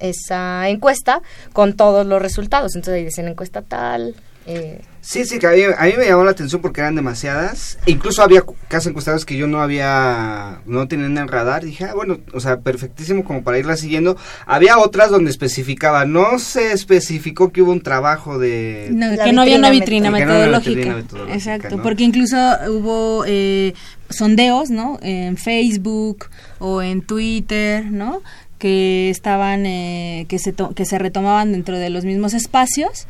esa 0.00 0.68
encuesta 0.68 1.22
con 1.54 1.72
todos 1.72 2.04
los 2.04 2.20
resultados. 2.20 2.74
Entonces 2.74 2.98
ahí 2.98 3.04
dicen 3.06 3.26
encuesta 3.26 3.62
tal, 3.62 4.14
eh, 4.46 4.82
sí, 5.00 5.24
sí, 5.24 5.38
que 5.38 5.46
a 5.46 5.52
mí, 5.52 5.92
me 5.96 6.06
llamó 6.06 6.24
la 6.24 6.32
atención 6.32 6.60
porque 6.60 6.80
eran 6.80 6.94
demasiadas. 6.94 7.78
Incluso 7.86 8.22
había 8.22 8.44
casas 8.68 8.88
encuestadas 8.88 9.24
que 9.24 9.36
yo 9.36 9.46
no 9.46 9.60
había, 9.60 10.60
no 10.66 10.86
tenía 10.86 11.06
en 11.06 11.16
el 11.16 11.28
radar. 11.28 11.64
dije, 11.64 11.84
ah, 11.84 11.94
bueno, 11.94 12.18
o 12.32 12.40
sea, 12.40 12.60
perfectísimo 12.60 13.24
como 13.24 13.42
para 13.42 13.58
irla 13.58 13.76
siguiendo. 13.76 14.16
Había 14.46 14.78
otras 14.78 15.10
donde 15.10 15.30
especificaba, 15.30 16.04
no 16.04 16.38
se 16.38 16.72
especificó 16.72 17.52
que 17.52 17.62
hubo 17.62 17.72
un 17.72 17.80
trabajo 17.80 18.38
de... 18.38 18.88
que 19.24 19.32
no 19.32 19.42
había 19.42 19.58
una 19.58 19.70
vitrina, 19.70 20.10
metodológica. 20.10 21.02
Exacto, 21.30 21.80
porque 21.82 22.04
incluso 22.04 22.36
hubo 22.68 23.24
eh, 23.26 23.74
sondeos, 24.10 24.70
¿no? 24.70 24.98
En 25.02 25.36
Facebook 25.38 26.26
o 26.58 26.82
en 26.82 27.00
Twitter, 27.00 27.86
¿no? 27.86 28.22
Que 28.58 29.10
estaban, 29.10 29.64
eh, 29.66 30.26
que, 30.28 30.38
se 30.38 30.54
que 30.74 30.84
se 30.84 30.98
retomaban 30.98 31.52
dentro 31.52 31.78
de 31.78 31.90
los 31.90 32.04
mismos 32.04 32.34
espacios 32.34 33.06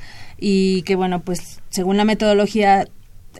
y 0.46 0.82
que 0.82 0.94
bueno 0.94 1.22
pues 1.22 1.62
según 1.70 1.96
la 1.96 2.04
metodología 2.04 2.86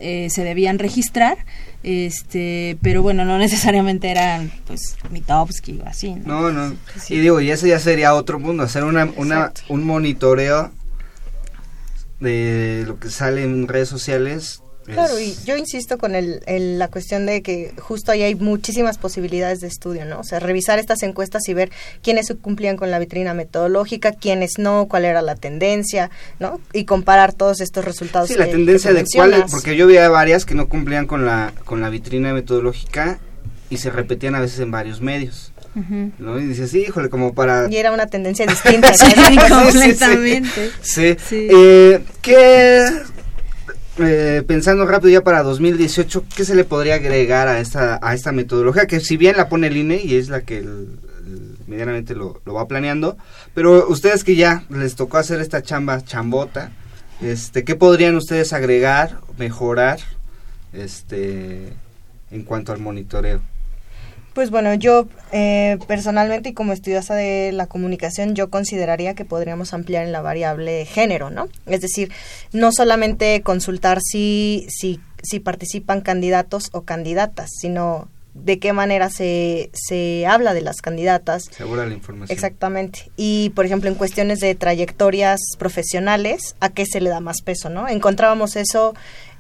eh, 0.01 0.31
se 0.31 0.43
debían 0.43 0.79
registrar 0.79 1.37
este 1.83 2.79
pero 2.81 3.03
bueno 3.03 3.27
no 3.27 3.37
necesariamente 3.47 4.11
eran 4.11 4.51
pues 4.67 4.97
Mitowski 5.11 5.81
o 5.85 5.87
así 5.87 6.15
no 6.15 6.51
no, 6.51 6.75
y 7.11 7.19
digo 7.19 7.43
y 7.43 7.51
ese 7.51 7.69
ya 7.69 7.79
sería 7.79 8.15
otro 8.15 8.39
mundo 8.39 8.63
hacer 8.63 8.85
una, 8.85 9.05
una 9.19 9.53
un 9.69 9.85
monitoreo 9.85 10.73
de 12.21 12.85
lo 12.87 12.99
que 12.99 13.11
sale 13.11 13.43
en 13.43 13.69
redes 13.69 13.91
sociales 13.91 14.63
Claro, 14.85 15.19
y 15.19 15.35
yo 15.45 15.57
insisto 15.57 15.99
con 15.99 16.15
el, 16.15 16.43
la 16.79 16.89
cuestión 16.89 17.27
de 17.27 17.43
que 17.43 17.73
justo 17.79 18.13
ahí 18.13 18.23
hay 18.23 18.35
muchísimas 18.35 18.99
posibilidades 18.99 19.61
de 19.61 19.69
estudio, 19.69 20.05
¿no? 20.05 20.21
O 20.21 20.25
sea, 20.25 20.41
revisar 20.41 20.79
estas 20.79 21.03
encuestas 21.03 21.49
y 21.49 21.55
ver 21.55 21.71
quiénes 22.03 22.33
cumplían 22.41 22.77
con 22.77 22.91
la 22.91 22.99
vitrina 22.99 23.35
metodológica, 23.35 24.13
quiénes 24.13 24.59
no, 24.59 24.87
cuál 24.87 25.05
era 25.05 25.23
la 25.23 25.37
tendencia, 25.37 26.11
¿no? 26.39 26.61
Y 26.73 26.85
comparar 26.85 27.33
todos 27.33 27.61
estos 27.61 27.85
resultados. 27.85 28.29
Sí, 28.29 28.35
la 28.37 28.47
tendencia 28.47 28.93
de 28.93 29.05
cuál, 29.15 29.45
porque 29.51 29.77
yo 29.77 29.87
veía 29.87 30.09
varias 30.09 30.45
que 30.45 30.55
no 30.55 30.69
cumplían 30.69 31.07
con 31.07 31.25
la, 31.25 31.53
con 31.65 31.81
la 31.81 31.89
vitrina 31.89 32.35
metodológica 32.35 33.19
y 33.71 33.79
se 33.79 33.91
repetían 33.91 34.35
a 34.35 34.41
veces 34.41 34.61
en 34.61 34.71
varios 34.71 35.01
medios. 35.01 35.53
¿no? 36.19 36.39
Y 36.39 36.47
dices, 36.47 36.71
sí, 36.71 36.85
híjole, 36.87 37.09
como 37.09 37.35
para... 37.35 37.69
Y 37.69 37.77
era 37.77 37.91
una 37.91 38.07
tendencia 38.07 38.47
distinta. 38.49 38.95
sí, 38.95 39.13
completamente. 39.49 40.71
Sí. 40.83 41.17
sí. 41.19 41.49
Eh, 41.51 42.01
¿Qué 42.23 42.87
eh, 43.99 44.43
pensando 44.47 44.87
rápido 44.87 45.11
ya 45.11 45.25
para 45.25 45.43
2018, 45.43 46.25
¿qué 46.37 46.45
se 46.45 46.55
le 46.55 46.65
podría 46.65 46.97
agregar 46.97 47.49
a 47.49 47.61
esta, 47.61 47.99
a 48.03 48.15
esta 48.15 48.33
metodología? 48.33 48.87
Que 48.87 49.01
si 49.01 49.17
bien 49.17 49.37
la 49.37 49.49
pone 49.49 49.69
el 49.69 49.77
INE 49.77 50.01
y 50.03 50.17
es 50.17 50.29
la 50.29 50.43
que 50.43 50.67
medianamente 51.67 52.15
lo, 52.15 52.41
va 52.47 52.69
planeando, 52.69 53.17
pero 53.55 53.89
ustedes 53.89 54.25
que 54.25 54.37
ya 54.37 54.65
les 54.69 54.97
tocó 54.97 55.19
hacer 55.19 55.41
esta 55.41 55.63
chamba 55.63 56.05
chambota, 56.05 56.73
este, 57.21 57.65
¿qué 57.65 57.77
podrían 57.77 58.17
ustedes 58.17 58.53
agregar, 58.53 59.21
mejorar, 59.39 60.01
este, 60.73 61.73
en 62.31 62.43
cuanto 62.43 62.73
al 62.73 62.81
monitoreo? 62.81 63.41
Pues 64.35 64.51
bueno, 64.51 64.75
yo 64.75 65.07
eh, 65.31 65.79
personalmente 65.87 66.49
y 66.49 66.55
como 66.55 66.73
estudiosa 66.73 67.15
de 67.15 67.53
la 67.53 67.69
comunicación, 67.69 68.35
yo 68.35 68.51
consideraría 68.51 69.15
que 69.15 69.25
podríamos 69.25 69.73
ampliar 69.73 70.05
en 70.05 70.11
la 70.11 70.23
variable 70.23 70.85
género, 70.87 71.31
¿no? 71.31 71.49
Es 71.67 71.81
decir, 71.81 72.11
no 72.53 72.73
solamente 72.73 73.41
consultar 73.43 74.01
si, 74.03 74.67
si, 74.69 75.01
si 75.23 75.39
participan 75.39 76.01
candidatos 76.01 76.71
o 76.73 76.83
candidatas, 76.83 77.49
sino 77.61 78.09
de 78.35 78.59
qué 78.59 78.73
manera 78.73 79.11
se, 79.11 79.71
se 79.73 80.27
habla 80.27 80.55
de 80.55 80.61
las 80.61 80.83
candidatas. 80.83 81.45
Se 81.51 81.65
la 81.65 81.87
información. 81.95 82.35
Exactamente. 82.35 83.11
Y, 83.17 83.51
por 83.51 83.65
ejemplo, 83.65 83.89
en 83.89 83.95
cuestiones 83.95 84.41
de 84.41 84.55
trayectorias 84.55 85.41
profesionales, 85.59 86.57
¿a 86.61 86.71
qué 86.71 86.85
se 86.85 87.01
le 87.01 87.11
da 87.11 87.21
más 87.21 87.43
peso, 87.43 87.71
no? 87.71 87.89
Encontrábamos 87.89 88.57
eso 88.57 88.95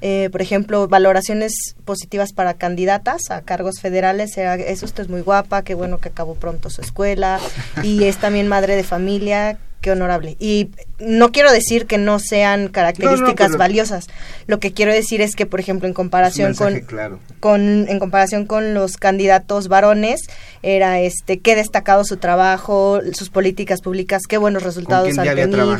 eh, 0.07 0.28
por 0.30 0.42
ejemplo, 0.42 0.86
valoraciones 0.86 1.76
positivas 1.86 2.34
para 2.34 2.55
candidatas 2.55 3.30
a 3.30 3.40
cargos 3.40 3.80
federales, 3.80 4.36
era, 4.36 4.57
es 4.57 4.82
usted 4.82 5.05
es 5.05 5.09
muy 5.09 5.22
guapa, 5.22 5.62
qué 5.62 5.74
bueno 5.74 5.97
que 5.97 6.11
acabó 6.11 6.34
pronto 6.34 6.68
su 6.68 6.82
escuela, 6.82 7.40
y 7.82 8.05
es 8.05 8.18
también 8.18 8.47
madre 8.47 8.76
de 8.76 8.84
familia, 8.84 9.59
qué 9.80 9.92
honorable. 9.92 10.36
Y 10.38 10.68
no 10.99 11.32
quiero 11.32 11.51
decir 11.51 11.86
que 11.86 11.99
no 11.99 12.18
sean 12.18 12.68
características 12.68 13.57
valiosas. 13.57 14.07
Lo 14.47 14.61
que 14.61 14.72
quiero 14.72 14.92
decir 14.92 15.20
es 15.20 15.34
que, 15.34 15.47
por 15.47 15.59
ejemplo, 15.59 15.88
en 15.88 15.95
comparación 15.95 16.55
con, 16.55 16.80
claro. 16.80 17.18
con 17.40 17.88
en 17.88 17.99
comparación 17.99 18.47
con 18.47 18.74
los 18.74 18.97
candidatos 18.97 19.68
varones, 19.68 20.20
era 20.62 21.01
este 21.01 21.40
qué 21.40 21.57
destacado 21.57 22.05
su 22.05 22.18
trabajo, 22.18 23.01
sus 23.12 23.30
políticas 23.30 23.80
públicas, 23.80 24.22
qué 24.28 24.38
buenos 24.38 24.62
resultados 24.62 25.18
han 25.18 25.34
tenido. 25.34 25.76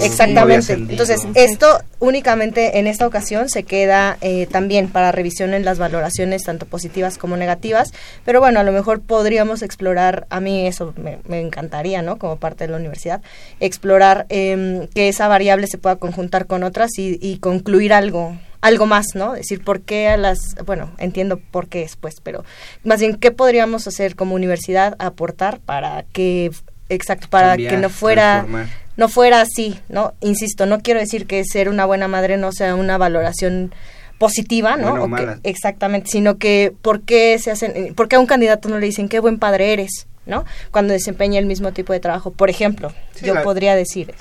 Exactamente. 0.00 0.72
Entonces, 0.72 1.26
esto 1.34 1.80
únicamente 1.98 2.78
en 2.78 2.86
esta 2.86 3.06
ocasión 3.06 3.48
se 3.48 3.62
queda 3.62 4.16
eh, 4.20 4.46
también 4.46 4.88
para 4.88 5.12
revisión 5.12 5.54
en 5.54 5.64
las 5.64 5.78
valoraciones 5.78 6.44
tanto 6.44 6.66
positivas 6.66 7.18
como 7.18 7.36
negativas, 7.36 7.92
pero 8.24 8.40
bueno, 8.40 8.60
a 8.60 8.62
lo 8.62 8.72
mejor 8.72 9.00
podríamos 9.00 9.62
explorar, 9.62 10.26
a 10.30 10.40
mí 10.40 10.66
eso 10.66 10.94
me, 10.96 11.18
me 11.28 11.40
encantaría, 11.40 12.02
¿no? 12.02 12.18
Como 12.18 12.36
parte 12.36 12.64
de 12.64 12.70
la 12.70 12.78
universidad, 12.78 13.20
explorar 13.60 14.26
em, 14.56 14.86
que 14.88 15.08
esa 15.08 15.28
variable 15.28 15.66
se 15.68 15.78
pueda 15.78 15.96
conjuntar 15.96 16.46
con 16.46 16.62
otras 16.64 16.90
y, 16.98 17.18
y 17.22 17.38
concluir 17.38 17.92
algo 17.92 18.36
algo 18.62 18.86
más, 18.86 19.06
¿no? 19.14 19.34
Decir 19.34 19.62
por 19.62 19.82
qué 19.82 20.08
a 20.08 20.16
las, 20.16 20.56
bueno, 20.64 20.90
entiendo 20.98 21.38
por 21.38 21.68
qué 21.68 21.80
después, 21.80 22.14
pero 22.22 22.44
más 22.82 22.98
bien 22.98 23.14
qué 23.14 23.30
podríamos 23.30 23.86
hacer 23.86 24.16
como 24.16 24.34
universidad 24.34 24.96
aportar 24.98 25.60
para 25.60 26.04
que 26.12 26.50
exacto, 26.88 27.28
para 27.30 27.50
Cambiar, 27.50 27.74
que 27.74 27.80
no 27.80 27.90
fuera 27.90 28.32
transformar. 28.40 28.66
no 28.96 29.08
fuera 29.08 29.40
así, 29.40 29.78
¿no? 29.88 30.14
Insisto, 30.20 30.66
no 30.66 30.80
quiero 30.80 30.98
decir 30.98 31.26
que 31.26 31.44
ser 31.44 31.68
una 31.68 31.84
buena 31.84 32.08
madre 32.08 32.38
no 32.38 32.50
sea 32.50 32.74
una 32.74 32.98
valoración 32.98 33.72
positiva, 34.18 34.76
¿no? 34.76 34.94
O 35.04 35.10
que- 35.14 35.36
exactamente, 35.44 36.10
sino 36.10 36.38
que 36.38 36.72
¿por 36.82 37.02
qué 37.02 37.38
se 37.38 37.50
hacen, 37.52 37.94
por 37.94 38.08
qué 38.08 38.16
a 38.16 38.20
un 38.20 38.26
candidato 38.26 38.68
no 38.68 38.78
le 38.78 38.86
dicen 38.86 39.08
qué 39.08 39.20
buen 39.20 39.38
padre 39.38 39.74
eres, 39.74 40.06
¿no? 40.24 40.44
Cuando 40.72 40.92
desempeña 40.92 41.38
el 41.38 41.46
mismo 41.46 41.72
tipo 41.72 41.92
de 41.92 42.00
trabajo. 42.00 42.30
Por 42.32 42.50
ejemplo, 42.50 42.92
Sí, 43.14 43.26
yo 43.26 43.34
la- 43.34 43.42
podría 43.42 43.76
decir 43.76 44.12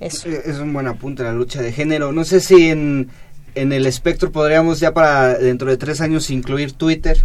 eso. 0.00 0.28
Es, 0.28 0.46
es 0.46 0.58
un 0.58 0.72
buen 0.72 0.86
apunte 0.86 1.22
la 1.22 1.32
lucha 1.32 1.60
de 1.62 1.72
género. 1.72 2.12
No 2.12 2.24
sé 2.24 2.40
si 2.40 2.68
en, 2.70 3.08
en 3.54 3.72
el 3.72 3.86
espectro 3.86 4.30
podríamos 4.32 4.80
ya 4.80 4.92
para 4.94 5.34
dentro 5.38 5.68
de 5.70 5.76
tres 5.76 6.00
años 6.00 6.30
incluir 6.30 6.72
Twitter. 6.72 7.24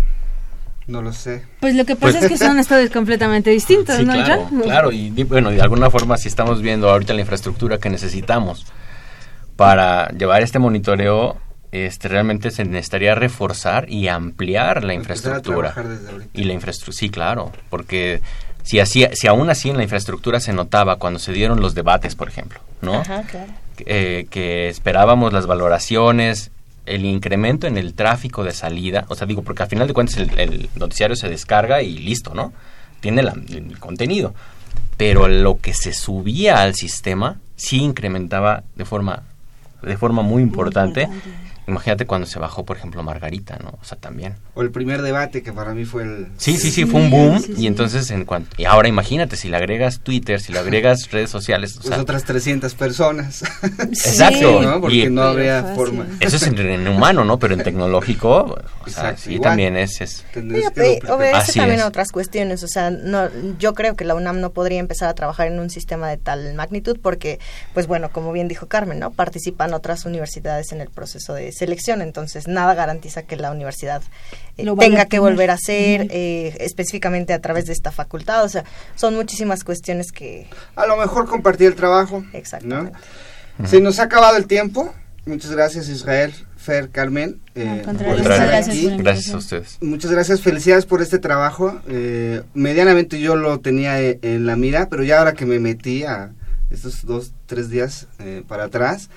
No 0.86 1.01
lo 1.01 1.13
sé. 1.13 1.43
Pues 1.61 1.76
lo 1.76 1.86
que 1.86 1.95
pasa 1.95 2.19
Pues- 2.19 2.24
es 2.32 2.39
que 2.39 2.45
son 2.45 2.59
estados 2.59 2.89
completamente 2.89 3.49
distintos, 3.51 3.95
Sí, 3.97 4.03
¿no? 4.05 4.13
claro, 4.13 4.49
Ya? 4.51 4.61
claro, 4.63 4.91
y 4.91 5.11
di- 5.11 5.24
bueno, 5.24 5.49
de 5.49 5.61
alguna 5.61 5.89
forma 5.89 6.17
si 6.17 6.28
estamos 6.28 6.61
viendo 6.61 6.89
ahorita 6.89 7.13
la 7.13 7.21
infraestructura 7.21 7.78
que 7.78 7.89
necesitamos 7.89 8.65
para 9.55 10.09
llevar 10.09 10.41
este 10.41 10.59
monitoreo, 10.59 11.38
este 11.71 12.07
realmente 12.07 12.51
se 12.51 12.65
necesitaría 12.65 13.15
reforzar 13.15 13.89
y 13.89 14.07
ampliar 14.07 14.84
la 14.84 14.91
a 14.91 14.95
infraestructura. 14.95 15.71
trabajar 15.74 15.88
desde 15.88 16.11
ahorita. 16.11 16.30
Y 16.34 16.43
la 16.43 16.53
infraestructura, 16.53 16.97
sí, 16.99 17.09
claro, 17.09 17.51
porque 17.69 18.21
si 18.64 18.80
así, 18.80 19.05
si 19.14 19.28
aún 19.28 19.49
así 19.49 19.70
en 19.70 19.78
la 19.78 19.84
infraestructura 19.84 20.39
se 20.39 20.53
notaba 20.53 20.97
cuando 20.97 21.20
se 21.20 21.32
dieron 21.34 21.59
los 21.61 21.76
debates, 21.76 22.16
por 22.16 22.28
ejemplo, 22.30 22.59
¿no? 22.82 22.95
Ajá, 23.01 23.22
claro. 23.24 23.51
eh, 23.86 24.28
que 24.30 24.70
esperábamos 24.70 25.34
las 25.34 25.45
valoraciones, 25.45 26.51
el 26.86 27.05
incremento 27.05 27.68
en 27.68 27.78
el 27.78 27.93
tráfico 27.93 28.43
de 28.43 28.51
salida, 28.51 29.05
o 29.09 29.16
sea, 29.16 29.26
digo, 29.28 29.41
porque 29.43 29.64
al 29.64 29.70
final 29.70 29.88
de 29.88 29.93
cuentas 29.93 30.18
el, 30.18 30.38
el 30.39 30.70
noticiario 30.76 31.16
se 31.16 31.30
descarga 31.30 31.82
y 31.82 31.97
listo, 31.97 32.34
¿no? 32.34 32.51
Tiene 32.99 33.22
la- 33.24 33.34
el 33.49 33.80
contenido. 33.80 34.34
Pero 34.97 35.28
lo 35.28 35.59
que 35.59 35.74
se 35.74 35.91
subía 35.93 36.61
al 36.61 36.76
sistema 36.76 37.39
sí 37.55 37.78
incrementaba 37.82 38.64
de 38.76 38.86
forma, 38.86 39.24
de 39.82 39.97
forma 39.97 40.22
muy 40.22 40.41
importante. 40.43 41.07
Imagínate 41.68 42.05
cuando 42.05 42.28
se 42.28 42.38
bajó, 42.39 42.66
por 42.66 42.78
ejemplo, 42.78 43.01
Margarita, 43.03 43.57
¿no? 43.64 43.70
O 43.82 43.86
sea, 43.86 43.97
también. 43.97 44.36
O 44.56 44.62
el 44.62 44.70
primer 44.72 45.01
debate 45.01 45.41
que 45.41 45.51
para 45.51 45.74
mí 45.74 45.84
fue 45.84 46.04
el... 46.04 46.28
Sí, 46.38 46.58
sí, 46.58 46.70
sí, 46.70 46.86
fue 46.86 47.01
un 47.01 47.10
boom. 47.10 47.43
Y 47.58 47.66
entonces, 47.66 48.12
en 48.12 48.24
cuanto. 48.24 48.56
Y 48.58 48.66
ahora 48.66 48.88
imagínate, 48.88 49.36
si 49.36 49.49
le 49.49 49.58
agregas 49.58 50.01
Twitter, 50.01 50.39
si 50.39 50.54
le 50.54 50.60
agregas 50.60 51.10
redes 51.12 51.32
sociales. 51.32 51.76
O 51.78 51.82
Pues 51.82 51.88
sea, 51.93 52.01
otras 52.01 52.24
300 52.24 52.74
personas. 52.76 53.41
Exacto. 53.80 54.62
¿no? 54.62 54.80
Porque 54.80 54.95
Y- 54.95 55.10
no 55.10 55.24
habría 55.24 55.64
forma. 55.76 56.06
Eso 56.20 56.36
es 56.38 56.43
en, 56.43 56.58
en 56.60 56.88
humano, 56.88 57.24
¿no? 57.26 57.39
Pero 57.39 57.56
en 57.56 57.64
tecnológico, 57.64 58.60
o 58.86 58.89
sea, 58.89 59.18
sí 59.18 59.34
igual. 59.34 59.49
también 59.51 59.76
es... 59.76 60.01
es 60.01 60.24
obedece 61.10 61.54
también 61.54 61.80
es. 61.80 61.86
a 61.86 61.88
otras 61.88 62.12
cuestiones, 62.12 62.64
o 62.64 62.68
sea, 62.68 62.89
no, 62.91 63.30
yo 63.60 63.74
creo 63.74 63.95
que 63.95 64.06
la 64.06 64.16
UNAM 64.16 64.39
no 64.39 64.51
podría 64.51 64.80
empezar 64.80 65.10
a 65.10 65.14
trabajar 65.16 65.47
en 65.47 65.60
un 65.60 65.70
sistema 65.70 66.10
de 66.10 66.18
tal 66.18 66.54
magnitud 66.54 66.97
porque, 67.01 67.39
pues 67.74 67.88
bueno, 67.88 68.12
como 68.12 68.32
bien 68.32 68.47
dijo 68.47 68.68
Carmen, 68.68 68.99
¿no? 68.99 69.12
Participan 69.12 69.74
otras 69.74 70.06
universidades 70.06 70.72
en 70.72 70.82
el 70.82 70.89
proceso 70.89 71.34
de 71.34 71.51
selección, 71.51 72.01
entonces 72.01 72.47
nada 72.47 72.74
garantiza 72.76 73.24
que 73.24 73.36
la 73.36 73.51
universidad 73.51 74.01
tenga 74.56 75.01
a 75.01 75.06
que 75.06 75.20
volver 75.20 75.49
a 75.51 75.54
hacer 75.54 76.01
Ujú. 76.01 76.10
eh, 76.12 76.58
específicamente 76.60 77.34
a 77.34 77.39
través 77.41 77.66
de 77.66 77.74
esta 77.74 77.91
facultad, 77.91 78.43
o 78.43 78.49
sea, 78.49 78.64
son 78.95 79.16
muchísimas 79.16 79.64
cuestiones 79.64 80.12
que... 80.12 80.47
A 80.76 80.86
lo 80.86 80.97
mejor 80.97 81.28
compartir 81.28 81.68
el 81.68 81.76
trabajo. 81.76 82.24
Exactamente. 82.34 82.97
¿no? 83.58 83.68
Se 83.68 83.82
nos 83.82 83.99
ha 83.99 84.04
acabado 84.04 84.38
el 84.38 84.47
tiempo. 84.47 84.93
Muchas 85.26 85.51
gracias 85.51 85.88
Israel, 85.88 86.34
Fer, 86.58 86.89
Carmen. 86.89 87.39
eh, 87.56 87.82
por 87.86 87.93
muchas 87.93 88.20
estar 88.20 88.47
gracias 88.47 88.76
aquí. 88.76 88.89
Gracias 88.97 89.34
a 89.34 89.38
ustedes. 89.38 89.78
Muchas 89.80 90.12
gracias, 90.12 90.41
felicidades 90.41 90.86
por 90.86 91.01
este 91.01 91.18
trabajo. 91.18 91.80
Eh, 91.88 92.41
medianamente 92.54 93.20
yo 93.22 93.36
lo 93.38 93.60
tenía 93.62 94.01
eh, 94.01 94.20
en 94.22 94.45
la 94.45 94.56
mira, 94.58 94.89
pero 94.89 95.04
ya 95.04 95.20
ahora 95.20 95.34
que 95.34 95.45
me 95.45 95.60
metí 95.60 96.04
a 96.04 96.32
estos 96.72 97.06
dos, 97.06 97.32
tres 97.45 97.70
días 97.70 98.08
eh, 98.20 98.43
para 98.47 98.66
atrás, 98.66 99.10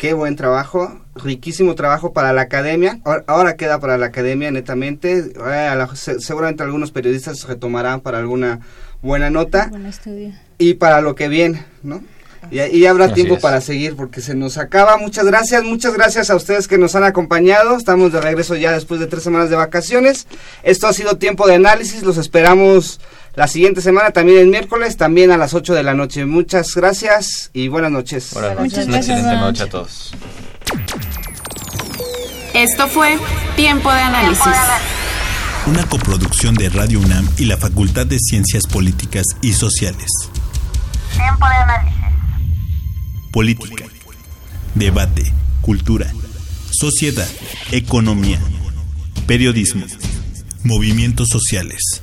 qué 0.00 0.14
buen 0.14 0.34
trabajo, 0.34 0.98
riquísimo 1.14 1.74
trabajo 1.74 2.14
para 2.14 2.32
la 2.32 2.40
academia. 2.40 3.00
Ahora, 3.26 3.56
queda 3.56 3.78
para 3.80 3.98
la 3.98 4.06
academia, 4.06 4.50
netamente. 4.50 5.18
Eh, 5.18 5.86
seguramente 6.20 6.62
algunos 6.62 6.90
periodistas 6.90 7.46
retomarán 7.46 8.00
para 8.00 8.16
alguna 8.16 8.60
buena 9.02 9.28
nota 9.28 9.66
Buen 9.68 9.84
estudio. 9.84 10.32
y 10.56 10.74
para 10.74 11.02
lo 11.02 11.14
que 11.14 11.28
viene, 11.28 11.66
¿no? 11.82 12.02
Y, 12.50 12.60
y 12.62 12.86
habrá 12.86 13.04
Así 13.04 13.14
tiempo 13.16 13.34
es. 13.34 13.42
para 13.42 13.60
seguir 13.60 13.94
porque 13.94 14.22
se 14.22 14.34
nos 14.34 14.56
acaba. 14.56 14.96
Muchas 14.96 15.26
gracias, 15.26 15.62
muchas 15.64 15.92
gracias 15.92 16.30
a 16.30 16.36
ustedes 16.36 16.66
que 16.66 16.78
nos 16.78 16.96
han 16.96 17.04
acompañado. 17.04 17.76
Estamos 17.76 18.10
de 18.10 18.22
regreso 18.22 18.56
ya 18.56 18.72
después 18.72 19.00
de 19.00 19.06
tres 19.06 19.22
semanas 19.22 19.50
de 19.50 19.56
vacaciones. 19.56 20.26
Esto 20.62 20.86
ha 20.86 20.94
sido 20.94 21.18
tiempo 21.18 21.46
de 21.46 21.56
análisis. 21.56 22.02
Los 22.02 22.16
esperamos 22.16 22.98
la 23.40 23.48
siguiente 23.48 23.80
semana, 23.80 24.10
también 24.10 24.36
el 24.36 24.48
miércoles, 24.48 24.98
también 24.98 25.30
a 25.30 25.38
las 25.38 25.54
8 25.54 25.72
de 25.72 25.82
la 25.82 25.94
noche. 25.94 26.26
Muchas 26.26 26.74
gracias 26.74 27.48
y 27.54 27.68
buenas 27.68 27.90
noches. 27.90 28.34
Buenas 28.34 28.54
noches, 28.54 28.86
una 28.86 28.98
excelente 28.98 29.34
noche 29.34 29.62
a 29.62 29.66
todos. 29.66 30.12
Esto 32.52 32.86
fue 32.88 33.16
Tiempo 33.56 33.90
de 33.90 33.98
Análisis. 33.98 34.44
Una 35.66 35.82
coproducción 35.86 36.54
de 36.54 36.68
Radio 36.68 37.00
UNAM 37.00 37.26
y 37.38 37.46
la 37.46 37.56
Facultad 37.56 38.04
de 38.04 38.18
Ciencias 38.18 38.66
Políticas 38.66 39.24
y 39.40 39.54
Sociales. 39.54 40.10
Tiempo 41.16 41.46
de 41.48 41.54
análisis. 41.54 41.98
Política, 43.32 43.86
debate, 44.74 45.32
cultura, 45.62 46.12
sociedad, 46.70 47.28
economía, 47.72 48.38
periodismo, 49.26 49.86
movimientos 50.62 51.28
sociales. 51.30 52.02